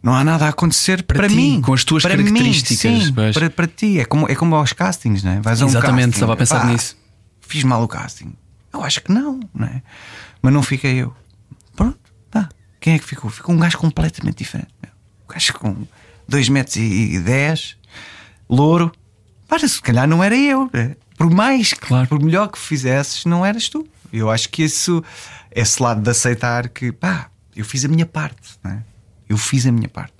Não 0.00 0.14
há 0.14 0.22
nada 0.22 0.46
a 0.46 0.50
acontecer 0.50 1.02
Para 1.02 1.16
para, 1.18 1.28
ti, 1.28 1.34
mim, 1.34 1.60
com 1.60 1.74
as 1.74 1.82
tuas 1.82 2.04
para 2.04 2.16
características, 2.16 2.92
Mim, 2.92 3.04
sim, 3.06 3.12
para, 3.12 3.50
para 3.50 3.66
ti, 3.66 3.98
é 3.98 4.04
como, 4.04 4.28
é 4.28 4.34
como 4.36 4.54
aos 4.54 4.72
castings, 4.72 5.24
não 5.24 5.32
é? 5.32 5.40
Vais 5.40 5.60
a 5.60 5.66
um 5.66 5.68
Exatamente, 5.68 5.96
casting, 5.96 6.10
estava 6.10 6.32
a 6.34 6.36
pensar 6.36 6.60
pá, 6.60 6.66
nisso. 6.66 6.96
Fiz 7.40 7.64
mal 7.64 7.82
o 7.82 7.88
casting. 7.88 8.32
Eu 8.72 8.84
acho 8.84 9.02
que 9.02 9.10
não, 9.12 9.40
não 9.52 9.66
é? 9.66 9.82
Mas 10.40 10.52
não 10.52 10.62
fiquei 10.62 10.94
eu. 10.98 11.12
Pronto, 11.74 11.98
tá. 12.30 12.48
Quem 12.80 12.94
é 12.94 12.98
que 12.98 13.04
ficou? 13.04 13.28
Ficou 13.28 13.52
um 13.54 13.58
gajo 13.58 13.76
completamente 13.76 14.38
diferente. 14.38 14.68
Um 15.28 15.32
gajo 15.32 15.52
com 15.54 15.76
2 16.28 16.48
metros 16.48 16.76
e 16.76 17.18
10, 17.18 17.76
louro. 18.48 18.92
Para, 19.48 19.66
se 19.66 19.82
calhar 19.82 20.06
não 20.06 20.22
era 20.22 20.36
eu. 20.36 20.70
né? 20.72 20.94
Por 21.18 21.28
mais 21.30 21.74
Claro. 21.74 22.06
por 22.06 22.22
melhor 22.22 22.48
que 22.48 22.58
fizesses, 22.58 23.24
não 23.26 23.44
eras 23.44 23.68
tu. 23.68 23.86
Eu 24.12 24.30
acho 24.30 24.48
que 24.48 24.62
isso, 24.62 25.04
esse 25.54 25.82
lado 25.82 26.00
de 26.00 26.08
aceitar 26.08 26.68
que, 26.68 26.90
pá, 26.92 27.28
eu 27.54 27.64
fiz 27.64 27.84
a 27.84 27.88
minha 27.88 28.06
parte, 28.06 28.56
não 28.64 28.70
é? 28.70 28.82
Eu 29.28 29.36
fiz 29.36 29.66
a 29.66 29.72
minha 29.72 29.88
parte. 29.88 30.14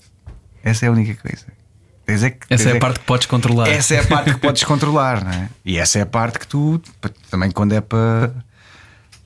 Essa 0.62 0.84
é 0.84 0.88
a 0.88 0.92
única 0.92 1.14
coisa. 1.14 1.46
É 2.06 2.30
que- 2.30 2.46
Essa 2.52 2.68
é 2.68 2.70
a 2.70 2.74
que- 2.74 2.80
parte 2.80 3.00
que 3.00 3.06
podes 3.06 3.26
controlar. 3.26 3.68
essa 3.68 3.94
é 3.94 4.00
a 4.00 4.06
parte 4.06 4.32
que 4.34 4.40
podes 4.40 4.64
controlar, 4.64 5.22
não 5.24 5.30
é? 5.30 5.48
E 5.64 5.78
essa 5.78 5.98
é 5.98 6.02
a 6.02 6.06
parte 6.06 6.38
que 6.38 6.46
tu, 6.48 6.80
pa- 7.00 7.10
também 7.30 7.50
quando 7.50 7.72
é 7.74 7.80
para 7.80 8.32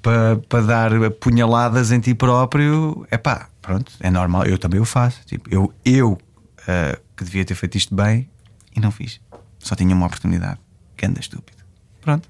para 0.03 0.37
para 0.49 0.63
dar 0.67 0.91
punhaladas 1.21 1.93
em 1.93 2.01
ti 2.01 2.13
próprio, 2.13 3.07
é 3.11 3.17
pá, 3.17 3.49
pronto, 3.61 3.93
é 4.01 4.11
normal, 4.11 4.45
eu 4.47 4.59
também 4.59 4.81
o 4.81 4.85
faço. 4.85 5.21
Tipo, 5.25 5.49
eu, 5.49 5.73
eu 5.85 6.19
ah, 6.67 6.99
que 7.17 7.23
devia 7.25 7.45
ter 7.45 7.55
feito 7.55 7.79
isto 7.79 7.95
bem 7.95 8.29
e 8.75 8.81
não 8.81 8.91
fiz. 8.91 9.21
Só 9.61 9.75
tinha 9.77 9.95
uma 9.95 10.07
oportunidade. 10.07 10.59
Que 10.97 11.07
anda 11.07 11.21
estúpido. 11.21 11.62
Pronto. 12.03 12.29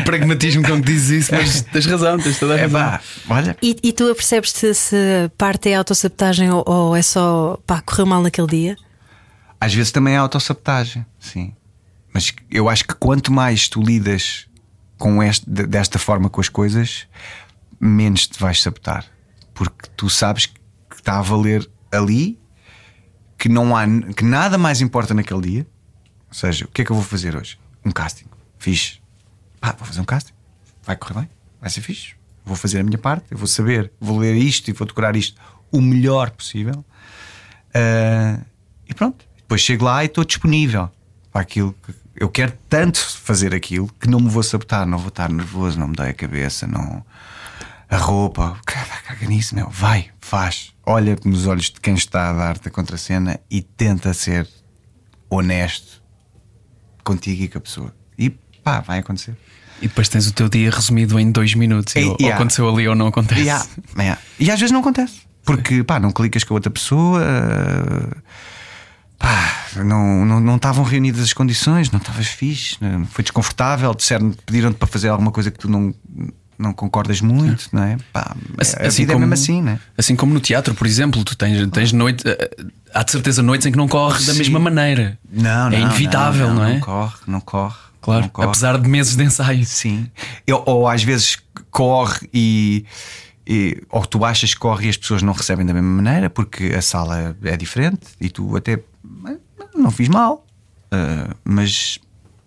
O 0.00 0.04
pragmatismo 0.04 0.62
com 0.62 0.76
que 0.80 0.82
dizes 0.92 1.24
isso, 1.24 1.34
mas 1.34 1.62
tens 1.62 1.86
razão, 1.86 2.18
tens 2.18 2.38
toda 2.38 2.54
a 2.54 2.58
É 2.58 2.62
razão. 2.62 2.80
pá, 2.80 3.00
olha. 3.28 3.56
E, 3.62 3.76
e 3.82 3.92
tu 3.92 4.10
apercebes-te 4.10 4.74
se 4.74 5.30
parte 5.36 5.68
é 5.70 5.74
autossabotagem 5.74 6.50
ou, 6.50 6.62
ou 6.66 6.96
é 6.96 7.02
só 7.02 7.58
pá, 7.66 7.80
correu 7.80 8.06
mal 8.06 8.22
naquele 8.22 8.46
dia? 8.46 8.76
Às 9.60 9.74
vezes 9.74 9.92
também 9.92 10.14
é 10.14 10.18
autossabotagem, 10.18 11.04
sim. 11.18 11.54
Mas 12.12 12.32
eu 12.50 12.68
acho 12.68 12.84
que 12.84 12.94
quanto 12.94 13.32
mais 13.32 13.68
tu 13.68 13.80
lidas 13.82 14.46
com 14.98 15.22
este, 15.22 15.48
de- 15.48 15.66
desta 15.66 15.98
forma 15.98 16.28
com 16.30 16.40
as 16.40 16.48
coisas, 16.48 17.06
menos 17.80 18.26
te 18.26 18.38
vais 18.38 18.60
sabotar. 18.62 19.04
Porque 19.54 19.88
tu 19.96 20.08
sabes 20.08 20.46
que 20.46 20.54
está 20.96 21.18
a 21.18 21.22
valer 21.22 21.68
ali, 21.90 22.38
que 23.38 23.48
não 23.48 23.76
há 23.76 23.84
que 24.16 24.24
nada 24.24 24.56
mais 24.58 24.80
importa 24.80 25.12
naquele 25.14 25.40
dia. 25.40 25.66
Ou 26.28 26.34
seja, 26.34 26.64
o 26.64 26.68
que 26.68 26.82
é 26.82 26.84
que 26.84 26.90
eu 26.92 26.96
vou 26.96 27.04
fazer 27.04 27.36
hoje? 27.36 27.58
Um 27.84 27.90
casting. 27.90 28.26
Fixe. 28.58 29.00
Pá, 29.60 29.74
vou 29.76 29.86
fazer 29.86 30.00
um 30.00 30.04
casting. 30.04 30.32
Vai 30.84 30.96
correr 30.96 31.20
bem, 31.20 31.30
vai 31.60 31.70
ser 31.70 31.80
fixe. 31.80 32.14
Vou 32.44 32.56
fazer 32.56 32.80
a 32.80 32.82
minha 32.82 32.98
parte, 32.98 33.26
eu 33.30 33.38
vou 33.38 33.46
saber, 33.46 33.92
vou 34.00 34.18
ler 34.18 34.34
isto 34.34 34.68
e 34.68 34.72
vou 34.72 34.86
decorar 34.86 35.14
isto 35.14 35.40
o 35.70 35.80
melhor 35.80 36.30
possível. 36.30 36.84
Ah, 37.72 38.38
e 38.88 38.94
pronto. 38.94 39.24
Depois 39.36 39.60
chego 39.60 39.84
lá 39.84 40.02
e 40.02 40.06
estou 40.06 40.24
disponível 40.24 40.90
para 41.30 41.42
aquilo 41.42 41.74
que 41.84 41.94
eu 42.16 42.28
quero 42.28 42.52
tanto 42.68 42.98
fazer 42.98 43.54
aquilo 43.54 43.88
que 44.00 44.08
não 44.08 44.20
me 44.20 44.28
vou 44.28 44.42
sabotar, 44.42 44.86
não 44.86 44.98
vou 44.98 45.08
estar 45.08 45.30
nervoso, 45.30 45.78
não 45.78 45.88
me 45.88 45.94
dói 45.94 46.10
a 46.10 46.14
cabeça, 46.14 46.66
não. 46.66 47.04
A 47.88 47.96
roupa, 47.96 48.58
caga 48.64 49.26
nisso, 49.26 49.54
meu. 49.54 49.68
Vai, 49.68 50.10
faz. 50.20 50.72
Olha 50.84 51.16
nos 51.24 51.46
olhos 51.46 51.66
de 51.66 51.80
quem 51.80 51.94
está 51.94 52.30
a 52.30 52.32
dar-te 52.32 52.68
a 52.68 52.70
contracena 52.70 53.38
e 53.50 53.60
tenta 53.60 54.14
ser 54.14 54.48
honesto 55.28 56.01
contigo 57.04 57.42
e 57.44 57.48
com 57.48 57.58
a 57.58 57.60
pessoa. 57.60 57.94
E 58.18 58.30
pá, 58.30 58.80
vai 58.80 58.98
acontecer. 58.98 59.34
E 59.80 59.88
depois 59.88 60.08
tens 60.08 60.26
o 60.28 60.32
teu 60.32 60.48
dia 60.48 60.70
resumido 60.70 61.18
em 61.18 61.30
dois 61.32 61.54
minutos. 61.54 61.94
E, 61.96 62.00
E- 62.00 62.04
ou, 62.04 62.10
ou 62.12 62.16
yeah. 62.20 62.36
aconteceu 62.36 62.68
ali 62.68 62.86
ou 62.86 62.94
não 62.94 63.08
acontece. 63.08 63.40
Yeah, 63.40 63.66
yeah. 63.98 64.20
E 64.38 64.50
às 64.50 64.58
vezes 64.60 64.72
não 64.72 64.80
acontece. 64.80 65.22
Porque 65.44 65.82
pá, 65.82 65.98
não 65.98 66.12
clicas 66.12 66.44
com 66.44 66.54
a 66.54 66.56
outra 66.56 66.70
pessoa. 66.70 67.20
Pá, 69.18 69.66
não 69.84 70.24
não 70.24 70.40
não 70.40 70.56
estavam 70.56 70.84
reunidas 70.84 71.22
as 71.22 71.32
condições, 71.32 71.90
não 71.90 71.98
estavas 71.98 72.26
fixe, 72.26 72.76
não- 72.80 73.06
foi 73.06 73.22
desconfortável, 73.22 73.94
disseram, 73.94 74.32
pediram-te 74.44 74.76
para 74.76 74.88
fazer 74.88 75.08
alguma 75.08 75.30
coisa 75.30 75.50
que 75.50 75.58
tu 75.58 75.68
não, 75.68 75.94
não 76.58 76.72
concordas 76.72 77.20
muito, 77.20 77.68
não 77.72 77.84
é? 77.84 77.96
Pá, 78.12 78.36
Assim- 78.58 78.76
a 78.78 78.86
assim 78.88 79.02
vida 79.02 79.12
como- 79.12 79.24
é 79.24 79.28
mesmo 79.28 79.34
assim, 79.42 79.62
não 79.62 79.72
é? 79.72 79.78
Assim 79.96 80.16
como 80.16 80.34
no 80.34 80.40
teatro, 80.40 80.74
por 80.74 80.86
exemplo, 80.88 81.22
tu 81.22 81.36
tens, 81.36 81.68
tens 81.70 81.92
noite, 81.92 82.24
eh, 82.26 82.50
há 82.94 83.02
de 83.02 83.10
certeza 83.10 83.42
noites 83.42 83.66
em 83.66 83.72
que 83.72 83.78
não 83.78 83.88
corre 83.88 84.24
da 84.24 84.32
Sim. 84.32 84.38
mesma 84.38 84.58
maneira. 84.58 85.18
Não, 85.30 85.70
não, 85.70 85.76
é 85.76 85.80
inevitável, 85.80 86.52
não, 86.52 86.64
é? 86.64 86.72
Não 86.74 86.80
corre, 86.80 87.16
não 87.26 87.40
corre. 87.40 87.76
Claro, 88.00 88.22
não 88.22 88.28
corre. 88.30 88.48
apesar 88.48 88.78
de 88.78 88.88
meses 88.88 89.14
de 89.16 89.22
ensaio. 89.24 89.64
Sim. 89.64 90.08
Eu- 90.46 90.62
ou 90.66 90.88
às 90.88 91.02
vezes 91.04 91.38
corre 91.70 92.28
e, 92.34 92.84
e- 93.46 93.80
Ou 93.90 94.04
tu 94.06 94.24
achas 94.24 94.54
que 94.54 94.60
corre 94.60 94.86
e 94.86 94.88
as 94.90 94.96
pessoas 94.96 95.22
não 95.22 95.32
recebem 95.32 95.64
da 95.64 95.72
mesma 95.72 95.88
maneira 95.88 96.28
porque 96.30 96.66
a 96.76 96.82
sala 96.82 97.36
é 97.44 97.56
diferente 97.56 98.08
e 98.20 98.28
tu 98.28 98.56
até. 98.56 98.72
"Eh, 98.74 99.36
Não 99.74 99.90
fiz 99.90 100.08
mal. 100.08 100.44
Ah, 100.90 101.34
mas 101.44 101.98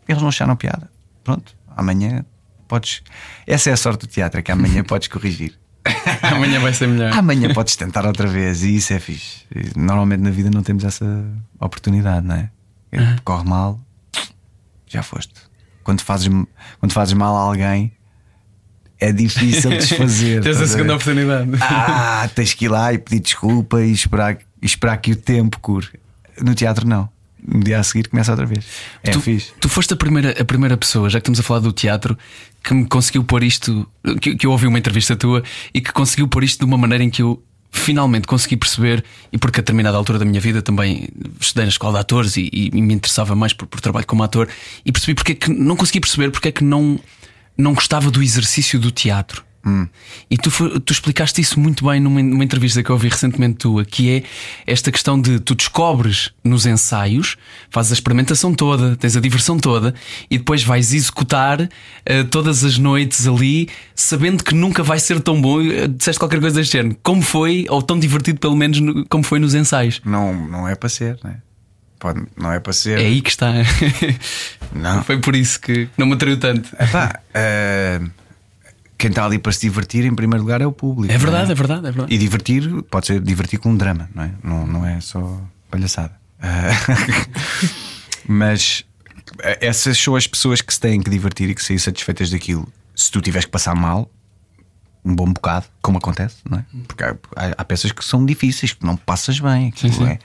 eles 0.07 0.21
não 0.21 0.29
acharam 0.29 0.55
piada. 0.55 0.89
Pronto, 1.23 1.55
amanhã 1.75 2.23
podes. 2.67 3.01
Essa 3.47 3.69
é 3.71 3.73
a 3.73 3.77
sorte 3.77 4.01
do 4.05 4.07
teatro, 4.07 4.39
é 4.39 4.43
que 4.43 4.51
amanhã 4.51 4.83
podes 4.85 5.07
corrigir. 5.07 5.57
Amanhã 6.21 6.59
vai 6.59 6.73
ser 6.73 6.87
melhor. 6.87 7.13
Amanhã 7.13 7.53
podes 7.53 7.75
tentar 7.75 8.05
outra 8.05 8.27
vez 8.27 8.63
e 8.63 8.75
isso 8.75 8.93
é 8.93 8.99
fixe. 8.99 9.45
Normalmente 9.75 10.21
na 10.21 10.31
vida 10.31 10.49
não 10.49 10.63
temos 10.63 10.83
essa 10.83 11.05
oportunidade, 11.59 12.25
não 12.25 12.35
é? 12.35 12.49
Corre 13.23 13.47
mal, 13.47 13.79
já 14.87 15.03
foste. 15.03 15.33
Quando 15.83 16.01
fazes, 16.01 16.29
quando 16.79 16.91
fazes 16.93 17.13
mal 17.13 17.35
a 17.35 17.41
alguém, 17.41 17.91
é 18.99 19.11
difícil 19.11 19.69
desfazer. 19.77 20.41
Tens 20.41 20.61
a 20.61 20.67
segunda 20.67 20.93
oportunidade. 20.95 21.51
Ah, 21.61 22.29
tens 22.33 22.53
que 22.53 22.65
ir 22.65 22.69
lá 22.69 22.93
e 22.93 22.97
pedir 22.97 23.19
desculpa 23.19 23.81
e 23.81 23.91
esperar, 23.91 24.37
e 24.61 24.65
esperar 24.65 24.97
que 24.97 25.11
o 25.11 25.15
tempo 25.15 25.59
cure. 25.59 25.87
No 26.41 26.55
teatro, 26.55 26.87
não. 26.87 27.09
No 27.47 27.63
dia 27.63 27.79
a 27.79 27.83
seguir 27.83 28.07
começa 28.09 28.31
outra 28.31 28.45
vez. 28.45 28.65
É 29.03 29.11
tu, 29.11 29.21
fixe. 29.21 29.51
tu 29.59 29.69
foste 29.69 29.93
a 29.93 29.97
primeira, 29.97 30.31
a 30.41 30.45
primeira 30.45 30.75
pessoa, 30.75 31.09
já 31.09 31.19
que 31.19 31.23
estamos 31.23 31.39
a 31.39 31.43
falar 31.43 31.59
do 31.59 31.71
teatro, 31.71 32.17
que 32.65 32.73
me 32.73 32.85
conseguiu 32.85 33.23
pôr 33.23 33.43
isto. 33.43 33.87
Que, 34.19 34.35
que 34.35 34.45
eu 34.45 34.51
ouvi 34.51 34.67
uma 34.67 34.79
entrevista 34.79 35.15
tua 35.15 35.43
e 35.73 35.79
que 35.79 35.93
conseguiu 35.93 36.27
pôr 36.27 36.43
isto 36.43 36.59
de 36.59 36.65
uma 36.65 36.77
maneira 36.77 37.03
em 37.03 37.09
que 37.09 37.21
eu 37.21 37.41
finalmente 37.71 38.25
consegui 38.25 38.55
perceber, 38.55 39.03
e 39.31 39.37
porque 39.37 39.59
a 39.59 39.61
determinada 39.61 39.97
altura 39.97 40.17
da 40.17 40.25
minha 40.25 40.39
vida 40.39 40.61
também 40.61 41.09
estudei 41.39 41.65
na 41.65 41.69
escola 41.69 41.95
de 41.95 41.99
atores 41.99 42.37
e, 42.37 42.49
e 42.51 42.81
me 42.81 42.93
interessava 42.93 43.35
mais 43.35 43.53
por, 43.53 43.67
por 43.67 43.81
trabalho 43.81 44.07
como 44.07 44.23
ator, 44.23 44.47
e 44.85 44.91
percebi 44.91 45.13
porque 45.13 45.33
é 45.33 45.35
que 45.35 45.51
não 45.51 45.75
consegui 45.75 45.99
perceber 45.99 46.31
porque 46.31 46.47
é 46.47 46.51
que 46.53 46.63
não, 46.63 46.97
não 47.57 47.73
gostava 47.73 48.09
do 48.09 48.23
exercício 48.23 48.79
do 48.79 48.91
teatro. 48.91 49.44
E 50.29 50.37
tu, 50.37 50.49
tu 50.79 50.93
explicaste 50.93 51.41
isso 51.41 51.59
muito 51.59 51.83
bem 51.85 51.99
numa, 51.99 52.21
numa 52.21 52.43
entrevista 52.43 52.83
que 52.83 52.89
eu 52.89 52.93
ouvi 52.93 53.07
recentemente 53.09 53.55
tua, 53.55 53.83
que 53.83 54.11
é 54.11 54.23
esta 54.67 54.91
questão 54.91 55.19
de 55.19 55.39
tu 55.39 55.55
descobres 55.55 56.31
nos 56.43 56.65
ensaios, 56.67 57.35
fazes 57.71 57.91
a 57.91 57.95
experimentação 57.95 58.53
toda, 58.53 58.95
tens 58.95 59.15
a 59.17 59.19
diversão 59.19 59.57
toda 59.57 59.95
e 60.29 60.37
depois 60.37 60.63
vais 60.63 60.93
executar 60.93 61.67
eh, 62.05 62.23
todas 62.23 62.63
as 62.63 62.77
noites 62.77 63.27
ali, 63.27 63.67
sabendo 63.95 64.43
que 64.43 64.53
nunca 64.53 64.83
vai 64.83 64.99
ser 64.99 65.19
tão 65.19 65.41
bom. 65.41 65.59
Eh, 65.61 65.87
Disseste 65.87 66.19
qualquer 66.19 66.39
coisa 66.39 66.57
deste 66.59 66.73
género. 66.73 66.95
Como 67.01 67.21
foi, 67.23 67.65
ou 67.69 67.81
tão 67.81 67.97
divertido 67.99 68.39
pelo 68.39 68.55
menos 68.55 68.79
no- 68.79 69.05
como 69.07 69.23
foi 69.23 69.39
nos 69.39 69.55
ensaios? 69.55 69.99
Não, 70.05 70.33
não 70.47 70.67
é 70.67 70.75
para 70.75 70.89
ser, 70.89 71.17
não 71.23 71.31
é? 71.31 71.37
Pode, 71.97 72.21
não 72.37 72.51
é 72.51 72.59
para 72.59 72.73
ser. 72.73 72.99
É 72.99 73.05
aí 73.05 73.21
que 73.21 73.29
está. 73.31 73.51
Não. 74.73 75.01
Foi 75.05 75.17
por 75.17 75.35
isso 75.35 75.59
que 75.59 75.87
não 75.97 76.05
me 76.05 76.13
atraiu 76.13 76.37
tanto. 76.37 76.69
Epá, 76.79 77.19
eh, 77.33 77.99
quem 78.97 79.09
está 79.09 79.25
ali 79.25 79.37
para 79.39 79.51
se 79.51 79.61
divertir, 79.61 80.05
em 80.05 80.15
primeiro 80.15 80.41
lugar, 80.43 80.61
é 80.61 80.65
o 80.67 80.71
público. 80.71 81.11
É 81.11 81.17
não 81.17 81.21
verdade, 81.21 81.51
é 81.51 81.55
verdade, 81.55 81.87
é 81.87 81.91
verdade. 81.91 82.13
E 82.13 82.17
divertir, 82.17 82.81
pode 82.83 83.07
ser 83.07 83.19
divertir 83.21 83.59
com 83.59 83.69
um 83.71 83.75
drama, 83.77 84.09
não 84.15 84.23
é? 84.23 84.31
Não, 84.43 84.65
não 84.67 84.85
é 84.85 84.99
só 85.01 85.41
palhaçada. 85.69 86.13
Ah, 86.41 86.69
Mas 88.27 88.83
eh, 89.41 89.57
essas 89.67 89.97
são 89.97 90.15
as 90.15 90.27
pessoas 90.27 90.61
que 90.61 90.73
se 90.73 90.79
têm 90.79 91.01
que 91.01 91.09
divertir 91.09 91.49
e 91.49 91.55
que 91.55 91.63
sair 91.63 91.79
satisfeitas 91.79 92.29
daquilo. 92.29 92.67
Se 92.95 93.11
tu 93.11 93.21
tiveres 93.21 93.45
que 93.45 93.51
passar 93.51 93.75
mal, 93.75 94.09
um 95.03 95.15
bom 95.15 95.31
bocado, 95.31 95.65
como 95.81 95.97
acontece, 95.97 96.37
não 96.49 96.59
é? 96.59 96.65
Porque 96.87 97.03
há, 97.03 97.15
há- 97.57 97.65
peças 97.65 97.91
que 97.91 98.03
são 98.03 98.25
difíceis, 98.25 98.73
que 98.73 98.85
não 98.85 98.95
passas 98.97 99.39
bem. 99.39 99.71
Sim, 99.75 99.91
sim. 99.91 100.05
É, 100.05 100.19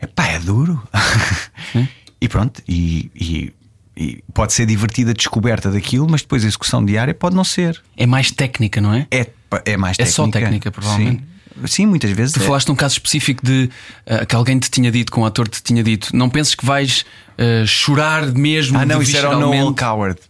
Epá, 0.00 0.26
é 0.28 0.38
duro. 0.38 0.82
e 2.20 2.28
pronto, 2.28 2.62
e, 2.66 3.10
e- 3.14 3.52
e 3.96 4.22
pode 4.32 4.52
ser 4.52 4.66
divertida 4.66 5.10
a 5.10 5.14
descoberta 5.14 5.70
daquilo, 5.70 6.06
mas 6.10 6.22
depois 6.22 6.44
a 6.44 6.48
execução 6.48 6.84
diária 6.84 7.12
pode 7.14 7.36
não 7.36 7.44
ser. 7.44 7.80
É 7.96 8.06
mais 8.06 8.30
técnica, 8.30 8.80
não 8.80 8.94
é? 8.94 9.06
É, 9.10 9.26
é 9.66 9.76
mais 9.76 9.94
É 9.98 10.04
técnica. 10.04 10.10
só 10.10 10.28
técnica, 10.28 10.70
provavelmente. 10.70 11.22
Sim, 11.22 11.26
Sim, 11.66 11.86
muitas 11.86 12.10
vezes. 12.12 12.32
Tu 12.32 12.40
é. 12.42 12.46
falaste 12.46 12.66
de 12.66 12.72
um 12.72 12.74
caso 12.74 12.94
específico 12.94 13.44
de 13.44 13.68
ah, 14.06 14.24
que 14.24 14.34
alguém 14.34 14.58
te 14.58 14.70
tinha 14.70 14.90
dito, 14.90 15.12
que 15.12 15.20
um 15.20 15.24
ator 15.26 15.46
te 15.46 15.62
tinha 15.62 15.82
dito, 15.82 16.16
não 16.16 16.30
penses 16.30 16.54
que 16.54 16.64
vais 16.64 17.04
ah, 17.36 17.66
chorar 17.66 18.24
mesmo. 18.32 18.78
Ah, 18.78 18.86
não, 18.86 19.02
isso 19.02 19.14
era 19.16 19.28
o 19.28 19.32
Noel 19.32 19.50
visceralmente?" 19.50 19.78
Coward. 19.80 20.20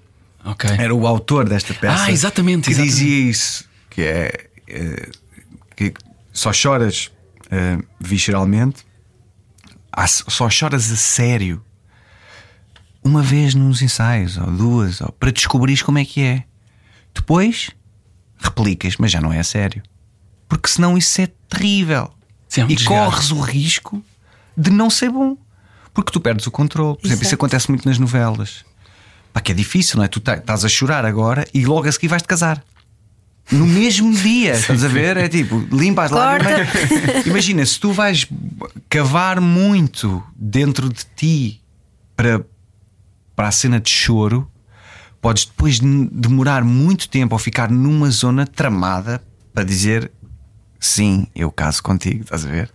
Ok. 0.44 0.68
Era 0.76 0.92
o 0.92 1.06
autor 1.06 1.48
desta 1.48 1.72
peça. 1.72 2.04
Ah, 2.04 2.10
exatamente, 2.10 2.64
Que 2.64 2.70
exatamente. 2.72 2.94
dizia 2.96 3.30
isso: 3.30 3.64
que 3.88 4.02
é. 4.02 4.46
eh, 4.66 5.10
que 5.76 5.94
só 6.32 6.52
choras 6.52 7.12
eh, 7.52 7.78
visceralmente, 8.00 8.84
só 10.06 10.50
choras 10.50 10.90
a 10.90 10.96
sério 10.96 11.62
uma 13.04 13.22
vez 13.22 13.54
nos 13.54 13.82
ensaios, 13.82 14.36
ou 14.38 14.46
duas, 14.50 15.00
ou, 15.00 15.10
para 15.12 15.30
descobrires 15.32 15.82
como 15.82 15.98
é 15.98 16.04
que 16.04 16.20
é. 16.22 16.44
Depois 17.14 17.70
replicas, 18.38 18.96
mas 18.98 19.10
já 19.10 19.20
não 19.20 19.32
é 19.32 19.38
a 19.38 19.44
sério. 19.44 19.82
Porque 20.48 20.68
senão 20.68 20.96
isso 20.98 21.20
é 21.20 21.28
terrível. 21.48 22.10
Sim, 22.48 22.62
é 22.62 22.64
um 22.64 22.70
e 22.70 22.74
desgaste. 22.74 23.04
corres 23.10 23.30
o 23.30 23.40
risco 23.40 24.04
de 24.56 24.70
não 24.70 24.90
ser 24.90 25.10
bom. 25.10 25.36
Porque 25.94 26.10
tu 26.12 26.20
perdes 26.20 26.46
o 26.46 26.50
controle. 26.50 26.96
Por 26.98 27.06
exemplo, 27.06 27.24
isso 27.24 27.34
acontece 27.34 27.68
muito 27.70 27.86
nas 27.88 27.98
novelas. 27.98 28.64
Pá, 29.32 29.40
que 29.40 29.52
é 29.52 29.54
difícil, 29.54 29.96
não 29.98 30.04
é? 30.04 30.08
Tu 30.08 30.20
tá- 30.20 30.34
estás 30.36 30.64
a 30.64 30.68
chorar 30.68 31.04
agora 31.04 31.46
e 31.54 31.64
logo 31.64 31.88
a 31.88 31.92
seguir 31.92 32.08
vais-te 32.08 32.26
casar. 32.28 32.62
No 33.50 33.66
mesmo 33.66 34.12
dia, 34.14 34.52
estás 34.52 34.84
a 34.84 34.88
ver? 34.88 35.16
É 35.16 35.28
tipo, 35.28 35.58
limpa 35.70 36.04
as 36.04 36.10
lágrimas. 36.10 36.68
Imagina, 37.26 37.64
se 37.64 37.78
tu 37.80 37.92
vais 37.92 38.26
cavar 38.88 39.40
muito 39.40 40.22
dentro 40.36 40.88
de 40.88 41.04
ti 41.16 41.62
para, 42.16 42.44
para 43.34 43.48
a 43.48 43.52
cena 43.52 43.80
de 43.80 43.90
choro, 43.90 44.50
podes 45.20 45.44
depois 45.44 45.80
de 45.80 46.08
demorar 46.10 46.64
muito 46.64 47.08
tempo 47.08 47.34
ou 47.34 47.38
ficar 47.38 47.70
numa 47.70 48.10
zona 48.10 48.46
tramada 48.46 49.22
para 49.54 49.64
dizer 49.64 50.10
sim, 50.80 51.28
eu 51.34 51.50
caso 51.52 51.82
contigo, 51.82 52.24
estás 52.24 52.44
a 52.44 52.48
ver? 52.48 52.72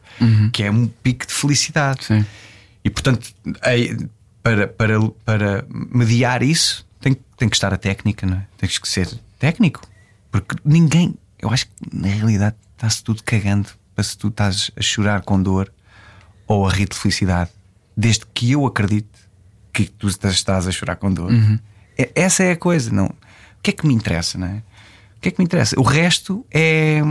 Que 0.51 0.63
é 0.63 0.71
um 0.71 0.87
pico 0.87 1.27
de 1.27 1.33
felicidade. 1.33 2.05
Sim. 2.05 2.25
E 2.83 2.89
portanto, 2.89 3.33
para, 4.41 4.67
para, 4.67 4.99
para 5.25 5.65
mediar 5.69 6.41
isso, 6.41 6.87
tem, 7.01 7.17
tem 7.35 7.49
que 7.49 7.55
estar 7.55 7.73
a 7.73 7.77
técnica, 7.77 8.25
não 8.25 8.37
é? 8.37 8.47
Tens 8.57 8.77
que 8.77 8.87
ser 8.87 9.09
técnico. 9.37 9.81
Porque 10.31 10.55
ninguém, 10.63 11.15
eu 11.39 11.49
acho 11.49 11.67
que 11.67 11.73
na 11.93 12.07
realidade 12.07 12.55
está-se 12.75 13.03
tudo 13.03 13.21
cagando 13.23 13.69
para 13.93 14.03
se 14.03 14.17
tu 14.17 14.29
estás 14.29 14.71
a 14.77 14.81
chorar 14.81 15.21
com 15.21 15.41
dor 15.41 15.71
ou 16.47 16.65
a 16.65 16.71
rir 16.71 16.87
de 16.87 16.95
felicidade. 16.95 17.51
Desde 17.95 18.25
que 18.27 18.51
eu 18.51 18.65
acredite 18.65 19.09
que 19.85 19.91
tu 19.91 20.07
estás 20.07 20.67
a 20.67 20.71
chorar 20.71 20.95
com 20.95 21.11
dor. 21.11 21.31
É- 21.97 22.11
Essa 22.15 22.43
é 22.43 22.51
a 22.51 22.57
coisa, 22.57 22.91
não. 22.91 23.05
O 23.07 23.15
que 23.63 23.71
é 23.71 23.73
que 23.73 23.85
me 23.87 23.93
interessa, 23.93 24.37
não 24.37 24.47
é? 24.47 24.63
O 25.17 25.21
que 25.21 25.29
é 25.29 25.31
que 25.31 25.39
me 25.39 25.45
interessa? 25.45 25.79
O 25.79 25.83
resto 25.83 26.45
é. 26.53 27.01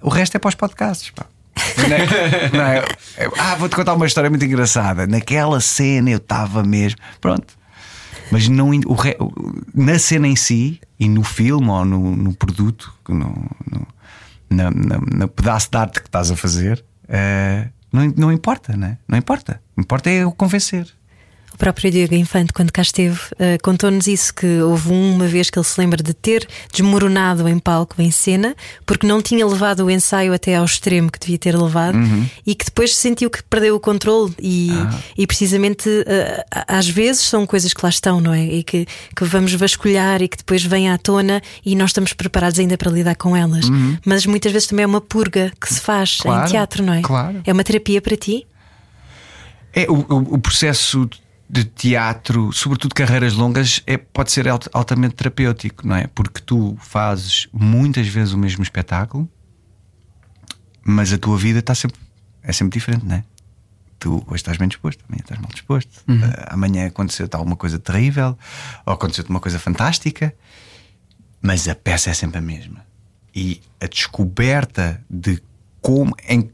O 0.00 0.08
resto 0.08 0.36
é 0.36 0.38
para 0.38 0.48
os 0.48 0.54
podcasts, 0.54 1.10
pá. 1.10 1.26
Não 1.76 1.96
é- 1.96 2.50
não 2.52 2.64
é- 2.64 2.84
ah, 3.38 3.54
vou-te 3.56 3.76
contar 3.76 3.94
uma 3.94 4.06
história 4.06 4.28
muito 4.30 4.44
engraçada. 4.44 5.06
Naquela 5.06 5.60
cena 5.60 6.10
eu 6.10 6.16
estava 6.16 6.62
mesmo. 6.62 6.98
Pronto. 7.20 7.54
Mas 8.30 8.48
não, 8.48 8.70
o 8.86 8.94
re- 8.94 9.16
na 9.74 9.98
cena 9.98 10.26
em 10.26 10.34
si 10.36 10.80
e 10.98 11.08
no 11.08 11.22
filme 11.22 11.68
ou 11.68 11.84
no, 11.84 12.16
no 12.16 12.34
produto, 12.34 12.92
no, 13.08 13.46
no, 13.70 13.86
na, 14.50 15.28
pedaço 15.28 15.70
de 15.70 15.76
arte 15.78 16.00
que 16.00 16.08
estás 16.08 16.30
a 16.30 16.36
fazer, 16.36 16.82
eh, 17.08 17.68
não, 17.92 18.12
não 18.16 18.32
importa, 18.32 18.74
né? 18.76 18.96
Não 19.06 19.18
importa. 19.18 19.60
O 19.72 19.74
que 19.76 19.80
importa 19.82 20.10
é 20.10 20.14
eu 20.24 20.32
convencer. 20.32 20.88
O 21.54 21.58
próprio 21.58 21.90
Diego 21.90 22.14
Infante, 22.14 22.52
quando 22.52 22.72
cá 22.72 22.82
esteve, 22.82 23.18
eh, 23.38 23.58
contou-nos 23.58 24.06
isso: 24.06 24.34
que 24.34 24.60
houve 24.62 24.90
uma 24.90 25.26
vez 25.26 25.50
que 25.50 25.58
ele 25.58 25.64
se 25.66 25.78
lembra 25.78 26.02
de 26.02 26.12
ter 26.14 26.48
desmoronado 26.72 27.46
em 27.48 27.58
palco, 27.58 28.00
em 28.00 28.10
cena, 28.10 28.56
porque 28.86 29.06
não 29.06 29.20
tinha 29.22 29.46
levado 29.46 29.84
o 29.84 29.90
ensaio 29.90 30.32
até 30.32 30.56
ao 30.56 30.64
extremo 30.64 31.10
que 31.12 31.18
devia 31.20 31.38
ter 31.38 31.56
levado 31.56 31.98
e 32.46 32.54
que 32.54 32.64
depois 32.64 32.96
sentiu 32.96 33.28
que 33.30 33.42
perdeu 33.44 33.76
o 33.76 33.80
controle. 33.80 34.34
E, 34.40 34.70
e 35.16 35.26
precisamente 35.26 35.88
eh, 36.06 36.44
às 36.66 36.88
vezes 36.88 37.22
são 37.22 37.46
coisas 37.46 37.72
que 37.72 37.80
lá 37.84 37.90
estão, 37.90 38.20
não 38.20 38.32
é? 38.32 38.42
E 38.44 38.62
que, 38.64 38.86
que 39.14 39.24
vamos 39.24 39.52
vasculhar 39.54 40.22
e 40.22 40.28
que 40.28 40.38
depois 40.38 40.64
vêm 40.64 40.90
à 40.90 40.98
tona 40.98 41.40
e 41.64 41.76
nós 41.76 41.90
estamos 41.90 42.12
preparados 42.12 42.58
ainda 42.58 42.76
para 42.78 42.90
lidar 42.90 43.14
com 43.14 43.36
elas. 43.36 43.66
Mas 44.04 44.24
muitas 44.26 44.50
vezes 44.52 44.66
também 44.68 44.84
é 44.84 44.86
uma 44.86 45.00
purga 45.00 45.52
que 45.60 45.72
se 45.72 45.80
faz 45.80 46.16
Claro, 46.18 46.46
em 46.48 46.50
teatro, 46.50 46.82
não 46.82 46.94
é? 46.94 47.02
claro. 47.02 47.40
É 47.44 47.52
uma 47.52 47.62
terapia 47.62 48.00
para 48.00 48.16
ti? 48.16 48.46
É, 49.74 49.86
o- 49.90 50.34
o 50.34 50.38
processo 50.38 51.08
de 51.54 51.64
teatro, 51.66 52.50
sobretudo 52.50 52.94
carreiras 52.94 53.34
longas, 53.34 53.82
é, 53.86 53.98
pode 53.98 54.32
ser 54.32 54.48
alt- 54.48 54.68
altamente 54.72 55.14
terapêutico, 55.16 55.86
não 55.86 55.94
é? 55.96 56.06
Porque 56.06 56.40
tu 56.40 56.74
fazes 56.80 57.46
muitas 57.52 58.08
vezes 58.08 58.32
o 58.32 58.38
mesmo 58.38 58.62
espetáculo, 58.62 59.28
mas 60.82 61.12
a 61.12 61.18
tua 61.18 61.36
vida 61.36 61.58
está 61.58 61.74
sempre, 61.74 62.00
é 62.42 62.52
sempre 62.54 62.78
diferente, 62.78 63.04
não 63.04 63.16
é? 63.16 63.24
Tu 63.98 64.14
hoje 64.26 64.36
estás 64.36 64.56
bem 64.56 64.66
disposto, 64.66 65.04
amanhã 65.06 65.20
estás 65.20 65.38
mal 65.40 65.50
disposto, 65.52 66.02
Ah, 66.08 66.54
amanhã 66.54 66.86
aconteceu-te 66.86 67.36
alguma 67.36 67.54
coisa 67.54 67.78
terrível, 67.78 68.36
ou 68.86 68.94
aconteceu-te 68.94 69.28
uma 69.28 69.38
coisa 69.38 69.58
fantástica, 69.58 70.34
mas 71.42 71.68
a 71.68 71.74
peça 71.74 72.08
é 72.08 72.14
sempre 72.14 72.38
a 72.38 72.40
mesma. 72.42 72.84
E 73.34 73.60
a 73.78 73.86
descoberta 73.86 75.04
de 75.08 75.40
como, 75.82 76.14
em 76.26 76.50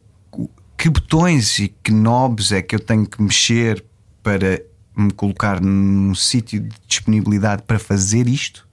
que 0.76 0.90
botões 0.90 1.58
e 1.60 1.68
que 1.68 1.92
knobs 1.92 2.50
é 2.50 2.62
que 2.62 2.74
eu 2.74 2.80
tenho 2.80 3.06
que 3.06 3.22
mexer 3.22 3.84
para 4.22 4.60
me 5.00 5.12
colocar 5.12 5.60
num 5.60 6.14
sítio 6.14 6.60
de 6.60 6.74
disponibilidade 6.86 7.62
para 7.62 7.78
fazer 7.78 8.28
isto, 8.28 8.66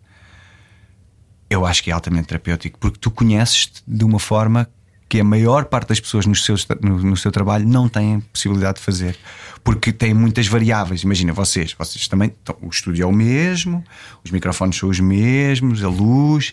eu 1.49 1.65
acho 1.65 1.83
que 1.83 1.91
é 1.91 1.93
altamente 1.93 2.27
terapêutico, 2.27 2.79
porque 2.79 2.97
tu 2.99 3.11
conheces-te 3.11 3.83
de 3.87 4.03
uma 4.03 4.19
forma 4.19 4.67
que 5.07 5.19
a 5.19 5.23
maior 5.23 5.65
parte 5.65 5.89
das 5.89 5.99
pessoas 5.99 6.25
no 6.25 6.35
seu, 6.35 6.55
no, 6.81 6.97
no 7.01 7.17
seu 7.17 7.31
trabalho 7.31 7.67
não 7.67 7.87
têm 7.87 8.19
possibilidade 8.19 8.79
de 8.79 8.83
fazer, 8.83 9.17
porque 9.63 9.91
tem 9.91 10.13
muitas 10.13 10.47
variáveis. 10.47 11.03
Imagina, 11.03 11.31
vocês, 11.31 11.75
vocês 11.77 12.07
também, 12.07 12.33
então, 12.41 12.57
o 12.61 12.69
estúdio 12.69 13.03
é 13.03 13.05
o 13.05 13.11
mesmo, 13.11 13.83
os 14.23 14.31
microfones 14.31 14.77
são 14.77 14.89
os 14.89 14.99
mesmos, 14.99 15.83
a 15.83 15.87
luz, 15.87 16.51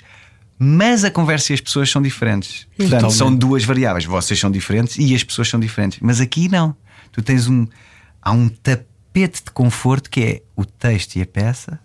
mas 0.59 1.03
a 1.03 1.11
conversa 1.11 1.53
e 1.53 1.55
as 1.55 1.61
pessoas 1.61 1.91
são 1.91 2.01
diferentes. 2.01 2.69
Portanto, 2.77 3.11
são 3.11 3.35
duas 3.35 3.65
variáveis. 3.65 4.05
Vocês 4.05 4.39
são 4.39 4.51
diferentes 4.51 4.97
e 4.97 5.15
as 5.15 5.25
pessoas 5.25 5.49
são 5.49 5.59
diferentes. 5.59 5.99
Mas 6.01 6.21
aqui 6.21 6.49
não. 6.49 6.77
Tu 7.11 7.21
tens 7.21 7.49
um. 7.49 7.67
Há 8.21 8.31
um 8.31 8.49
tapete 8.49 8.92
de 9.15 9.51
conforto 9.53 10.09
que 10.11 10.21
é 10.23 10.43
o 10.57 10.65
texto 10.65 11.17
e 11.17 11.23
a 11.23 11.27
peça. 11.27 11.79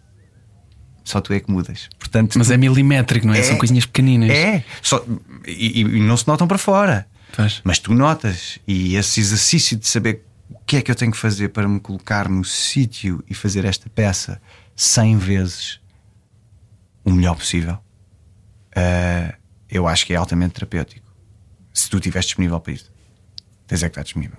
Só 1.04 1.22
tu 1.22 1.32
é 1.34 1.40
que 1.40 1.50
mudas. 1.52 1.88
Portanto, 1.98 2.38
Mas 2.38 2.48
tu- 2.48 2.54
é 2.54 2.58
milimétrico, 2.58 3.26
não 3.28 3.34
é? 3.34 3.40
É. 3.40 3.44
São 3.44 3.58
coisinhas 3.58 3.86
pequeninas. 3.86 4.30
é. 4.30 4.64
Só, 4.82 5.06
e, 5.46 5.82
e- 5.82 6.00
não 6.02 6.18
se 6.18 6.28
notam 6.28 6.48
para 6.48 6.58
fora. 6.58 7.08
Pois. 7.36 7.62
Mas 7.64 7.80
tu 7.80 7.94
notas. 7.94 8.60
E 8.68 8.96
esse 8.96 9.20
exercício 9.20 9.78
de 9.78 9.88
saber 9.88 10.26
o 10.50 10.60
que 10.66 10.78
é 10.78 10.82
que 10.82 10.90
eu 10.92 10.96
tenho 10.96 11.12
que 11.12 11.18
fazer 11.18 11.50
para 11.50 11.68
me 11.68 11.80
colocar 11.80 12.28
no 12.30 12.44
sítio 12.44 13.24
e 13.30 13.34
fazer 13.34 13.64
esta 13.66 13.90
peça 13.90 14.42
100 14.76 15.18
vezes 15.18 15.80
o 17.06 17.12
melhor 17.12 17.36
possível, 17.36 17.78
eh, 18.76 19.34
eu 19.70 19.88
acho 19.88 20.06
que 20.06 20.14
é 20.14 20.16
altamente 20.18 20.56
terapêutico. 20.56 21.06
Se 21.74 21.90
tu 21.90 21.98
estiveres 21.98 22.26
disponível 22.26 22.60
para 22.60 22.74
isso, 22.74 22.92
tens 23.66 23.82
é 23.84 23.88
que 23.88 23.92
estar 23.92 24.04
disponível. 24.04 24.38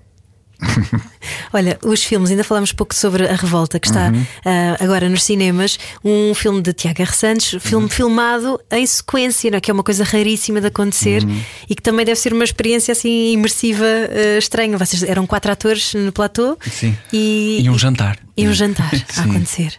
Olha, 1.53 1.79
os 1.85 2.03
filmes, 2.05 2.31
ainda 2.31 2.45
falamos 2.45 2.73
pouco 2.73 2.95
sobre 2.95 3.27
a 3.27 3.35
revolta 3.35 3.79
que 3.79 3.87
está 3.87 4.09
Uhum. 4.09 4.27
ah, 4.45 4.77
agora 4.83 5.09
nos 5.09 5.23
cinemas. 5.25 5.79
Um 6.05 6.35
filme 6.35 6.61
de 6.61 6.73
Tiago 6.73 7.01
R. 7.03 7.13
Santos, 7.13 7.57
filme 7.61 7.85
Uhum. 7.85 7.91
filmado 7.91 8.61
em 8.71 8.85
sequência, 8.87 9.51
não 9.51 9.59
é? 9.59 9.61
que 9.61 9.71
é 9.71 9.75
uma 9.75 9.83
coisa 9.83 10.05
raríssima 10.05 10.61
de 10.61 10.67
acontecer 10.67 11.23
Uhum. 11.25 11.41
e 11.69 11.75
que 11.75 11.83
também 11.83 12.05
deve 12.05 12.19
ser 12.19 12.33
uma 12.33 12.45
experiência 12.45 12.93
assim 12.93 13.33
imersiva, 13.33 13.85
ah, 13.85 14.39
estranha. 14.39 14.77
Vocês 14.77 15.03
eram 15.03 15.27
quatro 15.27 15.51
atores 15.53 15.95
no 15.95 16.13
platô 16.13 16.57
Sim. 16.71 16.97
E, 17.13 17.61
E 17.63 17.71
um 17.71 17.79
jantar. 17.79 18.19
e 18.37 18.47
um 18.49 18.53
jantar 18.53 18.91
a 19.17 19.23
acontecer. 19.23 19.75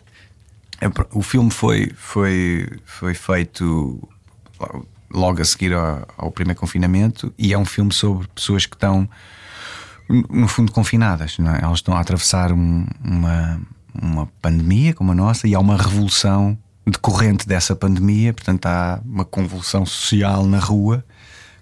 É, 0.82 0.88
O 1.12 1.22
filme 1.22 1.52
foi, 1.52 1.92
foi, 1.98 2.68
foi 2.86 3.14
feito 3.14 4.08
logo 5.12 5.42
a 5.42 5.46
seguir 5.46 5.74
ao, 5.74 6.08
ao 6.18 6.32
primeiro 6.32 6.60
confinamento 6.60 7.34
e 7.38 7.52
é 7.54 7.58
um 7.58 7.66
filme 7.66 7.92
sobre 7.92 8.28
pessoas 8.34 8.66
que 8.66 8.76
estão, 8.76 9.10
no- 10.10 10.48
fundo, 10.48 10.72
confinadas. 10.72 11.38
É? 11.40 11.64
Elas 11.64 11.80
estão 11.80 11.96
a 11.96 12.00
atravessar 12.00 12.52
um- 12.52 12.86
uma, 13.04 13.62
uma 14.02 14.26
pandemia 14.42 14.94
como 14.94 15.12
a 15.12 15.16
nossa 15.16 15.48
e 15.48 15.54
há 15.56 15.60
uma 15.60 15.78
revolução 15.78 16.58
decorrente 16.86 17.48
dessa 17.48 17.76
pandemia, 17.76 18.34
portanto, 18.34 18.66
há 18.66 19.00
uma 19.06 19.24
convulsão 19.24 19.86
social 19.86 20.46
na 20.46 20.58
rua. 20.60 21.06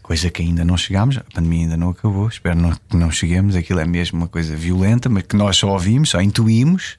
Coisa 0.02 0.30
que 0.30 0.42
ainda 0.42 0.64
não 0.64 0.78
chegámos, 0.78 1.18
a 1.18 1.24
pandemia 1.34 1.64
ainda 1.64 1.76
não 1.76 1.90
acabou. 1.90 2.30
Espero 2.30 2.58
não- 2.58 2.72
que 2.90 2.96
não 2.96 3.12
cheguemos. 3.12 3.56
Aquilo 3.58 3.82
é 3.82 3.86
mesmo 3.86 4.18
uma 4.20 4.28
coisa 4.30 4.56
violenta, 4.56 5.10
mas 5.10 5.24
que 5.24 5.36
nós 5.36 5.58
só 5.58 5.68
ouvimos, 5.68 6.10
só 6.12 6.22
intuímos 6.22 6.98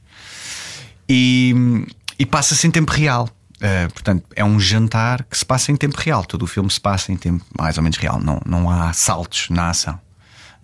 e, 1.09 1.87
e 2.19 2.27
passa-se 2.27 2.67
em 2.67 2.71
tempo 2.71 2.93
real. 2.93 3.29
Uh, 3.57 3.91
portanto, 3.93 4.25
é 4.37 4.45
um 4.45 4.61
jantar 4.61 5.25
que 5.25 5.37
se 5.37 5.45
passa 5.45 5.73
em 5.73 5.77
tempo 5.77 5.97
real. 5.99 6.25
Todo 6.25 6.43
o 6.43 6.47
filme 6.47 6.71
se 6.71 6.81
passa 6.81 7.11
em 7.11 7.17
tempo 7.17 7.45
mais 7.59 7.77
ou 7.77 7.83
menos 7.83 7.99
real. 7.99 8.21
Não, 8.21 8.41
não 8.47 8.71
há 8.71 8.93
saltos 8.93 9.49
na 9.51 9.71
ação. 9.71 9.99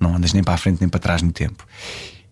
Não 0.05 0.17
andas 0.17 0.33
nem 0.33 0.43
para 0.43 0.55
a 0.55 0.57
frente 0.57 0.81
nem 0.81 0.89
para 0.89 1.01
trás 1.01 1.23
no 1.23 1.33
tempo. 1.33 1.67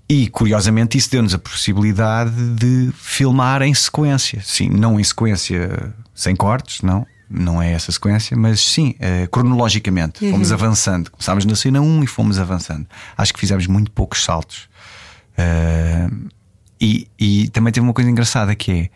E 0.08 0.28
curiosamente 0.28 0.98
isso 0.98 1.10
deu-nos 1.10 1.34
a 1.34 1.38
possibilidade 1.38 2.34
de 2.54 2.90
filmar 2.94 3.62
em 3.62 3.72
sequência. 3.72 4.42
Sim, 4.44 4.68
não 4.68 5.00
em 5.00 5.04
sequência 5.04 5.94
sem 6.14 6.36
cortes, 6.36 6.82
não. 6.82 7.06
Não 7.30 7.62
é 7.62 7.72
essa 7.72 7.90
sequência, 7.90 8.36
mas 8.36 8.60
sim, 8.60 8.94
eh, 9.00 9.26
cronologicamente. 9.28 10.30
Fomos 10.30 10.52
avançando. 10.52 11.10
Começámos 11.10 11.46
na 11.46 11.56
cena 11.56 11.80
1 11.80 12.04
e 12.04 12.06
fomos 12.06 12.38
avançando. 12.38 12.86
Acho 13.16 13.32
que 13.32 13.40
fizemos 13.40 13.66
muito 13.66 13.90
poucos 13.90 14.22
saltos. 14.22 14.68
Eh, 15.38 16.10
e, 16.78 17.08
e 17.18 17.48
também 17.48 17.72
teve 17.72 17.86
uma 17.86 17.94
coisa 17.94 18.10
engraçada 18.10 18.54
que 18.54 18.70
é 18.70 18.90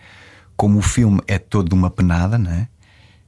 como 0.54 0.78
o 0.78 0.82
filme 0.82 1.20
é 1.26 1.38
todo 1.38 1.72
uma 1.72 1.88
penada, 1.88 2.36
não 2.36 2.50
é? 2.50 2.68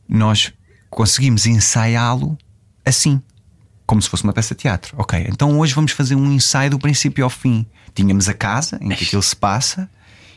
nós 0.09 0.53
conseguimos 0.89 1.47
ensaiá-lo 1.47 2.39
assim, 2.85 3.21
como 3.89 4.03
se 4.03 4.09
fosse 4.11 4.23
uma 4.23 4.35
peça 4.35 4.55
de 4.55 4.61
teatro. 4.61 4.95
Ok, 4.99 5.27
então 5.31 5.59
hoje 5.59 5.73
vamos 5.73 5.93
fazer 5.93 6.15
um 6.15 6.31
ensaio 6.31 6.71
do 6.71 6.79
princípio 6.79 7.25
ao 7.25 7.31
fim. 7.31 7.65
Tínhamos 7.95 8.29
a 8.29 8.35
casa 8.35 8.79
em 8.83 8.91
que 8.91 9.03
aquilo 9.03 9.23
se 9.23 9.35
passa 9.35 9.89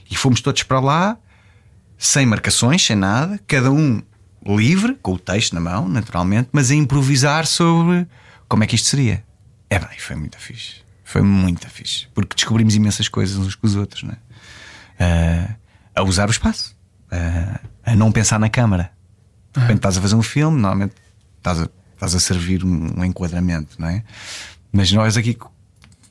e 0.10 0.16
fomos 0.16 0.40
todos 0.40 0.64
para 0.64 0.80
lá, 0.80 1.18
sem 1.98 2.26
marcações, 2.26 2.82
sem 2.82 2.96
nada, 2.96 3.38
cada 3.46 3.70
um 3.70 4.02
livre, 4.46 4.96
com 5.02 5.16
o 5.16 5.20
texto 5.20 5.52
na 5.54 5.60
mão, 5.60 5.90
naturalmente, 5.90 6.48
mas 6.54 6.72
a 6.72 6.76
improvisar 6.76 7.46
sobre 7.46 8.08
como 8.48 8.64
é 8.64 8.68
que 8.68 8.76
isto 8.76 8.88
seria. 8.88 9.22
É 9.70 9.78
bem, 9.78 10.00
foi 10.00 10.16
muito 10.16 10.40
fixe. 10.40 10.76
Foi 11.04 11.22
muito 11.22 11.70
fixe. 11.70 12.08
Porque 12.14 12.34
descobrimos 12.36 12.74
imensas 12.74 13.10
coisas 13.10 13.36
uns 13.36 13.54
com 13.54 13.68
os 13.68 13.76
outros, 13.76 14.04
não 14.04 14.14
é? 14.14 14.18
Ah, 14.98 15.56
a 15.94 16.04
usar 16.04 16.30
o 16.30 16.32
espaço, 16.32 16.74
Ah, 17.12 17.60
a 17.84 17.96
não 17.98 18.14
pensar 18.14 18.40
na 18.40 18.48
câmara. 18.48 18.94
De 19.54 19.60
repente 19.60 19.80
estás 19.80 19.98
a 19.98 20.02
fazer 20.02 20.16
um 20.16 20.22
filme, 20.22 20.58
normalmente 20.58 20.96
estás 21.38 21.60
a, 21.60 21.70
estás 22.02 22.16
a 22.16 22.20
servir 22.20 22.66
um, 22.66 23.06
enquadramento, 23.06 23.76
não 23.78 23.88
é? 23.88 24.04
Mas 24.74 24.92
nós 24.92 25.18
aqui 25.18 25.38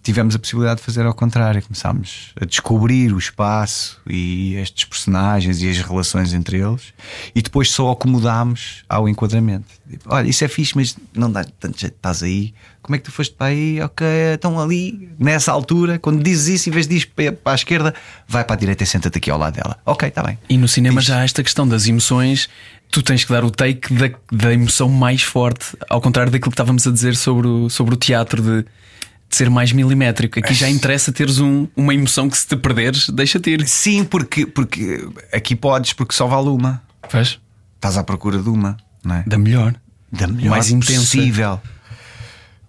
tivemos 0.02 0.34
a 0.34 0.38
possibilidade 0.38 0.78
de 0.78 0.86
fazer 0.86 1.04
ao 1.04 1.12
contrário. 1.12 1.60
Começámos 1.62 2.32
a 2.40 2.44
descobrir 2.44 3.12
o 3.12 3.18
espaço 3.18 4.00
e 4.08 4.54
estes 4.54 4.84
personagens 4.84 5.60
e 5.60 5.68
as 5.68 5.78
relações 5.78 6.32
entre 6.32 6.58
eles, 6.58 6.94
e 7.34 7.42
depois 7.42 7.70
só 7.70 7.90
acomodámos 7.90 8.84
ao 8.88 9.08
enquadramento. 9.08 9.66
Tipo, 9.90 10.14
Olha, 10.14 10.28
isso 10.28 10.44
é 10.44 10.48
fixe, 10.48 10.76
mas 10.76 10.96
não 11.12 11.30
dá 11.30 11.44
tanto 11.44 11.78
jeito, 11.78 11.96
estás 11.96 12.22
aí. 12.22 12.54
Como 12.80 12.94
é 12.94 12.98
que 12.98 13.04
tu 13.04 13.12
foste 13.12 13.34
para 13.34 13.48
aí? 13.48 13.80
Ok, 13.80 14.06
estão 14.34 14.58
ali, 14.58 15.10
nessa 15.18 15.52
altura, 15.52 15.98
quando 15.98 16.22
dizes 16.22 16.60
isso, 16.60 16.68
em 16.70 16.72
vez 16.72 16.86
de 16.86 16.96
ir 16.96 17.06
para 17.06 17.32
para 17.32 17.52
a 17.52 17.54
esquerda, 17.54 17.94
vai 18.26 18.44
para 18.44 18.54
a 18.54 18.58
direita 18.58 18.84
e 18.84 18.86
senta-te 18.86 19.18
aqui 19.18 19.30
ao 19.30 19.38
lado 19.38 19.54
dela. 19.54 19.76
Ok, 19.84 20.08
está 20.08 20.22
bem. 20.22 20.38
E 20.48 20.56
no 20.56 20.68
cinema 20.68 21.00
Diz. 21.00 21.08
já 21.08 21.18
há 21.18 21.24
esta 21.24 21.42
questão 21.42 21.68
das 21.68 21.86
emoções, 21.86 22.48
tu 22.90 23.02
tens 23.02 23.24
que 23.24 23.32
dar 23.32 23.44
o 23.44 23.50
take 23.50 23.92
da, 23.94 24.10
da 24.32 24.52
emoção 24.52 24.88
mais 24.88 25.22
forte, 25.22 25.76
ao 25.88 26.00
contrário 26.00 26.30
daquilo 26.32 26.50
que 26.50 26.54
estávamos 26.54 26.86
a 26.86 26.90
dizer 26.90 27.14
sobre 27.16 27.46
o, 27.46 27.68
sobre 27.70 27.94
o 27.94 27.96
teatro 27.96 28.42
de, 28.42 28.62
de 28.62 29.36
ser 29.36 29.48
mais 29.50 29.72
milimétrico. 29.72 30.38
Aqui 30.38 30.54
já 30.54 30.68
interessa 30.68 31.12
teres 31.12 31.38
um- 31.38 31.68
uma 31.76 31.94
emoção 31.94 32.28
que 32.28 32.36
se 32.36 32.46
te 32.46 32.56
perderes, 32.56 33.08
deixa-te 33.10 33.50
ir. 33.50 33.66
Sim, 33.68 34.04
porque, 34.04 34.44
porque 34.46 35.08
aqui 35.32 35.54
podes, 35.54 35.92
porque 35.92 36.14
só 36.14 36.26
vale 36.26 36.48
uma. 36.48 36.82
Faz? 37.08 37.38
Estás 37.76 37.96
à 37.96 38.02
procura 38.04 38.38
de 38.38 38.48
uma, 38.48 38.76
não 39.04 39.14
é? 39.16 39.24
Da 39.26 39.38
melhor. 39.38 39.74
da 40.12 40.26
melhor 40.26 40.50
mais 40.50 40.70
intensa. 40.70 41.00
possível. 41.00 41.60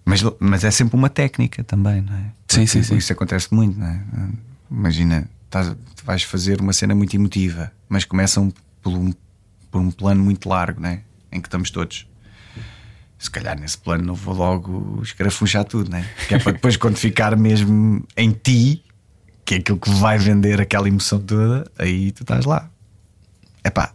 Mas, 0.04 0.22
mas 0.40 0.64
é 0.64 0.70
sempre 0.70 0.96
uma 0.96 1.08
técnica 1.08 1.62
também, 1.62 2.00
não 2.00 2.12
é? 2.14 2.24
Sim, 2.48 2.66
sim, 2.66 2.82
sim. 2.82 2.96
Isso 2.96 3.12
acontece 3.12 3.52
muito, 3.54 3.78
não 3.78 3.86
é? 3.86 4.00
Imagina, 4.70 5.28
estás, 5.44 5.72
vais 6.04 6.22
fazer 6.22 6.60
uma 6.60 6.72
cena 6.72 6.94
muito 6.94 7.14
emotiva, 7.14 7.70
mas 7.88 8.04
começam 8.04 8.52
por 8.82 8.92
um, 8.92 9.12
por 9.72 9.80
um 9.80 9.90
plano 9.90 10.22
muito 10.22 10.48
largo, 10.48 10.80
não 10.80 10.90
é? 10.90 11.00
Em 11.32 11.40
que 11.40 11.48
estamos 11.48 11.70
todos. 11.70 12.06
Se 13.18 13.30
calhar 13.30 13.58
nesse 13.58 13.78
plano 13.78 14.04
não 14.04 14.14
vou 14.14 14.34
logo 14.34 15.00
escarafunchar 15.02 15.64
tudo, 15.64 15.90
né? 15.90 16.06
Que 16.28 16.34
é 16.34 16.38
para 16.38 16.52
depois, 16.52 16.76
quando 16.76 16.96
ficar 16.96 17.34
mesmo 17.36 18.04
em 18.16 18.30
ti, 18.32 18.84
que 19.44 19.54
é 19.54 19.58
aquilo 19.58 19.78
que 19.78 19.90
vai 19.90 20.18
vender 20.18 20.60
aquela 20.60 20.86
emoção 20.86 21.18
toda, 21.18 21.70
aí 21.78 22.12
tu 22.12 22.22
estás 22.22 22.44
lá. 22.44 22.68
É 23.64 23.70
pá, 23.70 23.92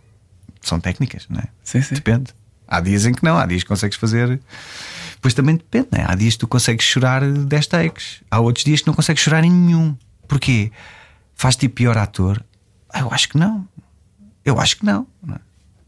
são 0.62 0.80
técnicas, 0.80 1.28
não 1.30 1.40
é? 1.40 1.48
Sim, 1.64 1.82
sim. 1.82 1.96
Depende. 1.96 2.34
Há 2.68 2.82
dias 2.82 3.06
em 3.06 3.14
que 3.14 3.24
não, 3.24 3.38
há 3.38 3.46
dias 3.46 3.64
que 3.64 3.70
consegues 3.70 3.98
fazer. 3.98 4.40
Pois 5.22 5.34
também 5.34 5.56
depende, 5.56 5.90
né? 5.92 6.06
Há 6.08 6.16
dias 6.16 6.34
que 6.34 6.40
tu 6.40 6.48
consegues 6.48 6.86
chorar 6.86 7.22
10 7.22 7.68
takes, 7.68 8.24
há 8.32 8.40
outros 8.40 8.66
dias 8.66 8.82
que 8.82 8.88
não 8.88 8.94
consegues 8.94 9.22
chorar 9.22 9.44
em 9.44 9.52
nenhum. 9.52 9.96
Porquê? 10.28 10.72
Faz-te 11.36 11.70
pior 11.70 11.98
ator? 11.98 12.44
Eu 12.94 13.12
acho 13.12 13.30
que 13.30 13.38
não. 13.38 13.68
Eu 14.44 14.60
acho 14.60 14.78
que 14.78 14.86
não. 14.86 15.06
Não 15.22 15.36
é, 15.36 15.40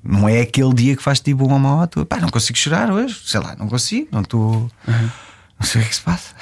Não 0.03 0.27
é 0.29 0.41
aquele 0.41 0.73
dia 0.73 0.95
que 0.95 1.03
faz-te 1.03 1.33
bom 1.33 1.51
ou 1.51 1.59
mau 1.59 1.81
ator. 1.81 2.05
Pá, 2.05 2.17
não 2.17 2.29
consigo 2.29 2.57
chorar 2.57 2.91
hoje, 2.91 3.19
sei 3.25 3.39
lá, 3.39 3.55
não 3.57 3.67
consigo, 3.67 4.07
não 4.11 4.21
estou. 4.21 4.71
Não 4.87 5.67
sei 5.67 5.81
o 5.81 5.83
que 5.83 5.87
é 5.87 5.89
que 5.89 5.95
se 5.95 6.01
passa. 6.01 6.35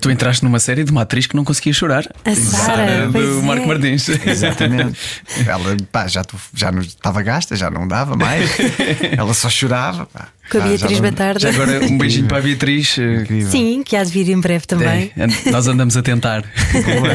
Tu 0.00 0.10
entraste 0.10 0.42
numa 0.44 0.58
série 0.58 0.84
de 0.84 0.90
uma 0.90 1.02
atriz 1.02 1.26
que 1.26 1.36
não 1.36 1.44
conseguia 1.44 1.72
chorar. 1.72 2.04
A 2.24 2.34
Sara, 2.34 3.08
do 3.08 3.18
é. 3.18 3.42
Marco 3.42 3.66
Martins. 3.66 4.08
Exatamente. 4.08 4.98
Ela 5.46 5.76
pá, 5.90 6.06
já, 6.06 6.22
já 6.54 6.72
não 6.72 6.80
estava 6.80 7.22
gasta, 7.22 7.56
já 7.56 7.70
não 7.70 7.86
dava 7.86 8.16
mais. 8.16 8.50
Ela 9.16 9.34
só 9.34 9.50
chorava. 9.50 10.06
Pá. 10.06 10.28
Com 10.50 10.58
a 10.58 10.60
Já- 10.60 10.66
Beatriz 10.68 11.00
Batarda. 11.00 11.40
Já 11.40 11.48
agora 11.50 11.84
um 11.86 11.98
beijinho 11.98 12.26
para 12.26 12.38
a 12.38 12.40
Beatriz. 12.42 12.98
Incrível. 12.98 13.50
Sim, 13.50 13.82
que 13.84 13.96
há 13.96 14.04
de 14.04 14.10
vir 14.10 14.28
em 14.30 14.38
breve 14.40 14.66
também. 14.66 15.10
É, 15.16 15.50
nós 15.50 15.66
andamos 15.66 15.96
a 15.96 16.02
tentar. 16.02 16.44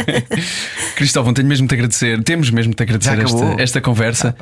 Cristóvão, 0.96 1.34
tenho 1.34 1.48
mesmo 1.48 1.68
de 1.68 1.70
te 1.70 1.76
agradecer. 1.76 2.24
Temos 2.24 2.50
mesmo 2.50 2.72
de 2.72 2.78
te 2.78 2.84
agradecer 2.84 3.20
esta, 3.20 3.56
esta 3.62 3.82
conversa. 3.82 4.36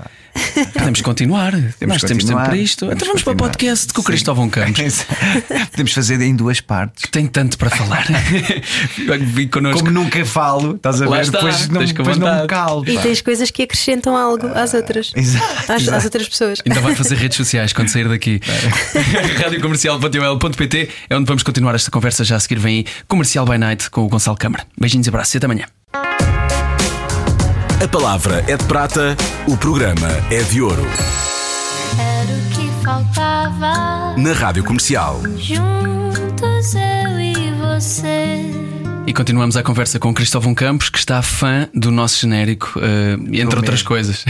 Podemos 0.74 1.02
continuar. 1.02 1.52
nós 1.54 1.74
que 1.74 1.86
temos 1.86 2.02
tempo 2.04 2.20
continuar. 2.22 2.46
para 2.46 2.58
isto. 2.58 2.80
Temos 2.88 2.96
então 2.96 3.08
vamos 3.08 3.24
para 3.24 3.32
o 3.32 3.36
continuar. 3.36 3.50
podcast 3.52 3.94
com 3.94 4.02
o. 4.02 4.04
Cristóvão 4.04 4.50
Campos. 4.50 5.06
Podemos 5.72 5.92
fazer 5.94 6.22
em 6.22 6.36
duas 6.36 6.62
partes. 6.62 7.10
Tem 7.12 7.28
tanto 7.28 7.58
para 7.58 7.70
falar. 7.70 8.06
Como 9.52 9.92
nunca 9.92 10.26
falo, 10.26 10.76
estás 10.76 11.02
a 11.02 11.08
ver? 11.08 11.22
está, 11.22 11.38
depois 11.40 11.68
não, 11.70 11.84
depois 11.86 12.18
não 12.18 12.42
me 12.42 12.48
calo. 12.48 12.84
E 12.88 12.96
pá. 12.96 13.02
tens 13.02 13.22
coisas 13.22 13.52
que 13.52 13.64
acrescentam 13.64 14.16
algo 14.16 14.48
às 14.48 14.74
outras. 14.74 15.12
Exato, 15.16 15.46
Às, 15.54 15.70
às 15.70 15.82
exato. 15.84 16.06
outras 16.06 16.30
pessoas. 16.30 16.60
Ainda 16.66 16.80
vai 16.82 16.96
fazer 16.96 17.16
redes 17.16 17.38
sociais 17.38 17.74
quando 17.74 17.90
sair 17.90 18.08
daqui. 18.08 18.40
Radiocomercial.ol.pt 19.44 20.90
é 21.10 21.16
onde 21.16 21.26
vamos 21.26 21.44
continuar 21.44 21.76
esta 21.76 21.92
conversa. 21.92 22.24
Já 22.24 22.36
a 22.36 22.40
seguir 22.40 22.60
vem 22.60 22.78
aí 22.78 22.86
Comercial 23.08 23.46
by 23.46 23.58
Night 23.58 23.90
com 23.90 24.02
o 24.06 24.08
Gonçalo 24.08 24.38
Câmara. 24.38 24.66
Beijinhos 24.80 25.08
e 25.08 25.10
abraços 25.10 25.34
e 25.34 25.38
até 25.38 25.46
amanhã. 25.46 25.66
A 27.84 27.88
palavra 27.88 28.44
é 28.48 28.58
de 28.58 28.64
prata, 28.66 29.16
o 29.48 29.56
programa 29.56 30.10
é 30.32 30.42
de 30.42 30.62
ouro. 30.62 30.86
Era 32.00 32.34
o 32.34 32.50
que 32.50 32.84
faltava. 32.84 34.16
Na 34.18 34.34
Rádio 34.34 34.64
Comercial. 34.64 35.22
Juntos 35.38 36.74
eu 36.74 37.20
e 37.20 37.52
você. 37.52 38.77
E 39.08 39.14
continuamos 39.14 39.56
a 39.56 39.64
conversa 39.64 39.98
com 40.00 40.10
o 40.10 40.14
Cristóvão 40.14 40.54
Campos, 40.54 40.90
que 40.90 40.98
está 41.00 41.22
fã 41.22 41.70
do 41.74 41.90
nosso 41.92 42.20
genérico, 42.20 42.78
eh, 42.84 43.14
entre 43.40 43.56
outras 43.56 43.76
mesmo, 43.80 43.88
coisas. 43.88 44.26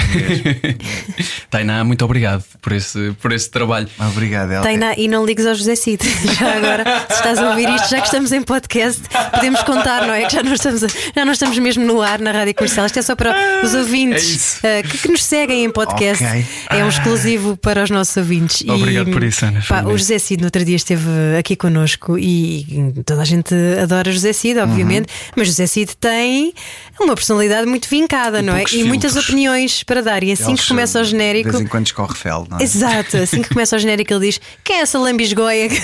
Tainá, 1.49 1.83
muito 1.83 2.05
obrigado 2.05 2.43
por 2.61 2.73
esse, 2.73 3.11
por 3.19 3.31
esse 3.31 3.49
trabalho. 3.49 3.87
Obrigado, 3.99 4.51
Ela. 4.51 4.61
Tainá, 4.63 4.93
e 4.95 5.07
não 5.07 5.25
ligues 5.25 5.47
ao 5.47 5.55
José 5.55 5.75
Cid. 5.75 5.99
Já 6.39 6.57
agora, 6.57 6.83
se 7.09 7.13
estás 7.15 7.39
a 7.39 7.49
ouvir 7.49 7.67
isto, 7.69 7.89
já 7.89 7.97
que 8.01 8.05
estamos 8.05 8.31
em 8.31 8.43
podcast, 8.43 9.01
podemos 9.33 9.63
contar, 9.63 10.05
não 10.05 10.13
é? 10.13 10.25
Que 10.27 10.33
já 10.35 10.43
não 10.43 10.53
estamos, 10.53 10.83
a- 10.83 10.87
já 11.15 11.25
não 11.25 11.31
estamos 11.31 11.57
mesmo 11.57 11.83
no 11.83 11.99
ar 11.99 12.19
na 12.19 12.31
rádio 12.31 12.53
comercial. 12.53 12.85
Isto 12.85 12.99
é 12.99 13.01
só 13.01 13.15
para 13.15 13.35
os 13.63 13.73
É 13.73 13.79
ouvintes 13.79 14.23
isso. 14.23 14.59
eh, 14.61 14.83
que, 14.83 14.95
que 14.99 15.07
nos 15.07 15.23
seguem 15.23 15.63
em 15.65 15.71
podcast. 15.71 16.23
Ok. 16.23 16.45
É 16.69 16.83
um 16.85 16.89
exclusivo 16.89 17.57
para 17.57 17.83
os 17.83 17.89
nossos 17.89 18.15
ouvintes. 18.15 18.61
E, 18.61 18.69
Obrigado 18.69 19.09
por 19.09 19.23
isso, 19.23 19.43
Ana, 19.43 19.63
pá, 19.67 19.81
o. 19.81 19.97
José 19.97 20.19
Cid 20.19 20.39
no 20.41 20.45
outro 20.47 20.63
dia 20.63 20.75
esteve 20.75 21.09
aqui 21.39 21.55
connosco 21.55 22.15
e 22.19 22.93
toda 23.03 23.23
a 23.23 23.25
gente 23.25 23.55
adora 23.81 24.11
José 24.11 24.33
Cid, 24.33 24.59
obviamente, 24.69 25.07
Uhum. 25.09 25.31
mas 25.35 25.47
José 25.47 25.67
Cid 25.67 25.95
tem 25.97 26.53
uma 26.99 27.15
personalidade 27.15 27.67
muito 27.67 27.87
vincada, 27.89 28.41
não 28.41 28.53
é? 28.53 28.57
poucos 28.57 28.73
E 28.73 28.83
muitas 28.83 29.11
filtros. 29.13 29.29
opiniões 29.29 29.83
para 29.83 30.01
dar. 30.01 30.23
E 30.23 30.31
assim 30.31 30.49
Eles, 30.49 30.61
que 30.61 30.67
começa 30.67 30.99
o 30.99 31.03
De 31.03 31.09
genérico. 31.11 31.49
vez 31.51 31.61
em 31.63 31.67
quando 31.67 31.85
escorre 31.85 32.15
fel, 32.15 32.47
não 32.49 32.57
é? 32.59 32.63
Exato, 32.63 33.17
assim 33.17 33.41
que 33.41 33.49
começa 33.49 33.75
o 33.75 33.79
genérico 33.79 34.13
ele 34.13 34.27
diz 34.27 34.39
Quem 34.63 34.77
é 34.77 34.81
essa 34.81 34.97
lambisgoia 34.99 35.69
que 35.69 35.75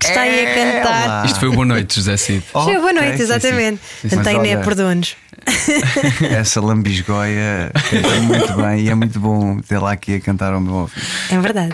que 0.00 0.06
está 0.06 0.22
aí 0.22 0.46
a 0.46 0.54
cantar? 0.54 1.04
Ela. 1.04 1.26
Isto 1.26 1.40
foi 1.40 1.48
o 1.48 1.52
Boa 1.52 1.66
Noite, 1.66 1.94
José 1.96 2.16
Cid. 2.16 2.42
Já, 2.54 2.60
boa 2.64 2.76
Ok, 2.78 2.92
noite, 2.92 3.16
sim, 3.16 3.22
exatamente. 3.22 3.80
sim. 4.00 4.08
Portanto, 4.08 4.16
Mas 4.16 4.24
Tainé, 4.34 4.54
olha, 4.56 4.64
perdoa-nos. 4.64 5.16
Essa 6.30 6.60
lambisgoia 6.60 7.70
canta 7.90 8.20
muito 8.20 8.52
bem 8.54 8.80
e 8.80 8.88
é 8.90 8.94
muito 8.94 9.20
bom 9.20 9.60
tê-la 9.60 9.92
aqui 9.92 10.16
a 10.16 10.20
cantar 10.20 10.52
ao 10.52 10.60
meu 10.60 10.74
ouvido. 10.74 11.06
É 11.30 11.38
verdade. 11.38 11.72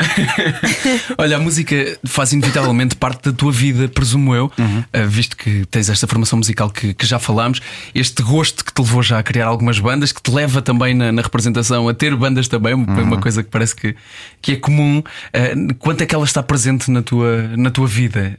Olha, 1.19 1.37
a 1.37 1.41
música 1.41 1.99
faz 2.05 2.33
inevitavelmente 2.33 2.97
parte 2.97 3.31
da 3.31 3.37
tua 3.37 3.53
vida, 3.53 3.89
presumo 3.89 4.35
eu, 4.35 4.53
eh, 4.93 5.07
visto 5.07 5.37
que 5.37 5.65
tens 5.67 5.89
esta 5.89 6.07
formação 6.07 6.39
musical 6.39 6.71
que, 6.71 6.93
que 6.95 7.07
já 7.07 7.19
falámos, 7.19 7.61
este 7.95 8.23
gosto 8.23 8.65
que 8.65 8.73
te 8.73 8.81
levou 8.81 9.03
já 9.03 9.19
a 9.19 9.23
criar 9.23 9.47
algumas 9.47 9.79
bandas, 9.79 10.13
que 10.13 10.23
te 10.23 10.31
leva 10.31 10.61
também 10.61 10.95
na, 10.95 11.11
na 11.11 11.23
representação 11.23 11.89
a 11.89 11.95
ter 11.95 12.15
bandas 12.15 12.49
também, 12.49 12.75
uma 12.75 13.17
uma 13.17 13.21
coisa 13.21 13.43
que 13.43 13.51
parece 13.51 13.75
que, 13.75 13.97
que 14.43 14.53
é 14.53 14.57
comum. 14.57 15.03
Eh, 15.33 15.55
quanto 15.79 16.03
é 16.03 16.07
que 16.07 16.15
ela 16.15 16.25
está 16.25 16.43
presente 16.43 16.91
na 16.91 17.03
tua, 17.03 17.49
na 17.57 17.71
tua 17.71 17.87
vida? 17.87 18.39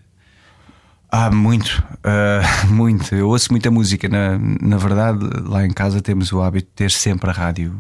Ah, 1.10 1.32
muito, 1.32 1.84
ah, 2.04 2.42
muito. 2.70 3.14
Eu 3.16 3.30
ouço 3.30 3.52
muita 3.52 3.72
música. 3.72 4.08
Na, 4.10 4.38
na 4.62 4.78
verdade, 4.78 5.20
lá 5.46 5.66
em 5.66 5.72
casa 5.72 6.02
temos 6.02 6.32
o 6.32 6.42
hábito 6.42 6.68
de 6.68 6.74
ter 6.74 6.92
sempre 6.92 7.30
a 7.30 7.34
rádio 7.34 7.78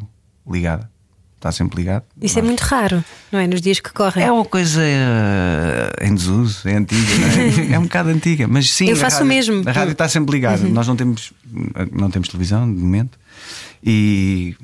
ligada. 0.50 0.90
está 1.36 1.52
sempre 1.52 1.78
ligado. 1.78 2.04
Isso 2.22 2.40
é 2.40 2.42
muito 2.42 2.62
raro, 2.62 3.04
não 3.32 3.40
é? 3.40 3.46
Nos 3.48 3.60
dias 3.62 3.80
que 3.82 3.92
correm. 3.92 4.24
É 4.26 4.32
uma 4.32 4.46
coisa 4.46 4.82
eh, 4.82 5.92
em 6.08 6.16
desuso, 6.16 6.68
é 6.70 6.76
antiga, 6.76 7.02
é? 7.70 7.74
é 7.76 7.80
um 7.80 7.84
bocado 7.84 8.10
antiga, 8.10 8.48
mas 8.48 8.70
sim. 8.70 8.88
Eu 8.90 8.96
faço 8.96 9.18
o 9.18 9.20
rádio- 9.20 9.28
mesmo. 9.28 9.70
A 9.70 9.72
rádio 9.74 9.92
está 9.92 10.08
sempre 10.08 10.36
ligada. 10.36 10.64
Uhum. 10.66 10.72
Nós 10.72 10.88
não 10.88 10.96
temos, 10.96 11.34
não 11.92 12.10
temos 12.10 12.30
televisão 12.30 12.72
de 12.74 12.80
momento 12.82 13.20
e 13.84 14.56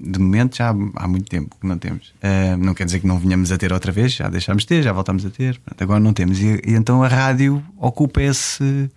de 0.00 0.18
momento 0.18 0.56
já 0.56 0.70
há, 0.70 0.74
há 0.96 1.08
muito 1.08 1.28
tempo 1.28 1.54
que 1.60 1.66
não 1.66 1.76
temos. 1.76 2.14
Eh, 2.22 2.56
não 2.56 2.72
quer 2.72 2.84
dizer 2.84 3.00
que 3.00 3.06
não 3.06 3.18
venhamos 3.18 3.52
a 3.52 3.58
ter 3.58 3.72
outra 3.72 3.92
vez, 3.92 4.12
já 4.12 4.28
deixámos 4.28 4.62
de 4.62 4.68
ter, 4.68 4.82
já 4.82 4.92
voltámos 4.92 5.26
a 5.26 5.30
ter. 5.30 5.58
Pronto, 5.58 5.82
agora 5.82 6.00
não 6.00 6.12
temos. 6.12 6.40
E, 6.40 6.60
e 6.66 6.74
então 6.74 7.02
a 7.02 7.08
rádio 7.08 7.62
ocupa 7.76 8.22
esse. 8.22 8.90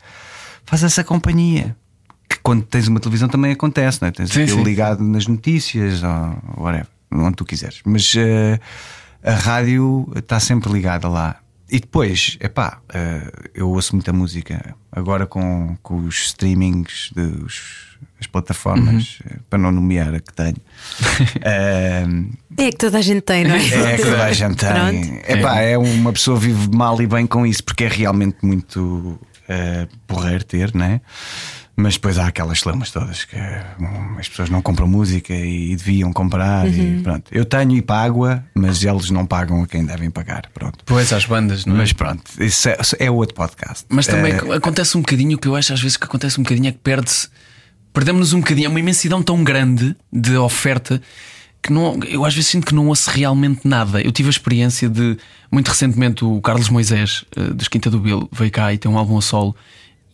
faz 0.66 0.84
essa 0.84 1.04
companhia. 1.04 1.76
Que 2.30 2.40
quando 2.42 2.64
tens 2.64 2.88
uma 2.88 3.00
televisão 3.00 3.28
também 3.28 3.52
acontece, 3.52 4.02
não 4.02 4.08
é? 4.08 4.12
Tens 4.12 4.32
Sim, 4.32 4.44
aquilo 4.44 4.64
ligado 4.64 5.04
nas 5.04 5.28
notícias 5.28 6.02
ou 6.02 6.64
whatever, 6.64 6.88
onde 7.12 7.36
tu 7.36 7.44
quiseres. 7.44 7.82
Mas 7.86 8.14
eh, 8.16 8.60
a 9.22 9.34
rádio 9.34 10.10
está 10.16 10.40
sempre 10.40 10.72
ligada 10.72 11.10
lá. 11.10 11.43
E 11.76 11.80
depois, 11.80 12.38
epá, 12.40 12.80
eh, 12.94 13.32
eu 13.56 13.68
ouço 13.72 13.96
muita 13.96 14.14
música 14.14 14.76
agora 14.92 15.26
com, 15.26 15.76
com 15.82 16.06
os 16.06 16.26
streamings, 16.28 17.10
dos, 17.16 17.98
as 18.20 18.28
plataformas, 18.28 19.20
Uhum. 19.26 19.32
eh, 19.32 19.40
para 19.50 19.58
não 19.58 19.72
nomear 19.72 20.14
a 20.14 20.20
que 20.20 20.32
tenho. 20.34 20.58
Eh, 21.42 22.06
É 22.58 22.70
que 22.70 22.78
toda 22.78 23.00
a 23.00 23.02
gente 23.02 23.22
tem, 23.22 23.44
não 23.46 23.56
é? 23.56 23.66
é 23.94 23.96
que 23.98 24.04
toda 24.04 24.24
a 24.24 24.32
gente 24.42 24.56
tem. 24.58 25.22
Epá, 25.28 25.62
é 25.62 25.76
uma 25.78 26.14
pessoa 26.14 26.38
vive 26.40 26.70
mal 26.76 27.02
e 27.02 27.08
bem 27.08 27.26
com 27.26 27.44
isso, 27.44 27.64
porque 27.64 27.86
é 27.86 27.88
realmente 27.88 28.38
muito 28.44 29.20
eh, 29.50 29.88
porreiro 30.06 30.44
ter, 30.44 30.76
né? 30.76 31.02
Mas 31.76 31.96
depois 31.96 32.20
há 32.20 32.28
aquelas 32.28 32.64
lamas 32.64 32.92
todas 32.92 33.26
que 33.26 33.36
hum, 33.36 34.16
as 34.20 34.30
pessoas 34.30 34.48
não 34.50 34.62
compram 34.62 34.88
música 34.88 35.34
e 35.34 35.76
deviam 35.76 36.14
comprar. 36.14 36.68
Uhum. 36.68 37.00
E 37.00 37.02
pronto. 37.02 37.24
Eu 37.32 37.46
tenho 37.46 37.76
e 37.76 37.82
pago-a, 37.82 38.44
mas 38.54 38.84
eles 38.84 39.10
não 39.10 39.26
pagam 39.26 39.64
a 39.64 39.68
quem 39.68 39.84
devem 39.84 40.12
pagar. 40.12 40.44
Pronto. 40.54 40.80
Pois 40.86 41.12
às 41.12 41.26
bandas, 41.26 41.66
não 41.66 41.74
é? 41.76 41.80
Mas 41.80 41.92
pronto, 41.92 42.22
isso 42.40 42.70
é, 42.70 42.78
é 43.00 43.10
outro 43.10 43.34
podcast. 43.34 43.86
Mas 43.90 44.06
também 44.06 44.34
Eh, 44.34 44.56
acontece 44.56 44.96
um 44.98 45.02
bocadinho, 45.02 45.36
o 45.36 45.40
que 45.40 45.48
eu 45.48 45.56
acho 45.56 45.74
às 45.74 45.82
vezes 45.82 45.98
que 45.98 46.06
acontece 46.06 46.40
um 46.40 46.44
bocadinho 46.44 46.68
é 46.68 46.72
que 46.72 46.78
perde-se, 46.78 47.28
perdemos-nos 47.92 48.34
um 48.34 48.40
bocadinho, 48.40 48.68
é 48.68 48.70
uma 48.70 48.80
imensidão 48.80 49.24
tão 49.24 49.44
grande 49.44 49.96
de 50.12 50.38
oferta 50.38 51.02
que 51.62 51.72
não, 51.74 51.98
eu 52.08 52.24
às 52.26 52.36
vezes 52.36 52.50
sinto 52.52 52.68
que 52.68 52.76
não 52.76 52.88
ouço 52.88 53.10
realmente 53.10 53.68
nada. 53.68 54.00
Eu 54.02 54.12
tive 54.12 54.28
a 54.28 54.32
experiência 54.32 54.88
de, 54.90 55.18
muito 55.52 55.70
recentemente, 55.70 56.24
o 56.24 56.40
Carlos 56.42 56.70
Moisés, 56.70 57.24
eh, 57.36 57.54
dos 57.54 57.68
Quinta 57.68 57.90
do 57.90 58.00
Bill, 58.00 58.30
veio 58.32 58.52
cá 58.52 58.72
e 58.74 58.78
tem 58.78 58.92
um 58.92 58.98
álbum 58.98 59.18
a 59.18 59.22
solo. 59.22 59.56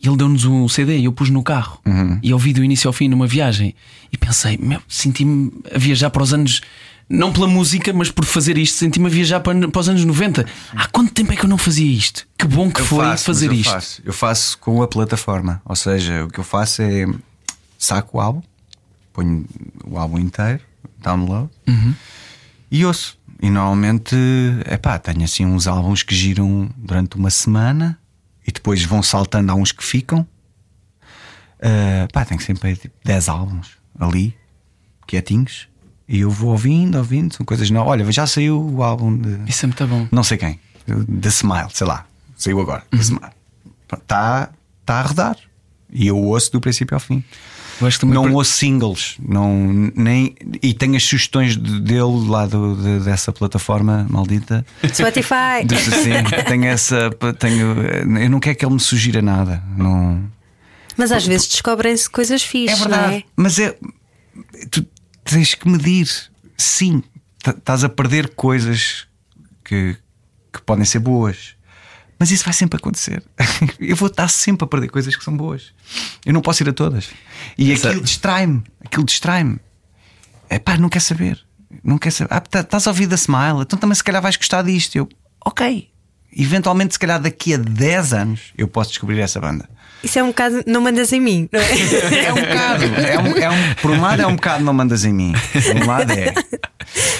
E 0.02 0.08
ele 0.08 0.16
deu-nos 0.16 0.46
um 0.46 0.68
CD 0.70 0.98
e 1.00 1.06
eu 1.06 1.12
pus 1.12 1.30
no 1.30 1.44
carro. 1.44 1.80
E 2.24 2.34
ouvi 2.34 2.54
do 2.54 2.64
início 2.64 2.88
ao 2.88 2.94
fim 2.94 3.08
numa 3.08 3.28
viagem. 3.28 3.76
E 4.12 4.18
pensei, 4.18 4.58
meu, 4.58 4.82
senti-me 4.88 5.52
a 5.74 5.78
viajar 5.78 6.10
para 6.10 6.24
os 6.24 6.34
anos. 6.34 6.62
Não 7.10 7.34
pela 7.34 7.48
música, 7.48 7.92
mas 7.92 8.12
por 8.12 8.24
fazer 8.24 8.56
isto, 8.58 8.78
senti-me 8.78 9.08
a 9.08 9.10
viajar 9.10 9.40
para, 9.40 9.68
para 9.68 9.82
os 9.82 9.90
anos 9.90 10.06
90. 10.06 10.46
Há 10.76 10.88
quanto 10.90 11.12
tempo 11.12 11.34
é 11.34 11.36
que 11.36 11.44
eu 11.44 11.50
não 11.50 11.58
fazia 11.58 11.92
isto? 11.92 12.28
Que 12.38 12.46
bom 12.46 12.70
que 12.72 12.82
Eu 12.82 12.86
foi 12.86 13.04
faço, 13.04 13.26
fazer 13.26 13.48
eu 13.48 13.54
isto. 13.54 13.72
Faço. 13.72 14.02
Eu 14.06 14.14
faço 14.14 14.58
com 14.60 14.82
a 14.84 14.88
plataforma. 14.88 15.60
Ou 15.66 15.76
seja, 15.76 16.26
o 16.26 16.30
que 16.30 16.40
eu 16.40 16.44
faço 16.44 16.84
é 16.84 17.08
saco 17.80 18.18
o 18.18 18.22
álbum, 18.22 18.42
ponho 19.12 19.44
o 19.86 19.98
álbum 19.98 20.20
inteiro, 20.20 20.62
download 21.02 21.50
e 22.72 22.86
ouço. 22.86 23.18
E 23.42 23.50
normalmente, 23.50 24.16
é 24.66 24.78
pá, 24.78 25.00
tenho 25.00 25.24
assim 25.24 25.46
uns 25.46 25.66
álbuns 25.66 26.04
que 26.04 26.14
giram 26.14 26.70
durante 26.78 27.16
uma 27.16 27.30
semana 27.30 27.98
e 28.50 28.52
depois 28.52 28.84
vão 28.84 29.04
saltando 29.04 29.52
a 29.52 29.56
uns 29.56 29.72
que 29.72 29.84
ficam. 29.84 30.28
Ah, 31.62 32.08
pá, 32.12 32.26
tenho 32.26 32.42
sempre 32.42 32.76
tipo 32.76 32.96
10 33.04 33.30
álbuns 33.30 33.78
ali, 34.00 34.36
quietinhos. 35.06 35.68
E 36.08 36.22
eu 36.22 36.32
vou 36.32 36.50
ouvindo, 36.50 36.98
ouvindo, 36.98 37.36
são 37.36 37.46
coisas 37.46 37.70
novas. 37.70 37.92
Olha, 37.92 38.12
já 38.12 38.26
saiu 38.26 38.60
o 38.60 38.82
álbum 38.84 39.16
de 39.16 39.48
Isso 39.48 39.66
é 39.66 39.68
muito 39.68 39.86
bom. 39.86 40.08
não 40.12 40.24
sei 40.24 40.38
quem, 40.38 40.60
The 41.22 41.30
Smile, 41.30 41.68
sei 41.72 41.86
lá, 41.86 42.08
saiu 42.36 42.60
agora. 42.60 42.84
The 42.90 42.98
Smile. 42.98 43.32
Está 43.94 44.50
tá 44.84 45.00
a 45.00 45.02
rodar. 45.04 45.38
E 45.92 46.08
eu 46.08 46.18
ouço 46.18 46.52
do 46.52 46.60
princípio 46.60 46.96
ao 46.96 47.00
fim. 47.00 47.24
Não 48.06 48.24
per- 48.24 48.34
ouço 48.34 48.52
singles, 48.54 49.16
não, 49.26 49.92
nem, 49.96 50.36
e 50.62 50.74
tenho 50.74 50.96
as 50.96 51.04
sugestões 51.04 51.56
de- 51.56 51.80
dele 51.82 52.28
lá 52.28 52.46
do- 52.46 52.76
de- 52.76 53.06
dessa 53.06 53.32
plataforma 53.32 54.06
maldita. 54.10 54.66
Spotify. 54.94 55.64
Dos 55.66 55.88
assim, 55.88 56.12
tenho 56.48 56.66
essa. 56.66 57.10
Tenho, 57.40 57.76
eu 58.20 58.30
não 58.30 58.40
quero 58.40 58.58
que 58.58 58.66
ele 58.66 58.74
me 58.74 58.80
sugira 58.80 59.22
nada. 59.22 59.64
Não, 59.78 60.22
Mas 60.98 61.12
às 61.12 61.26
vezes 61.26 61.48
descobrem-se 61.48 62.10
coisas 62.10 62.42
é 62.42 62.46
fixes, 62.46 62.80
não 62.80 62.90
verdade. 62.90 63.16
é? 63.16 63.24
Mas 63.36 63.58
é. 63.60 63.78
Tu 64.72 64.86
tens 65.24 65.54
que 65.56 65.68
medir. 65.70 66.10
Sim, 66.58 67.02
estás 67.48 67.84
a 67.86 67.90
perder 67.90 68.30
coisas 68.36 69.08
que, 69.64 69.96
que 70.52 70.62
podem 70.64 70.84
ser 70.86 71.00
boas. 71.00 71.56
Mas 72.20 72.32
isso 72.32 72.44
vai 72.44 72.54
sempre 72.54 72.78
acontecer. 72.78 73.24
Eu 73.80 73.96
vou 73.96 74.08
estar 74.10 74.28
sempre 74.28 74.66
a 74.66 74.68
perder 74.68 74.90
coisas 74.90 75.16
que 75.16 75.24
são 75.24 75.36
boas. 75.38 75.72
Eu 76.26 76.34
não 76.34 76.42
posso 76.42 76.64
ir 76.64 76.70
a 76.70 76.74
todas. 76.74 77.10
E 77.58 77.72
Exato. 77.72 77.88
aquilo 77.90 78.04
distrai-me. 78.04 78.64
Aquilo 78.86 79.06
distrai-me. 79.06 79.58
É 80.50 80.60
pá, 80.60 80.78
não 80.78 80.90
quer 80.90 81.02
saber. 81.02 81.40
Não 81.84 81.98
quer 81.98 82.12
saber. 82.12 82.34
Ah, 82.34 82.40
tá- 82.40 82.62
estás 82.62 82.88
a 82.88 82.90
ouvir 82.92 83.08
da 83.08 83.16
Smile, 83.16 83.62
então 83.62 83.78
também 83.78 83.96
se 83.96 84.04
calhar 84.04 84.22
vais 84.22 84.36
gostar 84.36 84.62
disto. 84.64 84.96
Eu, 84.96 85.08
ok. 85.46 85.88
Eventualmente, 86.36 86.94
se 86.94 87.00
calhar 87.00 87.20
daqui 87.20 87.54
a 87.56 87.58
10 87.58 88.14
anos, 88.14 88.42
eu 88.58 88.68
posso 88.68 88.92
descobrir 88.92 89.20
essa 89.20 89.40
banda. 89.40 89.68
Isso 90.04 90.18
é 90.18 90.24
um 90.24 90.28
bocado, 90.28 90.64
não 90.66 90.80
mandas 90.82 91.12
em 91.12 91.20
mim, 91.20 91.50
não 91.52 91.60
é? 91.60 91.66
É 92.26 92.32
um 92.32 92.36
bocado. 92.36 92.84
É 92.86 93.20
um, 93.20 93.28
é 93.38 93.50
um- 93.50 93.74
por 93.82 93.92
um 93.92 94.00
lado 94.02 94.22
é 94.22 94.28
um 94.28 94.36
bocado 94.36 94.64
não 94.64 94.74
mandas 94.74 95.04
em 95.06 95.12
mim. 95.14 95.34
Por 95.52 95.76
um 95.84 95.86
lado 95.88 96.12
é. 96.12 96.34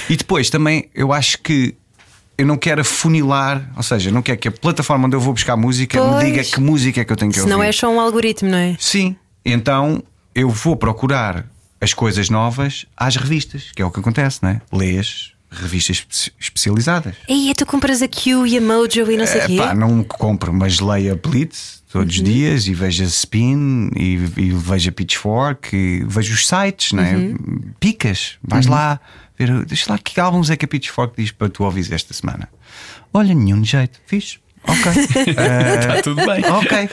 E 0.10 0.16
depois 0.16 0.50
também 0.50 0.90
eu 0.94 1.12
acho 1.12 1.40
que 1.40 1.76
eu 2.40 2.46
não 2.48 2.58
quero 2.58 2.82
afunilar, 2.82 3.70
ou 3.76 3.84
seja, 3.84 4.10
não 4.12 4.22
quero 4.22 4.38
que 4.40 4.48
a 4.48 4.52
plataforma 4.52 5.06
onde 5.08 5.16
eu 5.16 5.20
vou 5.20 5.34
buscar 5.34 5.56
música 5.58 6.00
Pois. 6.00 6.24
me 6.24 6.32
diga 6.32 6.44
que 6.44 6.60
música 6.60 7.02
é 7.02 7.06
que 7.06 7.12
eu 7.12 7.18
tenho 7.18 7.32
que 7.32 7.36
Se 7.38 7.42
ouvir. 7.42 7.54
não 7.54 7.62
é 7.62 7.72
só 7.72 7.90
um 7.90 8.00
algoritmo, 8.00 8.50
não 8.50 8.58
é? 8.58 8.76
Sim. 8.80 9.16
Então 9.46 10.02
eu 10.34 10.50
vou 10.50 10.76
procurar 10.76 11.46
as 11.82 11.94
coisas 11.94 12.30
novas 12.30 12.86
às 12.96 13.16
revistas, 13.16 13.72
que 13.76 13.82
é 13.82 13.86
o 13.86 13.92
que 13.92 14.00
acontece, 14.00 14.40
não 14.42 14.50
é? 14.52 14.62
Lês 14.72 15.34
revistas 15.52 15.98
espe- 16.10 16.32
especializadas. 16.40 17.16
E 17.28 17.54
tu 17.56 17.66
compras 17.66 18.02
a 18.04 18.08
Q 18.08 18.46
e 18.46 18.58
a 18.58 18.62
Mojo 18.62 19.10
e 19.12 19.18
não 19.18 19.26
sei 19.26 19.42
o 19.42 19.44
É, 19.44 19.48
quê. 19.48 19.58
pá, 19.58 19.74
não 19.74 20.04
compro, 20.04 20.54
mas 20.54 20.80
leio 20.80 21.14
a 21.14 21.16
Blitz 21.16 21.82
todos 21.92 22.18
os 22.18 22.22
dias 22.24 22.68
e 22.68 22.74
vejo 22.76 23.02
a 23.04 23.08
Spin 23.08 23.90
e, 23.96 24.14
e 24.38 24.52
vejo 24.52 24.90
a 24.90 24.92
Pitchfork 24.92 25.76
e 25.76 26.04
vejo 26.08 26.34
os 26.36 26.46
sites, 26.48 26.92
não 26.94 27.02
é? 27.04 27.34
Picas, 27.80 28.38
vais 28.44 28.68
lá 28.68 29.00
ver, 29.40 29.66
deixa 29.66 29.92
lá 29.92 29.98
que 29.98 30.20
álbuns 30.20 30.50
é 30.50 30.58
que 30.58 30.66
a 30.66 30.68
Pitchfork 30.68 31.16
diz 31.22 31.32
para 31.32 31.50
tu 31.50 31.64
ouvires 31.64 31.92
esta 31.92 32.14
semana. 32.14 32.50
Olha, 33.14 33.34
nenhum 33.34 33.64
jeito, 33.64 34.00
fixe. 34.06 34.40
Ok. 34.64 34.92
Está 35.80 36.02
tudo 36.02 36.26
bem. 36.26 36.46
ok. 36.46 36.90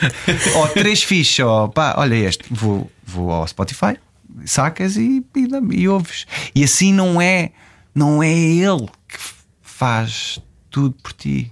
Ou 0.55 0.67
três 0.69 1.03
fichas, 1.03 1.45
ó, 1.45 1.67
pá, 1.67 1.95
olha 1.97 2.15
este, 2.15 2.45
vou, 2.49 2.89
vou 3.05 3.31
ao 3.31 3.47
Spotify, 3.47 3.97
sacas 4.45 4.95
e, 4.95 5.23
e, 5.35 5.79
e 5.79 5.89
ouves. 5.89 6.25
E 6.55 6.63
assim 6.63 6.93
não 6.93 7.21
é, 7.21 7.51
não 7.93 8.23
é 8.23 8.33
ele 8.33 8.87
que 9.07 9.17
faz 9.61 10.39
tudo 10.69 10.95
por 11.03 11.13
ti. 11.13 11.51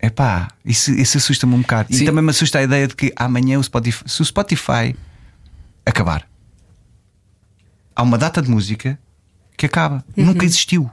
É 0.00 0.10
pá, 0.10 0.48
isso, 0.64 0.92
isso 0.92 1.18
assusta-me 1.18 1.54
um 1.54 1.60
bocado. 1.60 1.94
Sim. 1.94 2.02
E 2.02 2.06
também 2.06 2.22
me 2.22 2.30
assusta 2.30 2.58
a 2.58 2.62
ideia 2.62 2.86
de 2.86 2.94
que 2.94 3.12
amanhã 3.16 3.58
o 3.58 3.62
Spotify, 3.62 4.04
se 4.06 4.22
o 4.22 4.24
Spotify 4.24 4.94
acabar, 5.84 6.28
há 7.94 8.02
uma 8.02 8.18
data 8.18 8.40
de 8.40 8.50
música 8.50 8.98
que 9.58 9.66
acaba. 9.66 10.02
Nunca 10.16 10.46
existiu. 10.46 10.90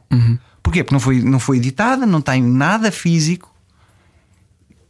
Porquê? 0.62 0.84
Porque 0.84 0.96
não 0.96 1.00
foi, 1.00 1.22
não 1.22 1.40
foi 1.40 1.58
editada, 1.58 2.06
não 2.06 2.20
tem 2.20 2.42
nada 2.42 2.92
físico. 2.92 3.54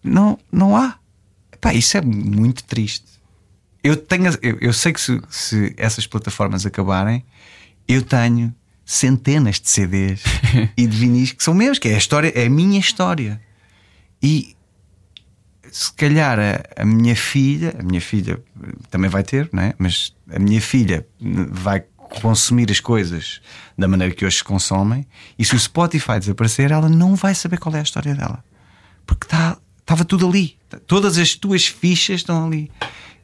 Não, 0.01 0.39
não 0.51 0.75
há. 0.75 0.97
Epá, 1.51 1.73
isso 1.73 1.97
é 1.97 2.01
muito 2.01 2.63
triste. 2.63 3.05
Eu, 3.83 3.97
tenho, 3.97 4.31
eu, 4.41 4.57
eu 4.61 4.73
sei 4.73 4.93
que 4.93 5.01
se, 5.01 5.21
se 5.29 5.73
essas 5.77 6.07
plataformas 6.07 6.65
acabarem, 6.65 7.23
eu 7.87 8.01
tenho 8.01 8.55
centenas 8.85 9.59
de 9.59 9.69
CDs 9.69 10.23
e 10.77 10.87
de 10.87 10.97
vinis 10.97 11.33
que 11.33 11.43
são 11.43 11.53
meus, 11.53 11.77
que 11.77 11.89
é 11.89 11.95
a 11.95 11.97
história, 11.97 12.31
é 12.33 12.45
a 12.45 12.49
minha 12.49 12.79
história. 12.79 13.41
E 14.23 14.55
se 15.69 15.91
calhar 15.91 16.39
a, 16.39 16.81
a 16.81 16.85
minha 16.85 17.15
filha, 17.15 17.75
a 17.77 17.83
minha 17.83 17.99
filha 17.99 18.41
também 18.89 19.09
vai 19.09 19.23
ter, 19.23 19.49
não 19.51 19.61
é? 19.61 19.73
Mas 19.77 20.15
a 20.33 20.39
minha 20.39 20.61
filha 20.61 21.05
vai 21.19 21.83
consumir 22.21 22.69
as 22.71 22.79
coisas 22.79 23.41
da 23.77 23.87
maneira 23.87 24.13
que 24.13 24.25
hoje 24.25 24.37
se 24.37 24.43
consomem, 24.43 25.05
e 25.37 25.45
se 25.45 25.55
o 25.55 25.59
Spotify 25.59 26.19
desaparecer, 26.19 26.71
ela 26.71 26.89
não 26.89 27.15
vai 27.15 27.35
saber 27.35 27.57
qual 27.57 27.75
é 27.75 27.79
a 27.79 27.83
história 27.83 28.15
dela. 28.15 28.43
Porque 29.05 29.27
tá, 29.27 29.57
estava 29.79 30.03
tudo 30.03 30.27
ali. 30.27 30.57
Todas 30.87 31.17
as 31.17 31.35
tuas 31.35 31.67
fichas 31.67 32.21
estão 32.21 32.47
ali. 32.47 32.71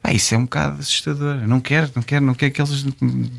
Pá, 0.02 0.12
isso 0.12 0.34
é 0.34 0.38
um 0.38 0.42
bocado 0.42 0.80
assustador. 0.80 1.36
Não 1.46 1.60
quero, 1.60 1.90
não 1.94 2.02
quero, 2.02 2.24
não 2.24 2.34
quero 2.34 2.52
que 2.52 2.60
eles 2.60 2.84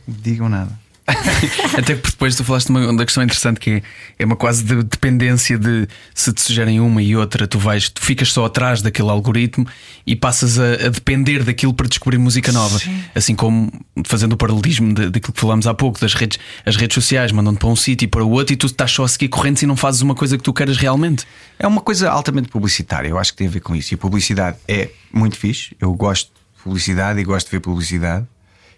digam 0.07 0.49
nada. 0.49 0.82
Até 1.77 1.95
porque 1.95 2.11
depois 2.11 2.35
tu 2.35 2.43
falaste 2.43 2.67
de 2.67 2.71
uma, 2.71 2.89
uma 2.91 3.05
questão 3.05 3.23
interessante 3.23 3.59
que 3.59 3.69
é, 3.71 3.81
é 4.19 4.25
uma 4.25 4.35
quase 4.35 4.63
de 4.63 4.81
dependência 4.83 5.57
de 5.57 5.87
se 6.15 6.31
te 6.31 6.41
sugerem 6.41 6.79
uma 6.79 7.01
e 7.01 7.15
outra, 7.15 7.45
tu 7.47 7.59
vais, 7.59 7.89
tu 7.89 8.01
ficas 8.01 8.31
só 8.31 8.45
atrás 8.45 8.81
daquele 8.81 9.09
algoritmo 9.09 9.67
e 10.07 10.15
passas 10.15 10.57
a, 10.57 10.73
a 10.85 10.89
depender 10.89 11.43
daquilo 11.43 11.73
para 11.73 11.87
descobrir 11.87 12.17
música 12.17 12.51
nova. 12.51 12.79
Assim 13.13 13.35
como 13.35 13.71
fazendo 14.05 14.33
o 14.33 14.37
paralelismo 14.37 14.93
de- 14.93 15.09
daquilo 15.09 15.33
que 15.33 15.41
falámos 15.41 15.67
há 15.67 15.73
pouco, 15.73 15.99
das 15.99 16.13
redes, 16.13 16.39
as 16.65 16.75
redes 16.77 16.95
sociais 16.95 17.31
mandam-te 17.31 17.59
para 17.59 17.67
um 17.67 17.75
sítio 17.75 18.05
e 18.05 18.07
para 18.07 18.23
o 18.23 18.29
outro 18.31 18.53
e 18.53 18.55
tu 18.55 18.67
estás 18.67 18.91
só 18.91 19.03
a 19.03 19.07
seguir 19.07 19.27
correntes 19.27 19.61
e 19.63 19.65
não 19.65 19.75
fazes 19.75 20.01
uma 20.01 20.15
coisa 20.15 20.37
que 20.37 20.43
tu 20.43 20.53
queres 20.53 20.77
realmente. 20.77 21.25
É 21.59 21.67
uma 21.67 21.81
coisa 21.81 22.09
altamente 22.09 22.47
publicitária, 22.47 23.09
eu 23.09 23.17
acho 23.19 23.31
que 23.33 23.37
tem 23.39 23.47
a 23.47 23.51
ver 23.51 23.59
com 23.59 23.75
isso. 23.75 23.93
E 23.93 23.95
a 23.95 23.97
publicidade 23.97 24.57
é 24.67 24.89
muito 25.11 25.37
fixe. 25.37 25.75
Eu 25.81 25.93
gosto 25.93 26.27
de 26.57 26.63
publicidade 26.63 27.19
e 27.19 27.23
gosto 27.23 27.47
de 27.47 27.51
ver 27.51 27.59
publicidade 27.59 28.25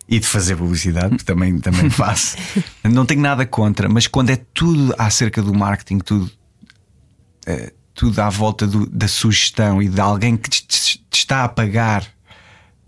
e 0.08 0.20
de 0.20 0.28
fazer 0.28 0.56
publicidade, 0.56 1.18
que 1.18 1.26
também, 1.26 1.58
também 1.60 1.90
faço. 1.92 2.38
Não 2.84 3.06
tenho 3.06 3.22
nada 3.22 3.46
contra, 3.46 3.90
mas 3.90 4.08
quando 4.08 4.30
é 4.30 4.36
tudo 4.54 4.94
acerca 4.98 5.42
do 5.42 5.54
marketing, 5.54 6.00
tudo, 6.00 6.32
eh, 7.46 7.74
tudo 7.94 8.20
à 8.20 8.30
volta 8.30 8.68
do- 8.68 8.86
da 8.88 9.08
sugestão 9.08 9.82
e 9.82 9.88
de 9.90 10.00
alguém 10.00 10.36
que 10.38 10.50
te, 10.50 10.66
te- 10.68 10.98
te 11.10 11.18
está 11.20 11.44
a 11.44 11.50
pagar 11.50 12.06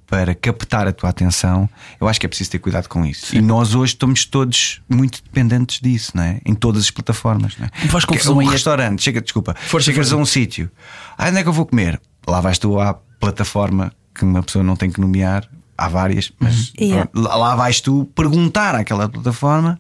para 0.05 0.34
captar 0.34 0.88
a 0.88 0.93
tua 0.93 1.09
atenção, 1.09 1.70
eu 1.99 2.07
acho 2.07 2.18
que 2.20 2.26
é 2.26 2.30
preciso 2.30 2.51
ter 2.51 2.59
cuidado 2.59 2.88
com 2.88 3.05
isso. 3.05 3.36
E 3.36 3.41
nós 3.41 3.76
hoje 3.76 3.93
estamos 3.93 4.24
todos 4.24 4.82
muito 4.88 5.22
dependentes 5.22 5.82
disso, 5.82 6.11
não 6.15 6.24
é? 6.24 6.39
Em 6.45 6.53
todas 6.55 6.84
as 6.84 6.91
plataformas, 6.91 7.57
não 7.57 7.65
é? 7.65 7.70
Faz 7.89 8.05
Porque 8.05 8.13
confusão 8.13 8.38
um 8.38 8.39
aí 8.39 8.47
restaurante, 8.47 9.01
chega, 9.03 9.20
desculpa, 9.22 9.53
Força, 9.59 9.91
chegas 9.91 10.13
a 10.13 10.15
um 10.15 10.26
sítio, 10.26 10.72
ah, 11.18 11.28
onde 11.28 11.39
é 11.39 11.43
que 11.43 11.49
eu 11.49 11.53
vou 11.53 11.65
comer? 11.65 11.99
Lá 12.26 12.39
vais 12.39 12.57
tu 12.57 12.80
à 12.80 12.93
plataforma 12.93 13.91
que 14.15 14.24
uma 14.24 14.41
pessoa 14.41 14.63
não 14.63 14.78
tem 14.78 14.89
que 14.89 15.01
nomear, 15.01 15.45
há 15.78 15.88
várias, 15.88 16.32
mas 16.39 16.73
Yeah. 16.80 17.09
lá, 17.13 17.36
lá 17.36 17.55
vais 17.55 17.80
tu 17.82 18.05
perguntar 18.15 18.75
àquela 18.75 19.07
plataforma. 19.09 19.80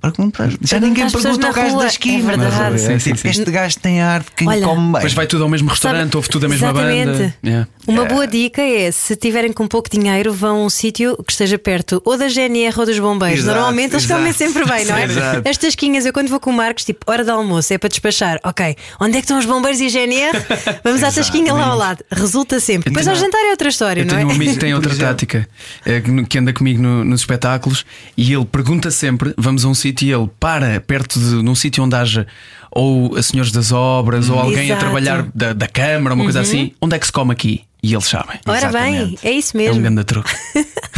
Pergunta. 0.00 0.48
Já 0.62 0.78
ninguém 0.80 1.10
pergunta 1.10 1.46
ao 1.48 1.52
gajo 1.52 1.76
da 1.78 1.84
é 1.84 1.86
esquina. 1.88 2.36
verdade. 2.36 2.78
Sim, 2.80 2.98
Sim, 2.98 3.14
sim. 3.16 3.28
Este 3.28 3.50
gajo 3.50 3.78
tem 3.78 4.00
arte, 4.00 4.30
quem 4.36 4.48
Olha, 4.48 4.62
come 4.66 4.80
bem. 4.84 4.92
Depois 4.92 5.12
vai 5.12 5.26
tudo 5.26 5.42
ao 5.42 5.48
mesmo 5.48 5.68
restaurante, 5.68 6.04
Sabe- 6.04 6.16
ouve 6.16 6.28
tudo 6.28 6.46
a 6.46 6.48
mesma 6.48 6.68
Exatamente. 6.70 7.06
banda. 7.10 7.34
Yeah. 7.44 7.68
Uma 7.86 8.04
boa 8.04 8.26
dica 8.26 8.62
é 8.62 8.90
se 8.92 9.16
tiverem 9.16 9.52
com 9.52 9.66
pouco 9.66 9.90
dinheiro, 9.90 10.32
vão 10.32 10.58
a 10.62 10.64
um 10.64 10.70
sítio 10.70 11.16
que 11.26 11.32
esteja 11.32 11.58
perto 11.58 12.00
ou 12.04 12.16
da 12.16 12.28
GNR 12.28 12.78
ou 12.78 12.86
dos 12.86 12.98
bombeiros. 12.98 13.40
Exato, 13.40 13.56
Normalmente 13.56 13.92
eles 13.94 14.06
comem 14.06 14.32
sempre 14.32 14.64
bem, 14.64 14.84
não 14.84 14.96
é? 14.96 15.04
Exato. 15.04 15.48
As 15.48 15.58
tasquinhas, 15.58 16.06
eu 16.06 16.12
quando 16.12 16.28
vou 16.28 16.38
com 16.38 16.50
o 16.50 16.52
Marcos, 16.52 16.84
tipo, 16.84 17.00
hora 17.10 17.24
de 17.24 17.30
almoço, 17.30 17.72
é 17.72 17.78
para 17.78 17.88
despachar. 17.88 18.38
Ok, 18.44 18.76
onde 19.00 19.16
é 19.16 19.20
que 19.20 19.24
estão 19.24 19.38
os 19.38 19.44
bombeiros 19.46 19.80
e 19.80 19.86
a 19.86 19.88
GNR? 19.88 20.38
Vamos 20.84 21.02
à 21.02 21.10
tasquinha 21.10 21.52
lá 21.52 21.66
ao 21.66 21.76
lado. 21.76 22.04
Resulta 22.10 22.60
sempre. 22.60 22.90
Depois 22.90 23.08
ao 23.08 23.14
jantar 23.16 23.40
é 23.46 23.50
outra 23.50 23.68
história, 23.68 24.00
Eu 24.02 24.06
não 24.06 24.14
tenho 24.14 24.28
um 24.28 24.30
é? 24.30 24.34
amigo 24.34 24.52
que 24.52 24.58
tem 24.58 24.72
outra 24.74 24.94
tática 24.96 25.48
é, 25.84 26.00
que 26.00 26.24
que 26.24 26.38
anda 26.38 26.52
comigo 26.52 26.80
no- 26.80 27.04
nos 27.04 27.20
espetáculos 27.22 27.84
e 28.16 28.32
ele 28.32 28.44
pergunta 28.44 28.90
sempre: 28.90 29.34
vamos 29.40 29.64
a 29.64 29.68
um 29.68 29.74
sítio 29.74 30.06
e 30.08 30.12
ele 30.12 30.30
para 30.38 30.80
perto 30.80 31.18
de 31.18 31.42
num 31.42 31.54
sítio 31.54 31.82
onde 31.84 31.94
haja 31.96 32.26
ou 32.70 33.16
a 33.16 33.22
senhores 33.22 33.50
das 33.52 33.72
obras 33.72 34.28
ou 34.28 34.38
alguém 34.38 34.66
Exato. 34.66 34.80
a 34.80 34.84
trabalhar 34.84 35.26
da, 35.34 35.52
da 35.52 35.66
câmara, 35.66 36.14
uma 36.14 36.24
coisa 36.24 36.40
assim, 36.40 36.72
onde 36.80 36.94
é 36.96 36.98
que 36.98 37.06
se 37.06 37.12
come 37.12 37.32
aqui? 37.32 37.64
E 37.82 37.92
eles 37.94 38.04
sabem. 38.06 38.38
Ora 38.46 38.70
bem, 38.70 38.94
Exatamente. 38.96 39.26
é 39.26 39.32
isso 39.32 39.56
É 39.56 39.60
um 39.60 39.64
mesmo. 39.64 39.82
grande 39.82 40.04
truque. 40.04 40.30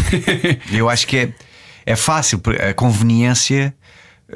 Eu 0.72 0.88
acho 0.90 1.06
que 1.06 1.16
é, 1.16 1.32
é 1.86 1.96
fácil, 1.96 2.38
porque 2.38 2.60
a 2.60 2.74
conveniência 2.74 3.74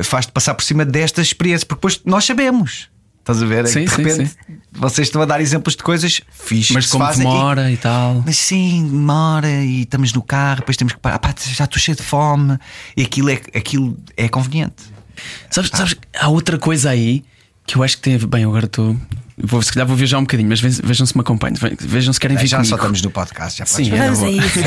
faz-te 0.00 0.30
passar 0.32 0.54
por 0.54 0.62
cima 0.62 0.84
destas 0.84 1.26
experiências, 1.26 1.64
porque 1.64 1.78
depois 1.78 2.00
nós 2.04 2.24
sabemos. 2.24 2.88
Estás 3.26 3.42
a 3.42 3.46
ver? 3.46 3.64
É 3.64 3.66
Sim, 3.66 3.84
de 3.84 3.90
sim, 3.90 3.96
repente 4.04 4.28
sim. 4.28 4.56
vocês 4.72 5.08
estão 5.08 5.20
a 5.20 5.24
dar 5.24 5.40
exemplos 5.40 5.74
de 5.74 5.82
coisas 5.82 6.20
fixas. 6.30 6.74
Mas 6.76 6.86
como 6.86 7.04
fazem 7.04 7.24
demora 7.26 7.72
e 7.72 7.76
tal. 7.76 8.22
Mas 8.24 8.38
sim, 8.38 8.86
demora 8.88 9.48
e 9.64 9.82
estamos 9.82 10.12
no 10.12 10.22
carro, 10.22 10.58
depois 10.60 10.76
temos 10.76 10.92
que 10.92 11.00
parar. 11.00 11.18
Pá, 11.18 11.34
já 11.44 11.64
estou 11.64 11.80
cheio 11.80 11.96
de 11.96 12.04
fome 12.04 12.56
e 12.96 13.02
aquilo 13.02 13.28
é, 13.30 13.40
aquilo 13.52 13.98
é 14.16 14.28
conveniente. 14.28 14.84
Sabes, 15.50 15.70
sabes, 15.74 15.96
há 16.16 16.28
outra 16.28 16.56
coisa 16.56 16.90
aí 16.90 17.24
que 17.66 17.76
eu 17.76 17.82
acho 17.82 17.96
que 17.96 18.02
tem 18.04 18.14
a 18.14 18.18
ver. 18.18 18.26
Bem, 18.28 18.44
agora 18.44 18.66
estou. 18.66 18.96
Vou, 19.38 19.60
se 19.60 19.72
calhar 19.72 19.86
vou 19.86 19.96
viajar 19.96 20.18
um 20.18 20.22
bocadinho, 20.22 20.48
mas 20.48 20.60
ve- 20.60 20.68
vejam 20.82 21.04
se 21.04 21.14
me 21.14 21.20
acompanham. 21.20 21.56
Vejam 21.80 22.12
se 22.12 22.20
querem 22.20 22.36
vir 22.38 22.46
já 22.46 22.58
comigo. 22.58 22.70
só 22.70 22.76
estamos 22.76 23.02
no 23.02 23.10
podcast, 23.10 23.58
já 23.58 23.66
Sim, 23.66 23.90
é. 23.92 23.96
Vamos 23.98 24.18
a 24.20 24.22
boa. 24.22 24.30
isso. 24.30 24.58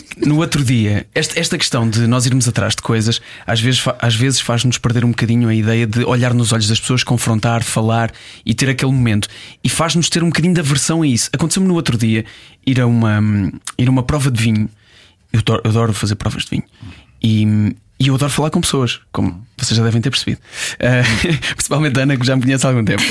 No 0.24 0.38
outro 0.38 0.64
dia, 0.64 1.06
esta, 1.14 1.38
esta 1.38 1.58
questão 1.58 1.88
de 1.88 2.06
nós 2.06 2.26
irmos 2.26 2.46
atrás 2.46 2.76
de 2.76 2.82
coisas, 2.82 3.20
às 3.46 3.60
vezes, 3.60 3.82
às 3.98 4.14
vezes 4.14 4.40
faz-nos 4.40 4.78
perder 4.78 5.04
um 5.04 5.10
bocadinho 5.10 5.48
a 5.48 5.54
ideia 5.54 5.86
de 5.86 6.04
olhar 6.04 6.32
nos 6.32 6.52
olhos 6.52 6.68
das 6.68 6.78
pessoas, 6.78 7.02
confrontar, 7.02 7.62
falar 7.62 8.12
e 8.46 8.54
ter 8.54 8.68
aquele 8.68 8.92
momento. 8.92 9.28
E 9.62 9.68
faz-nos 9.68 10.08
ter 10.08 10.22
um 10.22 10.28
bocadinho 10.28 10.54
de 10.54 10.60
aversão 10.60 11.02
a 11.02 11.06
isso. 11.06 11.28
Aconteceu-me 11.32 11.68
no 11.68 11.74
outro 11.74 11.98
dia 11.98 12.24
ir 12.66 12.80
a 12.80 12.86
uma, 12.86 13.20
ir 13.76 13.88
a 13.88 13.90
uma 13.90 14.02
prova 14.02 14.30
de 14.30 14.40
vinho. 14.40 14.68
Eu 15.32 15.40
adoro, 15.40 15.62
eu 15.64 15.70
adoro 15.70 15.92
fazer 15.92 16.14
provas 16.14 16.44
de 16.44 16.50
vinho. 16.50 16.64
E, 17.22 17.74
e 17.98 18.08
eu 18.08 18.14
adoro 18.14 18.30
falar 18.30 18.50
com 18.50 18.60
pessoas, 18.60 19.00
como 19.10 19.44
vocês 19.56 19.76
já 19.76 19.82
devem 19.82 20.00
ter 20.00 20.10
percebido. 20.10 20.40
Ah, 20.78 21.02
principalmente 21.54 21.98
a 21.98 22.02
Ana, 22.02 22.16
que 22.16 22.26
já 22.26 22.36
me 22.36 22.42
conhece 22.42 22.64
há 22.66 22.70
algum 22.70 22.84
tempo. 22.84 23.02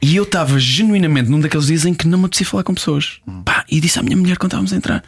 E 0.00 0.14
eu 0.14 0.22
estava 0.22 0.58
genuinamente 0.60 1.28
num 1.28 1.40
daqueles 1.40 1.66
dias 1.66 1.84
em 1.84 1.92
que 1.92 2.06
não 2.06 2.18
me 2.18 2.26
apetecia 2.26 2.46
falar 2.46 2.62
com 2.62 2.72
pessoas. 2.72 3.18
Pá, 3.44 3.64
e 3.68 3.80
disse 3.80 3.98
à 3.98 4.02
minha 4.02 4.16
mulher 4.16 4.36
quando 4.36 4.50
estávamos 4.50 4.72
a 4.72 4.76
entrar: 4.76 5.04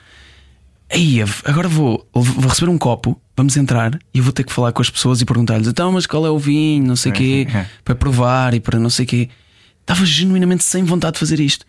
Aí, 0.92 1.18
agora 1.44 1.68
vou, 1.68 2.04
vou 2.12 2.48
receber 2.48 2.70
um 2.70 2.76
copo, 2.76 3.20
vamos 3.36 3.56
entrar 3.56 3.96
e 4.12 4.18
eu 4.18 4.24
vou 4.24 4.32
ter 4.32 4.42
que 4.42 4.52
falar 4.52 4.72
com 4.72 4.82
as 4.82 4.90
pessoas 4.90 5.20
e 5.20 5.24
perguntar-lhes: 5.24 5.68
então, 5.68 5.92
mas 5.92 6.06
qual 6.06 6.26
é 6.26 6.30
o 6.30 6.38
vinho, 6.38 6.84
não 6.84 6.96
sei 6.96 7.12
o 7.12 7.14
quê, 7.14 7.46
é. 7.52 7.66
para 7.84 7.94
provar 7.94 8.54
e 8.54 8.60
para 8.60 8.78
não 8.78 8.90
sei 8.90 9.04
o 9.04 9.08
quê. 9.08 9.28
Estava 9.80 10.04
genuinamente 10.04 10.64
sem 10.64 10.82
vontade 10.84 11.14
de 11.14 11.20
fazer 11.20 11.40
isto. 11.40 11.64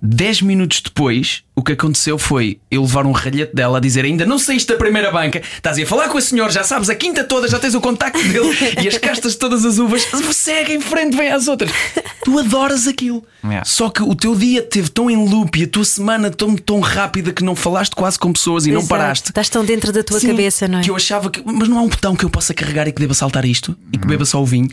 Dez 0.00 0.42
minutos 0.42 0.82
depois, 0.82 1.42
o 1.54 1.62
que 1.62 1.72
aconteceu 1.72 2.18
foi 2.18 2.60
eu 2.70 2.82
levar 2.82 3.06
um 3.06 3.12
ralhete 3.12 3.54
dela 3.54 3.78
a 3.78 3.80
dizer: 3.80 4.04
Ainda 4.04 4.26
não 4.26 4.38
saíste 4.38 4.70
da 4.70 4.78
primeira 4.78 5.10
banca, 5.10 5.40
estás 5.40 5.78
a 5.78 5.86
falar 5.86 6.08
com 6.10 6.18
a 6.18 6.20
senhora, 6.20 6.52
já 6.52 6.62
sabes 6.62 6.90
a 6.90 6.94
quinta 6.94 7.24
toda, 7.24 7.48
já 7.48 7.58
tens 7.58 7.74
o 7.74 7.80
contacto 7.80 8.22
dele 8.22 8.54
e 8.82 8.86
as 8.86 8.98
castas 8.98 9.32
de 9.32 9.38
todas 9.38 9.64
as 9.64 9.78
uvas, 9.78 10.06
segue 10.32 10.74
em 10.74 10.80
frente, 10.82 11.16
vem 11.16 11.32
às 11.32 11.48
outras. 11.48 11.70
Tu 12.22 12.38
adoras 12.38 12.86
aquilo. 12.86 13.24
Yeah. 13.42 13.64
Só 13.64 13.88
que 13.88 14.02
o 14.02 14.14
teu 14.14 14.34
dia 14.34 14.60
teve 14.62 14.90
tão 14.90 15.10
em 15.10 15.16
loop 15.16 15.58
e 15.58 15.64
a 15.64 15.66
tua 15.66 15.84
semana 15.84 16.30
tão, 16.30 16.54
tão 16.56 16.80
rápida 16.80 17.32
que 17.32 17.42
não 17.42 17.56
falaste 17.56 17.94
quase 17.94 18.18
com 18.18 18.32
pessoas 18.32 18.66
e 18.66 18.70
não 18.70 18.80
Exato. 18.80 18.88
paraste. 18.88 19.30
Estás 19.30 19.48
tão 19.48 19.64
dentro 19.64 19.92
da 19.92 20.04
tua 20.04 20.20
Sim, 20.20 20.28
cabeça, 20.28 20.68
não 20.68 20.80
é? 20.80 20.82
Que 20.82 20.90
eu 20.90 20.96
achava 20.96 21.30
que. 21.30 21.42
Mas 21.42 21.68
não 21.68 21.78
há 21.78 21.82
um 21.82 21.88
botão 21.88 22.14
que 22.14 22.24
eu 22.24 22.28
possa 22.28 22.52
carregar 22.52 22.86
e 22.86 22.92
que 22.92 23.00
deva 23.00 23.14
saltar 23.14 23.46
isto 23.46 23.74
e 23.90 23.96
que 23.96 24.06
beba 24.06 24.26
só 24.26 24.42
o 24.42 24.44
vinho. 24.44 24.68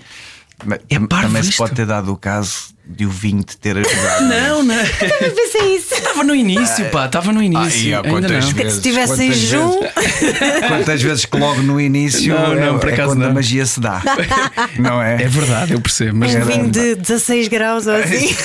É 0.89 0.99
também 0.99 1.43
se 1.43 1.55
pode 1.55 1.75
ter 1.75 1.85
dado 1.85 2.11
o 2.11 2.17
caso 2.17 2.72
de 2.85 3.05
o 3.05 3.09
vinho 3.09 3.41
te 3.43 3.55
ter 3.57 3.77
ajudado. 3.77 4.25
Não, 4.25 4.61
não. 4.63 4.75
Eu 4.75 5.31
pensei 5.33 5.75
isso. 5.77 5.93
Estava 5.93 6.23
no 6.23 6.35
início, 6.35 6.89
pá, 6.89 7.05
estava 7.05 7.31
no 7.31 7.39
Ah, 7.39 7.43
início. 7.45 7.81
e 7.87 7.93
há 7.93 7.97
Ainda 7.97 8.09
quantas 8.09 8.45
não. 8.45 8.53
vezes? 8.53 8.73
Se 8.73 8.81
tivesse 8.81 9.13
em 9.23 9.27
quantas 9.31 9.39
vezes- 9.39 10.63
Quantas 10.67 11.01
vezes 11.01 11.25
que 11.25 11.37
logo 11.37 11.61
no 11.61 11.79
início 11.79 12.33
Não, 12.33 12.53
não, 12.55 12.75
é, 12.75 12.79
por 12.79 12.89
é 12.89 12.93
acaso 12.93 13.09
quando 13.11 13.23
a 13.23 13.27
não. 13.27 13.33
magia 13.35 13.65
se 13.65 13.79
dá. 13.79 14.01
Não 14.77 15.01
é? 15.01 15.23
É 15.23 15.27
verdade, 15.27 15.73
eu 15.73 15.81
percebo. 15.81 16.17
Mas, 16.17 16.35
Um 16.35 16.41
vinho 16.41 16.69
de 16.71 16.95
16 16.95 17.47
graus 17.47 17.87
ou 17.87 17.95
assim. 17.95 18.35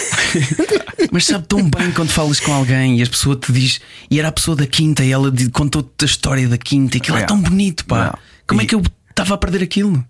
mas 1.10 1.26
sabe 1.26 1.46
tão 1.48 1.62
bem 1.68 1.90
quando 1.92 2.10
falas 2.10 2.38
com 2.40 2.52
alguém 2.52 2.98
e 2.98 3.02
a 3.02 3.06
pessoa 3.06 3.34
te 3.36 3.50
diz. 3.52 3.80
E 4.10 4.18
era 4.18 4.28
a 4.28 4.32
pessoa 4.32 4.56
da 4.56 4.66
quinta 4.66 5.04
e 5.04 5.10
ela 5.10 5.32
contou-te 5.52 5.90
a 6.02 6.06
história 6.06 6.46
da 6.48 6.58
quinta 6.58 6.96
e 6.96 7.00
aquilo 7.00 7.16
é 7.16 7.20
Não. 7.20 7.26
tão 7.26 7.40
bonito, 7.40 7.84
pá. 7.86 8.04
Não. 8.04 8.18
Como 8.46 8.60
é 8.60 8.64
E- 8.64 8.66
que 8.66 8.74
eu 8.74 8.82
estava 9.10 9.34
a 9.34 9.38
perder 9.38 9.62
aquilo? 9.64 10.04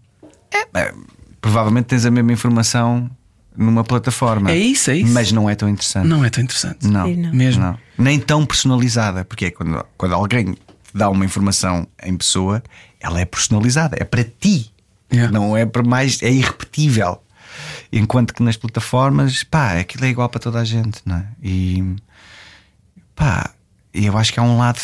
É, 0.74 0.92
provavelmente 1.40 1.86
tens 1.86 2.04
a 2.04 2.10
mesma 2.10 2.32
informação 2.32 3.10
numa 3.58 3.82
plataforma. 3.82 4.52
É 4.52 4.56
isso, 4.56 4.90
é 4.90 4.98
isso. 4.98 5.12
Mas 5.12 5.32
não 5.32 5.50
é 5.50 5.54
tão 5.56 5.68
interessante. 5.68 6.06
Não 6.06 6.24
é 6.24 6.30
tão 6.30 6.44
interessante. 6.44 6.86
Não, 6.86 7.08
não. 7.08 7.32
Mesmo. 7.32 7.62
não. 7.62 7.78
Nem 7.98 8.20
tão 8.20 8.46
personalizada, 8.46 9.24
porque 9.24 9.46
é 9.46 9.50
quando, 9.50 9.84
quando 9.96 10.14
alguém 10.14 10.52
te 10.52 10.60
dá 10.94 11.10
uma 11.10 11.24
informação 11.24 11.86
em 12.04 12.16
pessoa, 12.16 12.62
ela 13.00 13.20
é 13.20 13.24
personalizada, 13.24 13.96
é 14.00 14.04
para 14.04 14.22
ti. 14.22 14.70
Yeah. 15.12 15.32
Não 15.32 15.56
é 15.56 15.66
para 15.66 15.82
mais, 15.82 16.22
é 16.22 16.30
irrepetível. 16.30 17.20
Enquanto 17.90 18.32
que 18.32 18.42
nas 18.42 18.56
plataformas, 18.56 19.42
pá, 19.42 19.80
aquilo 19.80 20.04
é 20.04 20.08
igual 20.08 20.28
para 20.28 20.38
toda 20.38 20.60
a 20.60 20.64
gente, 20.64 21.00
não 21.04 21.16
é? 21.16 21.26
E 21.42 21.96
pá, 23.16 23.50
eu 23.92 24.16
acho 24.16 24.32
que 24.32 24.38
há 24.38 24.42
um 24.42 24.58
lado 24.58 24.80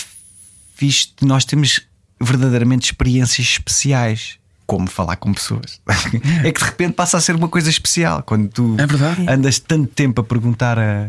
fixe 0.74 1.10
de 1.16 1.26
nós 1.26 1.44
temos 1.44 1.80
verdadeiramente 2.20 2.86
experiências 2.86 3.46
especiais. 3.46 4.38
Como 4.66 4.88
falar 4.88 5.16
com 5.16 5.32
pessoas. 5.32 5.80
É 6.44 6.50
que 6.52 6.60
de 6.60 6.64
repente 6.66 6.94
passa 6.94 7.16
a 7.18 7.20
ser 7.20 7.34
uma 7.34 7.48
coisa 7.48 7.68
especial 7.70 8.22
quando 8.22 8.48
tu 8.48 8.76
É 8.78 8.86
verdade. 8.86 9.26
andas 9.28 9.58
tanto 9.58 9.88
tempo 9.88 10.20
a 10.20 10.24
perguntar 10.24 10.78
a- 10.78 11.08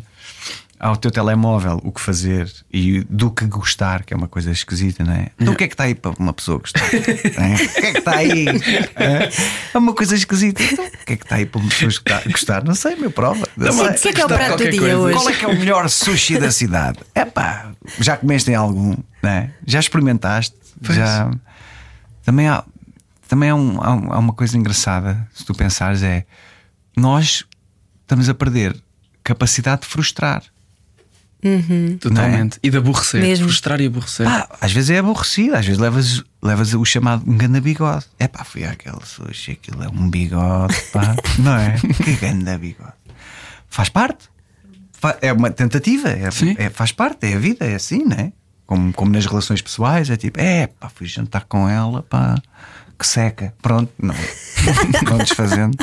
ao 0.78 0.98
teu 0.98 1.10
telemóvel 1.10 1.80
o 1.86 1.92
que 1.92 2.02
fazer 2.02 2.52
e 2.72 3.00
do 3.10 3.32
que 3.32 3.46
gostar, 3.46 4.04
que 4.04 4.14
é 4.14 4.18
uma 4.18 4.28
coisa 4.28 4.52
esquisita, 4.52 5.06
não 5.06 5.14
é? 5.14 5.28
Então 5.40 5.54
o 5.54 5.58
que 5.58 5.64
é 5.64 5.68
que 5.70 5.74
está 5.74 5.86
aí 5.86 5.96
para 5.96 6.12
uma 6.20 6.34
pessoa 6.34 6.60
gostar? 6.60 6.82
É? 6.94 7.54
O 7.56 7.70
que 7.70 7.86
é 7.86 7.92
que 7.94 7.98
está 8.00 8.16
aí? 8.18 8.46
É? 8.96 9.30
É 9.74 9.78
uma 9.78 9.94
coisa 9.94 10.16
esquisita. 10.16 10.62
Então, 10.62 10.86
o 10.86 11.06
que 11.06 11.14
é 11.14 11.16
que 11.16 11.24
está 11.24 11.36
aí 11.38 11.46
para 11.46 11.62
uma 11.62 11.70
pessoa 11.70 11.92
gostar-? 12.30 12.66
Não 12.66 12.76
sei, 12.76 12.98
meu 12.98 13.10
prova. 13.10 13.48
Não 13.56 13.72
Sim, 13.72 13.78
sei. 13.78 13.88
o 13.90 13.94
que 14.02 14.08
é 14.10 14.14
que 14.14 14.22
é 14.22 14.26
o 14.26 14.28
prato 14.28 14.58
do 14.64 14.70
dia 14.70 14.80
coisa. 14.82 14.98
hoje? 14.98 15.14
Qual 15.16 15.30
é 15.30 15.34
que 15.34 15.46
é 15.46 15.48
o 15.48 15.58
melhor 15.58 15.90
sushi 15.90 16.38
da 16.38 16.52
cidade? 16.52 17.00
É 17.16 17.24
pá, 17.24 17.72
já 18.00 18.18
comeste 18.18 18.52
em 18.52 18.56
algum? 18.56 18.96
Não 19.24 19.30
é? 19.30 19.50
Já 19.66 19.80
experimentaste? 19.80 20.54
Já. 20.82 21.32
Também 22.26 22.48
há, 22.50 22.64
também 23.28 23.50
há, 23.50 23.56
um- 23.56 23.82
há 23.82 23.94
um- 23.94 24.14
há 24.14 24.20
uma 24.20 24.34
coisa 24.34 24.58
engraçada, 24.58 25.28
se 25.34 25.46
tu 25.46 25.54
pensares, 25.54 26.04
é 26.04 26.26
nós 26.98 27.44
estamos 28.02 28.30
a 28.30 28.34
perder 28.34 28.76
capacidade 29.24 29.82
de 29.82 29.88
frustrar. 29.88 30.44
Totalmente. 32.00 32.60
E 32.64 32.70
de 32.70 32.78
aborrecer. 32.78 33.22
Mesmo. 33.22 33.46
Frustrar 33.48 33.80
e 33.80 33.86
aborrecer. 33.86 34.26
Pá, 34.26 34.48
às 34.60 34.72
vezes 34.72 34.90
é 34.90 34.98
aborrecido, 34.98 35.56
às 35.56 35.66
vezes 35.66 35.80
levas, 35.80 36.24
levas 36.42 36.74
o 36.74 36.84
chamado 36.84 37.24
um 37.30 37.38
ganda 37.38 37.62
bigode. 37.62 38.06
É 38.18 38.28
pá, 38.28 38.44
fui 38.44 38.64
àquele 38.66 38.98
sushi, 39.06 39.52
aquilo 39.52 39.84
é 39.84 39.88
um 39.90 40.10
bigode, 40.10 40.76
pá, 40.92 41.16
não 41.38 41.56
é? 41.56 41.76
Que 42.04 42.14
ganda 42.16 42.58
bigode. 42.58 42.94
Faz 43.70 43.90
parte. 43.90 44.30
É 45.22 45.32
uma 45.32 45.52
tentativa, 45.52 46.10
é, 46.10 46.30
é- 46.58 46.70
faz 46.72 46.92
parte, 46.92 47.28
é 47.28 47.36
a 47.36 47.40
vida, 47.40 47.64
é 47.64 47.76
assim, 47.76 48.04
não 48.06 48.18
é? 48.18 48.32
Como, 48.66 48.92
como 48.94 49.12
nas 49.12 49.28
relações 49.28 49.62
pessoais, 49.62 50.10
é 50.10 50.18
tipo, 50.18 50.40
é 50.40 50.66
pá, 50.66 50.90
fui 50.90 51.06
jantar 51.06 51.46
com 51.46 51.70
ela, 51.70 52.02
pá, 52.02 52.42
que 52.98 53.06
seca. 53.08 53.54
Pronto, 53.62 53.92
não. 54.02 54.16
Vão 55.08 55.18
desfazendo. 55.20 55.78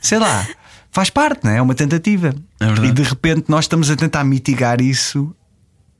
Sei 0.00 0.18
lá, 0.18 0.46
faz 0.90 1.10
parte, 1.10 1.44
não 1.44 1.50
é? 1.50 1.56
É 1.58 1.62
uma 1.62 1.74
tentativa. 1.74 2.34
É 2.60 2.86
e 2.86 2.92
de 2.92 3.02
repente 3.02 3.46
nós 3.48 3.64
estamos 3.64 3.90
a 3.90 3.96
tentar 3.96 4.24
mitigar 4.24 4.80
isso 4.80 5.34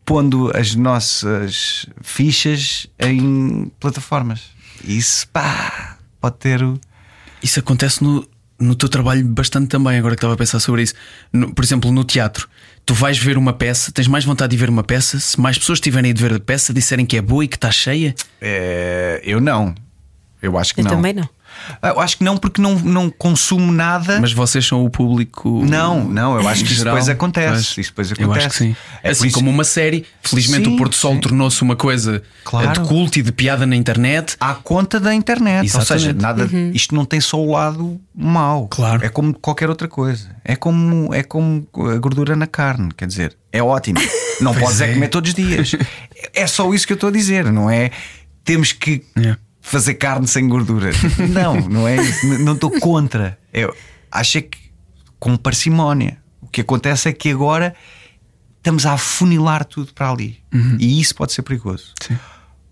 pondo 0.04 0.50
as 0.56 0.74
nossas 0.74 1.86
fichas 2.02 2.86
em 2.98 3.70
plataformas. 3.78 4.44
Isso, 4.84 5.28
pá, 5.28 5.98
pode 6.20 6.36
ter. 6.38 6.62
o- 6.62 6.80
Isso 7.42 7.60
acontece 7.60 8.02
no, 8.02 8.26
no 8.58 8.74
teu 8.74 8.88
trabalho 8.88 9.24
bastante 9.26 9.68
também, 9.68 9.98
agora 9.98 10.14
que 10.14 10.18
estava 10.18 10.34
a 10.34 10.36
pensar 10.36 10.60
sobre 10.60 10.82
isso. 10.82 10.94
No- 11.32 11.52
por 11.54 11.62
exemplo, 11.64 11.92
no 11.92 12.04
teatro, 12.04 12.48
tu 12.86 12.94
vais 12.94 13.18
ver 13.18 13.36
uma 13.36 13.52
peça, 13.52 13.92
tens 13.92 14.08
mais 14.08 14.24
vontade 14.24 14.50
de 14.52 14.56
ver 14.56 14.70
uma 14.70 14.82
peça, 14.82 15.20
se 15.20 15.38
mais 15.38 15.58
pessoas 15.58 15.78
tiverem 15.78 16.14
de 16.14 16.22
ver 16.22 16.32
a 16.32 16.40
peça, 16.40 16.72
disserem 16.72 17.04
que 17.04 17.16
é 17.16 17.20
boa 17.22 17.44
e 17.44 17.48
que 17.48 17.56
está 17.56 17.70
cheia. 17.70 18.14
É, 18.40 19.20
eu 19.24 19.40
não. 19.40 19.74
Eu 20.40 20.56
acho 20.56 20.74
que 20.74 20.80
Eu 20.80 20.84
não. 20.84 20.90
também 20.92 21.12
não. 21.12 21.28
Ah, 21.82 21.88
Eu 21.88 22.00
acho 22.00 22.18
que 22.18 22.22
não, 22.24 22.36
porque 22.36 22.60
não, 22.62 22.78
não 22.78 23.10
consumo 23.10 23.72
nada. 23.72 24.20
Mas 24.20 24.32
vocês 24.32 24.64
são 24.64 24.84
o 24.84 24.90
público. 24.90 25.64
Não, 25.68 26.04
não, 26.04 26.40
eu 26.40 26.46
acho 26.46 26.62
que 26.62 26.68
isso 26.70 26.78
geral. 26.78 26.94
depois 26.94 27.08
acontece. 27.08 27.80
Isso 27.80 27.90
depois 27.90 28.10
Eu 28.10 28.14
acho 28.14 28.18
que 28.18 28.24
acontece. 28.24 28.58
sim. 28.58 28.76
É 29.02 29.10
assim 29.10 29.26
isso 29.26 29.34
como 29.36 29.50
uma 29.50 29.64
série, 29.64 30.04
felizmente 30.22 30.66
Sim, 30.68 30.74
o 30.74 30.76
Porto 30.78 30.94
Sol 30.94 31.18
tornou-se 31.18 31.60
uma 31.62 31.74
coisa 31.74 32.22
Claro. 32.44 32.80
de 32.82 32.88
culto 32.88 33.18
e 33.18 33.22
de 33.22 33.32
piada 33.32 33.66
na 33.66 33.74
internet. 33.74 34.36
à 34.38 34.54
conta 34.54 35.00
da 35.00 35.12
internet. 35.12 35.74
Ou 35.74 35.82
seja, 35.82 36.10
Exatamente. 36.10 36.54
nada, 36.54 36.76
isto 36.76 36.94
não 36.94 37.04
tem 37.04 37.20
só 37.20 37.40
o 37.40 37.50
lado 37.50 38.00
mau. 38.14 38.68
Claro. 38.68 39.04
É 39.04 39.08
como 39.08 39.34
qualquer 39.34 39.68
outra 39.68 39.88
coisa. 39.88 40.28
É 40.44 40.54
como, 40.54 41.12
é 41.12 41.22
como 41.24 41.66
a 41.92 41.96
gordura 41.96 42.36
na 42.36 42.46
carne. 42.46 42.90
Quer 42.96 43.08
dizer, 43.08 43.36
é 43.50 43.60
ótimo. 43.62 43.98
Não 44.40 44.54
podes 44.54 44.80
é. 44.80 44.90
é. 44.90 44.94
comer 44.94 45.08
todos 45.08 45.30
os 45.30 45.34
dias. 45.34 45.72
É 46.34 46.46
só 46.48 46.72
isso 46.74 46.84
que 46.86 46.92
eu 46.92 46.96
estou 46.96 47.08
a 47.10 47.12
dizer, 47.12 47.44
não 47.52 47.70
é? 47.70 47.90
Temos 48.44 48.72
que 48.72 49.04
É. 49.16 49.36
fazer 49.68 49.94
carne 49.94 50.26
sem 50.26 50.48
gordura. 50.48 50.90
Não, 51.30 51.54
não 51.68 51.86
é 51.88 51.96
isso. 51.96 52.26
Não 52.38 52.54
estou 52.54 52.70
contra. 52.80 53.38
Eu 53.52 53.74
acho 54.10 54.38
é 54.38 54.42
que 54.42 54.58
com 55.18 55.36
parcimónia. 55.36 56.18
O 56.40 56.46
que 56.46 56.60
acontece 56.60 57.08
é 57.08 57.12
que 57.12 57.30
agora 57.30 57.74
estamos 58.56 58.86
a 58.86 58.92
afunilar 58.92 59.64
tudo 59.64 59.92
para 59.92 60.10
ali. 60.10 60.38
E 60.78 61.00
isso 61.00 61.14
pode 61.14 61.32
ser 61.32 61.42
perigoso. 61.42 61.92
Sim. 62.02 62.18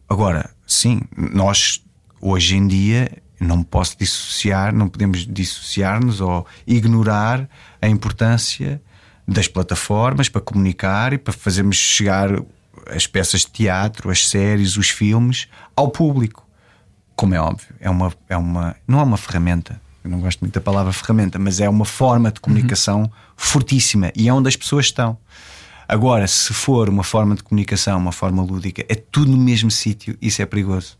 Agora, 0.08 0.50
sim, 0.66 1.00
nós 1.16 1.82
hoje 2.20 2.56
em 2.56 2.66
dia 2.66 3.10
não 3.38 3.62
posso 3.62 3.98
dissociar, 3.98 4.74
não 4.74 4.88
podemos 4.88 5.26
dissociar-nos 5.26 6.20
ou 6.20 6.46
ignorar 6.66 7.48
a 7.82 7.88
importância 7.88 8.80
das 9.28 9.48
plataformas 9.48 10.28
para 10.28 10.40
comunicar 10.40 11.12
e 11.12 11.18
para 11.18 11.32
fazermos 11.32 11.76
chegar 11.76 12.30
as 12.88 13.06
peças 13.06 13.40
de 13.40 13.50
teatro, 13.50 14.10
as 14.10 14.28
séries, 14.28 14.76
os 14.76 14.88
filmes 14.88 15.48
ao 15.74 15.90
público. 15.90 16.45
Como 17.16 17.34
é 17.34 17.40
óbvio, 17.40 17.74
é 17.80 17.88
uma, 17.88 18.12
é 18.28 18.36
uma, 18.36 18.76
não 18.86 19.00
é 19.00 19.02
uma 19.02 19.16
ferramenta. 19.16 19.80
Eu 20.04 20.10
não 20.10 20.20
gosto 20.20 20.40
muito 20.40 20.54
da 20.54 20.60
palavra 20.60 20.92
ferramenta, 20.92 21.38
mas 21.38 21.58
é 21.58 21.68
uma 21.68 21.84
forma 21.84 22.30
de 22.30 22.38
comunicação 22.38 23.10
fortíssima 23.36 24.12
e 24.14 24.28
é 24.28 24.32
onde 24.32 24.48
as 24.48 24.54
pessoas 24.54 24.86
estão. 24.86 25.18
Agora, 25.88 26.26
se 26.26 26.52
for 26.52 26.88
uma 26.88 27.02
forma 27.02 27.34
de 27.34 27.42
comunicação, 27.42 27.98
uma 27.98 28.12
forma 28.12 28.42
lúdica, 28.42 28.84
é 28.88 28.94
tudo 28.94 29.30
no 29.32 29.38
mesmo 29.38 29.70
sítio, 29.70 30.16
isso 30.20 30.42
é 30.42 30.46
perigoso. 30.46 30.98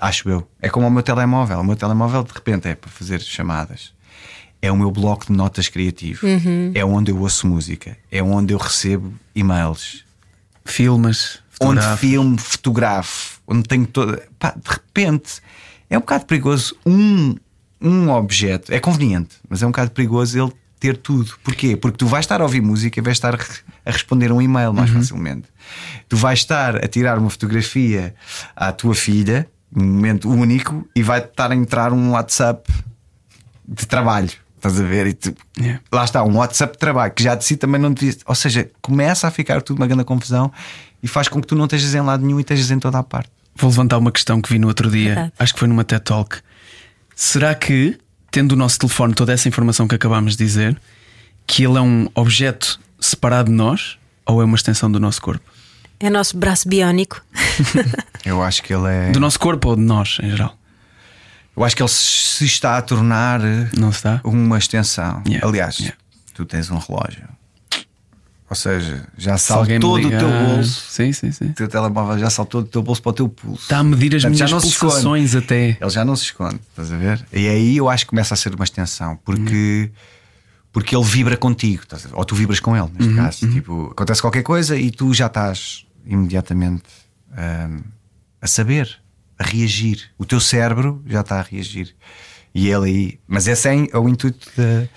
Acho 0.00 0.28
eu. 0.28 0.48
É 0.60 0.68
como 0.68 0.86
o 0.86 0.90
meu 0.90 1.02
telemóvel. 1.02 1.58
O 1.58 1.64
meu 1.64 1.74
telemóvel, 1.74 2.22
de 2.22 2.32
repente, 2.32 2.68
é 2.68 2.74
para 2.74 2.90
fazer 2.90 3.20
chamadas. 3.20 3.92
É 4.60 4.70
o 4.70 4.76
meu 4.76 4.90
bloco 4.90 5.26
de 5.26 5.32
notas 5.32 5.68
criativo. 5.68 6.26
É 6.74 6.84
onde 6.84 7.10
eu 7.10 7.18
ouço 7.20 7.46
música. 7.46 7.96
É 8.10 8.22
onde 8.22 8.52
eu 8.52 8.58
recebo 8.58 9.12
e-mails. 9.34 10.04
Filmes, 10.64 11.40
Onde 11.60 11.80
filme, 11.96 12.38
fotografo. 12.38 13.37
Onde 13.48 13.66
tenho 13.66 13.86
toda. 13.86 14.22
Pá, 14.38 14.50
de 14.50 14.70
repente, 14.70 15.40
é 15.88 15.96
um 15.96 16.00
bocado 16.00 16.26
perigoso. 16.26 16.76
Um, 16.84 17.34
um 17.80 18.10
objeto. 18.10 18.72
É 18.74 18.78
conveniente, 18.78 19.36
mas 19.48 19.62
é 19.62 19.66
um 19.66 19.70
bocado 19.70 19.90
perigoso 19.92 20.38
ele 20.38 20.52
ter 20.78 20.96
tudo. 20.96 21.32
Porquê? 21.42 21.76
Porque 21.76 21.96
tu 21.96 22.06
vais 22.06 22.24
estar 22.24 22.40
a 22.40 22.44
ouvir 22.44 22.60
música 22.60 23.00
e 23.00 23.02
vais 23.02 23.16
estar 23.16 23.34
a 23.34 23.90
responder 23.90 24.30
um 24.30 24.40
e-mail 24.42 24.72
mais 24.72 24.90
facilmente. 24.90 25.48
Tu 26.08 26.16
vais 26.16 26.38
estar 26.40 26.76
a 26.76 26.86
tirar 26.86 27.18
uma 27.18 27.30
fotografia 27.30 28.14
à 28.54 28.70
tua 28.70 28.94
filha, 28.94 29.48
num 29.74 29.84
momento 29.86 30.28
único, 30.30 30.86
e 30.94 31.02
vai 31.02 31.20
estar 31.20 31.50
a 31.50 31.54
entrar 31.56 31.92
um 31.92 32.10
WhatsApp 32.12 32.70
de 33.66 33.86
trabalho. 33.86 34.30
Estás 34.56 34.80
a 34.80 34.84
ver? 34.84 35.06
E 35.06 35.14
tu- 35.14 35.34
Yeah. 35.58 35.80
Lá 35.92 36.04
está, 36.04 36.22
um 36.24 36.36
WhatsApp 36.36 36.72
de 36.74 36.78
trabalho 36.78 37.12
que 37.12 37.22
já 37.22 37.34
de 37.34 37.44
si 37.44 37.56
também 37.56 37.80
não 37.80 37.92
devia. 37.92 38.14
Ou 38.26 38.34
seja, 38.34 38.68
começa 38.82 39.26
a 39.26 39.30
ficar 39.30 39.62
tudo 39.62 39.78
uma 39.78 39.86
grande 39.86 40.04
confusão 40.04 40.52
e 41.02 41.06
faz 41.08 41.28
com 41.28 41.40
que 41.40 41.46
tu 41.46 41.54
não 41.56 41.64
estejas 41.64 41.94
em 41.94 42.00
lado 42.00 42.24
nenhum 42.24 42.38
e 42.38 42.42
estejas 42.42 42.70
em 42.70 42.78
toda 42.78 42.98
a 42.98 43.02
parte. 43.02 43.30
Vou 43.58 43.70
levantar 43.70 43.98
uma 43.98 44.12
questão 44.12 44.40
que 44.40 44.48
vi 44.50 44.58
no 44.58 44.68
outro 44.68 44.90
dia, 44.90 45.06
Verdade. 45.14 45.32
acho 45.38 45.52
que 45.52 45.58
foi 45.58 45.68
numa 45.68 45.84
TED 45.84 46.02
Talk. 46.02 46.38
Será 47.14 47.54
que, 47.54 47.98
tendo 48.30 48.52
o 48.52 48.56
nosso 48.56 48.78
telefone 48.78 49.14
toda 49.14 49.32
essa 49.32 49.48
informação 49.48 49.88
que 49.88 49.94
acabámos 49.94 50.36
de 50.36 50.44
dizer, 50.44 50.80
que 51.46 51.64
ele 51.64 51.76
é 51.76 51.80
um 51.80 52.08
objeto 52.14 52.78
separado 53.00 53.50
de 53.50 53.56
nós 53.56 53.98
ou 54.24 54.40
é 54.40 54.44
uma 54.44 54.54
extensão 54.56 54.90
do 54.90 55.00
nosso 55.00 55.20
corpo? 55.20 55.44
É 55.98 56.06
o 56.08 56.12
nosso 56.12 56.36
braço 56.36 56.68
biónico. 56.68 57.20
Eu 58.24 58.42
acho 58.42 58.62
que 58.62 58.72
ele 58.72 58.86
é. 58.88 59.10
Do 59.10 59.18
nosso 59.18 59.40
corpo 59.40 59.70
ou 59.70 59.76
de 59.76 59.82
nós, 59.82 60.18
em 60.22 60.30
geral? 60.30 60.56
Eu 61.56 61.64
acho 61.64 61.74
que 61.74 61.82
ele 61.82 61.88
se 61.88 62.44
está 62.44 62.78
a 62.78 62.82
tornar 62.82 63.40
Não 63.76 63.90
está? 63.90 64.20
uma 64.22 64.58
extensão. 64.58 65.22
Yeah, 65.26 65.44
Aliás, 65.44 65.78
yeah. 65.78 65.96
tu 66.34 66.44
tens 66.44 66.70
um 66.70 66.78
relógio. 66.78 67.24
Ou 68.50 68.56
seja, 68.56 69.06
já 69.16 69.36
Se 69.36 69.52
alguém 69.52 69.78
me 69.78 69.82
saltou 69.82 70.00
do 70.00 70.08
ligar- 70.08 70.20
teu 70.20 70.30
bolso. 70.30 70.84
Sim, 70.90 71.12
sim, 71.12 71.30
sim. 71.32 71.46
O 71.50 71.52
teu 71.54 71.68
telemóvel 71.68 72.18
já 72.18 72.30
saltou 72.30 72.62
do 72.62 72.68
teu 72.68 72.82
bolso 72.82 73.02
para 73.02 73.10
o 73.10 73.12
teu 73.12 73.28
pulso. 73.28 73.62
Está 73.64 73.78
a 73.78 73.84
medir 73.84 74.16
as 74.16 74.22
Portanto, 74.22 74.48
minhas 74.48 74.64
pulsações 74.64 75.34
até. 75.34 75.76
Ele 75.78 75.90
já 75.90 76.02
não 76.04 76.16
se 76.16 76.24
esconde, 76.24 76.58
estás 76.70 76.90
a 76.90 76.96
ver? 76.96 77.26
E 77.32 77.46
aí 77.46 77.76
eu 77.76 77.90
acho 77.90 78.04
que 78.06 78.10
começa 78.10 78.32
a 78.32 78.36
ser 78.38 78.54
uma 78.54 78.64
extensão, 78.64 79.18
porque, 79.22 79.90
porque 80.72 80.96
ele 80.96 81.04
vibra 81.04 81.36
contigo, 81.36 81.82
ou 82.14 82.24
tu 82.24 82.34
vibras 82.34 82.58
com 82.58 82.74
ele, 82.74 82.86
Uhum, 82.86 82.92
neste 82.98 83.14
caso. 83.14 83.50
Tipo, 83.52 83.88
acontece 83.92 84.22
qualquer 84.22 84.42
coisa 84.42 84.76
e 84.78 84.90
tu 84.90 85.12
já 85.12 85.26
estás 85.26 85.84
imediatamente 86.06 86.84
hum, 87.30 87.82
a 88.40 88.46
saber, 88.46 88.98
a 89.38 89.44
reagir. 89.44 90.04
O 90.16 90.24
teu 90.24 90.40
cérebro 90.40 91.02
já 91.06 91.20
está 91.20 91.38
a 91.38 91.42
reagir. 91.42 91.94
E 92.60 92.68
ele 92.68 92.86
aí. 92.90 93.18
Mas 93.28 93.46
esse 93.46 93.68
é, 93.68 93.86
é 93.92 93.98
o 93.98 94.08
intuito 94.08 94.48
de- 94.56 94.88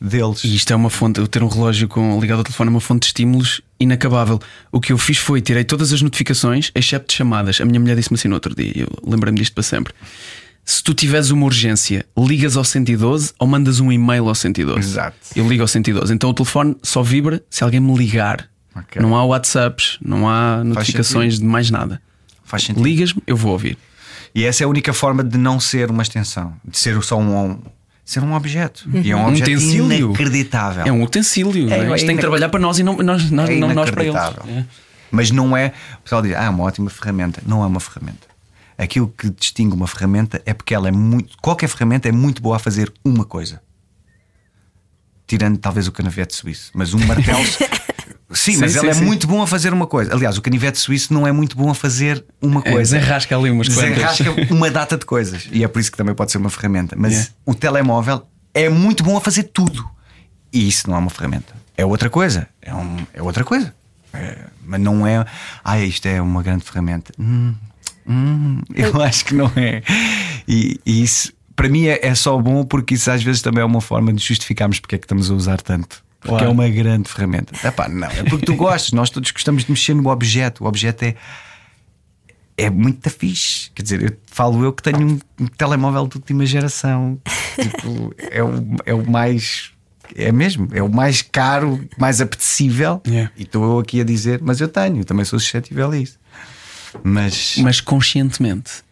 deles. 0.00 0.42
E 0.44 0.54
isto 0.56 0.72
é 0.72 0.76
uma 0.76 0.88
fonte, 0.88 1.20
eu 1.20 1.28
ter 1.28 1.42
um 1.42 1.48
relógio 1.48 1.86
com, 1.86 2.18
ligado 2.18 2.38
ao 2.38 2.44
telefone 2.44 2.68
é 2.68 2.70
uma 2.72 2.80
fonte 2.80 3.00
de 3.02 3.06
estímulos 3.08 3.60
inacabável. 3.78 4.40
O 4.72 4.80
que 4.80 4.92
eu 4.92 4.96
fiz 4.98 5.18
foi 5.18 5.40
tirei 5.42 5.64
todas 5.64 5.92
as 5.92 6.00
notificações, 6.00 6.70
excepto 6.74 7.12
chamadas. 7.12 7.60
A 7.60 7.64
minha 7.66 7.78
mulher 7.78 7.94
disse-me 7.96 8.14
assim 8.16 8.28
no 8.28 8.34
outro 8.34 8.54
dia, 8.54 8.72
eu 8.74 8.88
lembrei-me 9.06 9.38
disto 9.38 9.52
para 9.52 9.62
sempre. 9.62 9.92
Se 10.64 10.82
tu 10.82 10.94
tiveres 10.94 11.30
uma 11.30 11.44
urgência, 11.46 12.06
ligas 12.16 12.56
ao 12.56 12.64
112 12.64 13.32
ou 13.38 13.46
mandas 13.46 13.80
um 13.80 13.90
e-mail 13.90 14.28
ao 14.28 14.34
112. 14.34 14.78
Exato. 14.78 15.16
Eu 15.34 15.46
ligo 15.48 15.62
ao 15.62 15.68
112. 15.68 16.12
Então 16.14 16.30
o 16.30 16.34
telefone 16.34 16.76
só 16.82 17.02
vibra 17.02 17.42
se 17.50 17.62
alguém 17.64 17.80
me 17.80 17.94
ligar. 17.96 18.48
Ok. 18.74 19.02
Não 19.02 19.16
há 19.16 19.24
WhatsApps, 19.24 19.98
não 20.00 20.28
há 20.28 20.62
notificações 20.62 21.38
de 21.38 21.44
mais 21.44 21.70
nada. 21.70 22.00
Faz 22.44 22.62
sentido. 22.62 22.84
Ligas-me, 22.84 23.22
eu 23.26 23.36
vou 23.36 23.52
ouvir. 23.52 23.76
E 24.34 24.44
essa 24.44 24.62
é 24.62 24.64
a 24.64 24.68
única 24.68 24.92
forma 24.92 25.24
de 25.24 25.36
não 25.36 25.58
ser 25.58 25.90
uma 25.90 26.02
extensão, 26.02 26.54
de 26.64 26.78
ser 26.78 27.02
só 27.02 27.18
um. 27.18 27.58
ser 28.04 28.22
um 28.22 28.34
objeto. 28.34 28.88
E 29.02 29.10
é 29.10 29.16
um 29.16 29.26
objeto 29.26 29.50
utensílio. 29.50 30.06
inacreditável. 30.08 30.84
É 30.86 30.92
um 30.92 31.02
utensílio. 31.02 31.68
é? 31.72 31.78
É, 31.78 31.80
é 31.80 31.82
Isto 31.82 31.88
tem 31.88 31.98
que 31.98 32.04
inac- 32.12 32.20
trabalhar 32.20 32.48
para 32.48 32.60
nós 32.60 32.78
e 32.78 32.82
não, 32.82 32.96
nós, 32.98 33.30
nós, 33.30 33.50
É 33.50 33.56
não 33.56 33.74
nós 33.74 33.90
para 33.90 34.02
eles. 34.04 34.14
inacreditável. 34.14 34.54
É. 34.58 34.64
Mas 35.10 35.30
não 35.32 35.56
é. 35.56 35.72
O 35.98 36.02
pessoal 36.02 36.22
diz, 36.22 36.34
ah, 36.36 36.44
é 36.44 36.48
uma 36.48 36.62
ótima 36.64 36.88
ferramenta. 36.88 37.42
Não 37.44 37.64
é 37.64 37.66
uma 37.66 37.80
ferramenta. 37.80 38.28
Aquilo 38.78 39.08
que 39.08 39.28
distingue 39.30 39.74
uma 39.74 39.86
ferramenta 39.88 40.40
é 40.46 40.54
porque 40.54 40.72
ela 40.74 40.86
é 40.88 40.92
muito. 40.92 41.36
Qualquer 41.42 41.68
ferramenta 41.68 42.08
é 42.08 42.12
muito 42.12 42.40
boa 42.40 42.56
a 42.56 42.58
fazer 42.58 42.92
uma 43.04 43.24
coisa. 43.24 43.60
Tirando 45.26 45.58
talvez 45.58 45.86
o 45.86 45.92
canavete 45.92 46.34
suíço. 46.34 46.70
Mas 46.74 46.94
um 46.94 46.98
martelo. 47.06 47.38
Sim, 48.32 48.52
Sim, 48.54 48.60
mas 48.60 48.72
sim, 48.72 48.78
ele 48.78 48.88
é 48.90 48.94
sim. 48.94 49.04
muito 49.04 49.26
bom 49.26 49.42
a 49.42 49.46
fazer 49.46 49.72
uma 49.72 49.86
coisa. 49.86 50.12
Aliás, 50.14 50.38
o 50.38 50.42
canivete 50.42 50.78
suíço 50.78 51.12
não 51.12 51.26
é 51.26 51.32
muito 51.32 51.56
bom 51.56 51.68
a 51.70 51.74
fazer 51.74 52.24
uma 52.40 52.60
É, 52.64 52.70
coisa. 52.72 52.96
desenrasca 52.96 53.36
ali 53.36 53.50
umas 53.50 53.68
quantas. 53.68 53.90
Desenrasca 54.16 54.46
uma 54.54 54.70
data 54.70 54.96
de 54.96 55.04
coisas. 55.04 55.48
E 55.50 55.64
é 55.64 55.68
por 55.68 55.80
isso 55.80 55.90
que 55.90 55.96
também 55.98 56.14
pode 56.14 56.30
ser 56.30 56.38
uma 56.38 56.50
ferramenta. 56.50 56.94
Mas 56.96 57.12
Yeah. 57.12 57.30
o 57.44 57.54
telemóvel 57.54 58.22
é 58.54 58.68
muito 58.68 59.02
bom 59.02 59.16
a 59.16 59.20
fazer 59.20 59.44
tudo. 59.44 59.84
E 60.52 60.68
isso 60.68 60.88
não 60.88 60.96
é 60.96 60.98
uma 61.00 61.10
ferramenta. 61.10 61.52
É 61.76 61.84
outra 61.84 62.08
coisa. 62.08 62.46
É, 62.62 62.72
um, 62.74 62.96
é 63.12 63.20
outra 63.22 63.42
coisa. 63.44 63.74
É, 64.12 64.38
mas 64.64 64.80
não 64.80 65.06
é. 65.06 65.24
Ah, 65.64 65.80
isto 65.80 66.06
é 66.06 66.20
uma 66.22 66.42
grande 66.42 66.64
ferramenta. 66.64 67.12
Hum, 67.18 67.54
hum, 68.06 68.60
eu 68.74 69.00
acho 69.02 69.24
que 69.24 69.34
não 69.34 69.50
é. 69.56 69.82
E, 70.46 70.80
e 70.86 71.02
isso, 71.02 71.32
para 71.56 71.68
mim, 71.68 71.86
é, 71.86 71.98
é 72.06 72.14
só 72.14 72.36
bom 72.38 72.64
porque 72.64 72.94
isso 72.94 73.10
às 73.10 73.22
vezes 73.22 73.42
também 73.42 73.62
é 73.62 73.64
uma 73.64 73.80
forma 73.80 74.12
de 74.12 74.22
justificarmos 74.24 74.78
porque 74.80 74.94
é 74.94 74.98
que 74.98 75.04
estamos 75.04 75.30
a 75.30 75.34
usar 75.34 75.60
tanto 75.60 76.02
Porque 76.20 76.28
Claro. 76.36 76.46
é 76.46 76.48
uma 76.50 76.68
grande 76.68 77.08
ferramenta. 77.08 77.54
Epá, 77.66 77.88
não, 77.88 78.06
é 78.08 78.22
porque 78.24 78.44
tu 78.44 78.54
gostas, 78.54 78.92
nós 78.92 79.08
todos 79.10 79.30
gostamos 79.30 79.64
de 79.64 79.70
mexer 79.70 79.94
no 79.94 80.08
objeto. 80.10 80.64
O 80.64 80.66
objeto 80.66 81.02
é. 81.04 81.14
É 82.58 82.68
muito 82.68 83.08
fixe. 83.08 83.70
Quer 83.74 83.82
dizer, 83.82 84.02
eu, 84.02 84.16
falo 84.26 84.62
eu 84.62 84.70
que 84.72 84.82
tenho 84.82 85.00
um, 85.00 85.18
um 85.40 85.46
telemóvel 85.46 86.06
de 86.06 86.16
última 86.16 86.44
geração. 86.44 87.18
Tipo, 87.58 88.14
é, 88.18 88.42
o, 88.42 88.76
é 88.84 88.92
o 88.92 89.10
mais. 89.10 89.70
É 90.14 90.30
mesmo, 90.30 90.68
é 90.72 90.82
o 90.82 90.88
mais 90.88 91.22
caro, 91.22 91.88
mais 91.96 92.20
apetecível. 92.20 93.00
Yeah. 93.06 93.30
E 93.36 93.44
estou 93.44 93.64
eu 93.64 93.78
aqui 93.78 94.00
a 94.00 94.04
dizer, 94.04 94.40
mas 94.42 94.60
eu 94.60 94.68
tenho, 94.68 94.98
eu 94.98 95.04
também 95.04 95.24
sou 95.24 95.38
suscetível 95.38 95.90
a 95.90 95.96
isso. 95.96 96.18
Mas 97.02 97.54
Mas 97.58 97.80
conscientemente. 97.80 98.82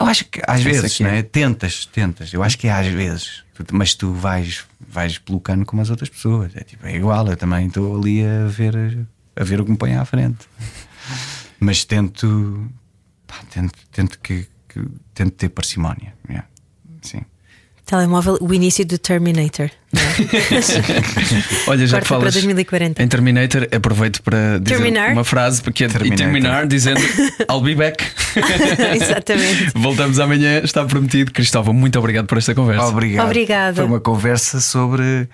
eu 0.00 0.06
acho 0.06 0.24
que 0.24 0.40
às 0.46 0.60
Essa 0.60 0.64
vezes, 0.70 0.96
que 0.96 1.04
é. 1.04 1.12
né? 1.12 1.22
tentas, 1.22 1.84
tentas. 1.86 2.32
Eu 2.32 2.42
acho 2.42 2.56
que 2.58 2.66
é 2.66 2.72
às 2.72 2.86
vezes, 2.86 3.44
mas 3.72 3.94
tu 3.94 4.12
vais, 4.12 4.64
vais 4.80 5.18
pelo 5.18 5.40
cano 5.40 5.64
como 5.66 5.82
as 5.82 5.90
outras 5.90 6.08
pessoas. 6.08 6.54
É, 6.56 6.60
tipo, 6.64 6.86
é 6.86 6.96
igual, 6.96 7.26
eu 7.28 7.36
também 7.36 7.66
estou 7.66 7.96
ali 7.98 8.24
a 8.24 8.46
ver, 8.46 8.74
a 9.36 9.44
ver 9.44 9.60
o 9.60 9.64
que 9.64 9.70
me 9.70 9.76
põe 9.76 9.94
à 9.94 10.04
frente. 10.04 10.46
Mas 11.60 11.84
tento, 11.84 12.70
pá, 13.26 13.36
tento, 13.50 13.74
tento, 13.92 14.18
que, 14.20 14.46
que- 14.68 14.88
tento 15.12 15.32
ter 15.32 15.50
parcimónia. 15.50 16.14
yeah. 16.28 16.48
Sim. 17.02 17.22
Telemóvel, 17.90 18.38
o 18.40 18.54
início 18.54 18.86
do 18.86 18.96
Terminator. 18.98 19.68
não 19.92 20.00
é? 20.00 20.06
Olha, 21.66 21.84
já 21.88 21.96
Corta 21.96 22.00
que 22.02 22.08
falas 22.08 22.22
para 22.22 22.30
2040. 22.30 23.02
em 23.02 23.08
Terminator, 23.08 23.66
aproveito 23.74 24.22
para 24.22 24.60
dizer 24.60 24.76
Terminar? 24.76 25.12
uma 25.12 25.24
frase 25.24 25.60
porque 25.60 25.82
é 25.82 25.88
e 25.88 25.90
Terminator. 25.90 26.24
terminar 26.24 26.66
dizendo 26.68 27.00
I'll 27.50 27.60
be 27.60 27.74
back. 27.74 28.04
Exatamente. 28.94 29.72
Voltamos 29.74 30.20
amanhã, 30.20 30.60
está 30.62 30.84
prometido. 30.84 31.32
Cristóvão, 31.32 31.74
muito 31.74 31.98
obrigado 31.98 32.26
por 32.28 32.38
esta 32.38 32.54
conversa. 32.54 32.86
Obrigado. 32.86 33.26
Obrigada. 33.26 33.74
Foi 33.74 33.86
uma 33.86 33.98
conversa 33.98 34.60
sobre, 34.60 35.28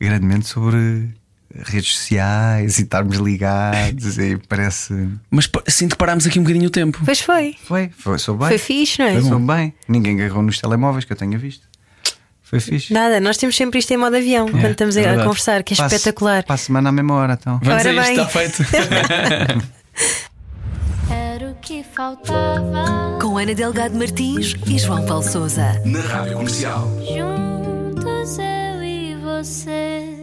grandemente 0.00 0.48
sobre 0.48 1.10
redes 1.54 1.94
sociais 1.94 2.78
e 2.78 2.84
estarmos 2.84 3.18
ligados. 3.18 4.16
e 4.16 4.38
parece. 4.48 4.94
Mas 5.30 5.46
sinto 5.66 5.90
que 5.90 5.98
parámos 5.98 6.26
aqui 6.26 6.38
um 6.38 6.42
bocadinho 6.42 6.68
o 6.68 6.70
tempo. 6.70 7.02
Pois 7.04 7.20
foi. 7.20 7.54
Foi, 7.64 7.90
foi, 7.94 8.18
sou 8.18 8.34
bem. 8.34 8.48
Foi 8.48 8.56
fixe, 8.56 8.98
não 8.98 9.08
é? 9.08 9.20
Sou 9.20 9.38
bem. 9.38 9.74
Ninguém 9.86 10.18
agarrou 10.22 10.42
nos 10.42 10.58
telemóveis 10.58 11.04
que 11.04 11.12
eu 11.12 11.16
tenha 11.18 11.36
visto. 11.36 11.67
Foi 12.48 12.60
fixe. 12.60 12.92
Nada, 12.92 13.20
nós 13.20 13.36
temos 13.36 13.56
sempre 13.56 13.78
isto 13.78 13.90
em 13.92 13.96
modo 13.98 14.16
avião 14.16 14.48
quando 14.50 14.70
estamos 14.70 14.96
a- 14.96 15.00
é 15.02 15.08
a 15.20 15.24
conversar, 15.24 15.62
que 15.62 15.74
é 15.74 15.76
Passo- 15.76 15.94
espetacular. 15.94 16.42
Para 16.44 16.54
a 16.54 16.58
semana 16.58 16.88
à 16.88 16.92
mesma 16.92 17.14
hora, 17.14 17.38
então. 17.40 17.60
Vamos 17.62 17.80
Ora 17.84 17.90
a 17.90 17.94
isto, 17.94 18.04
bem. 18.04 18.12
está 18.16 18.26
feito. 18.26 19.68
Era 21.10 21.50
o 21.50 21.54
que 21.56 21.82
faltava. 21.94 23.18
Com 23.20 23.36
Ana 23.38 23.54
Delgado 23.54 23.96
Martins 23.98 24.54
e 24.66 24.78
João 24.78 25.04
Paulo 25.06 25.22
Souza. 25.22 25.80
Na 25.84 26.00
Rádio 26.00 26.34
Comercial. 26.34 26.88
Juntos 27.00 28.38
eu 28.38 28.82
e 28.82 29.14
você. 29.22 30.17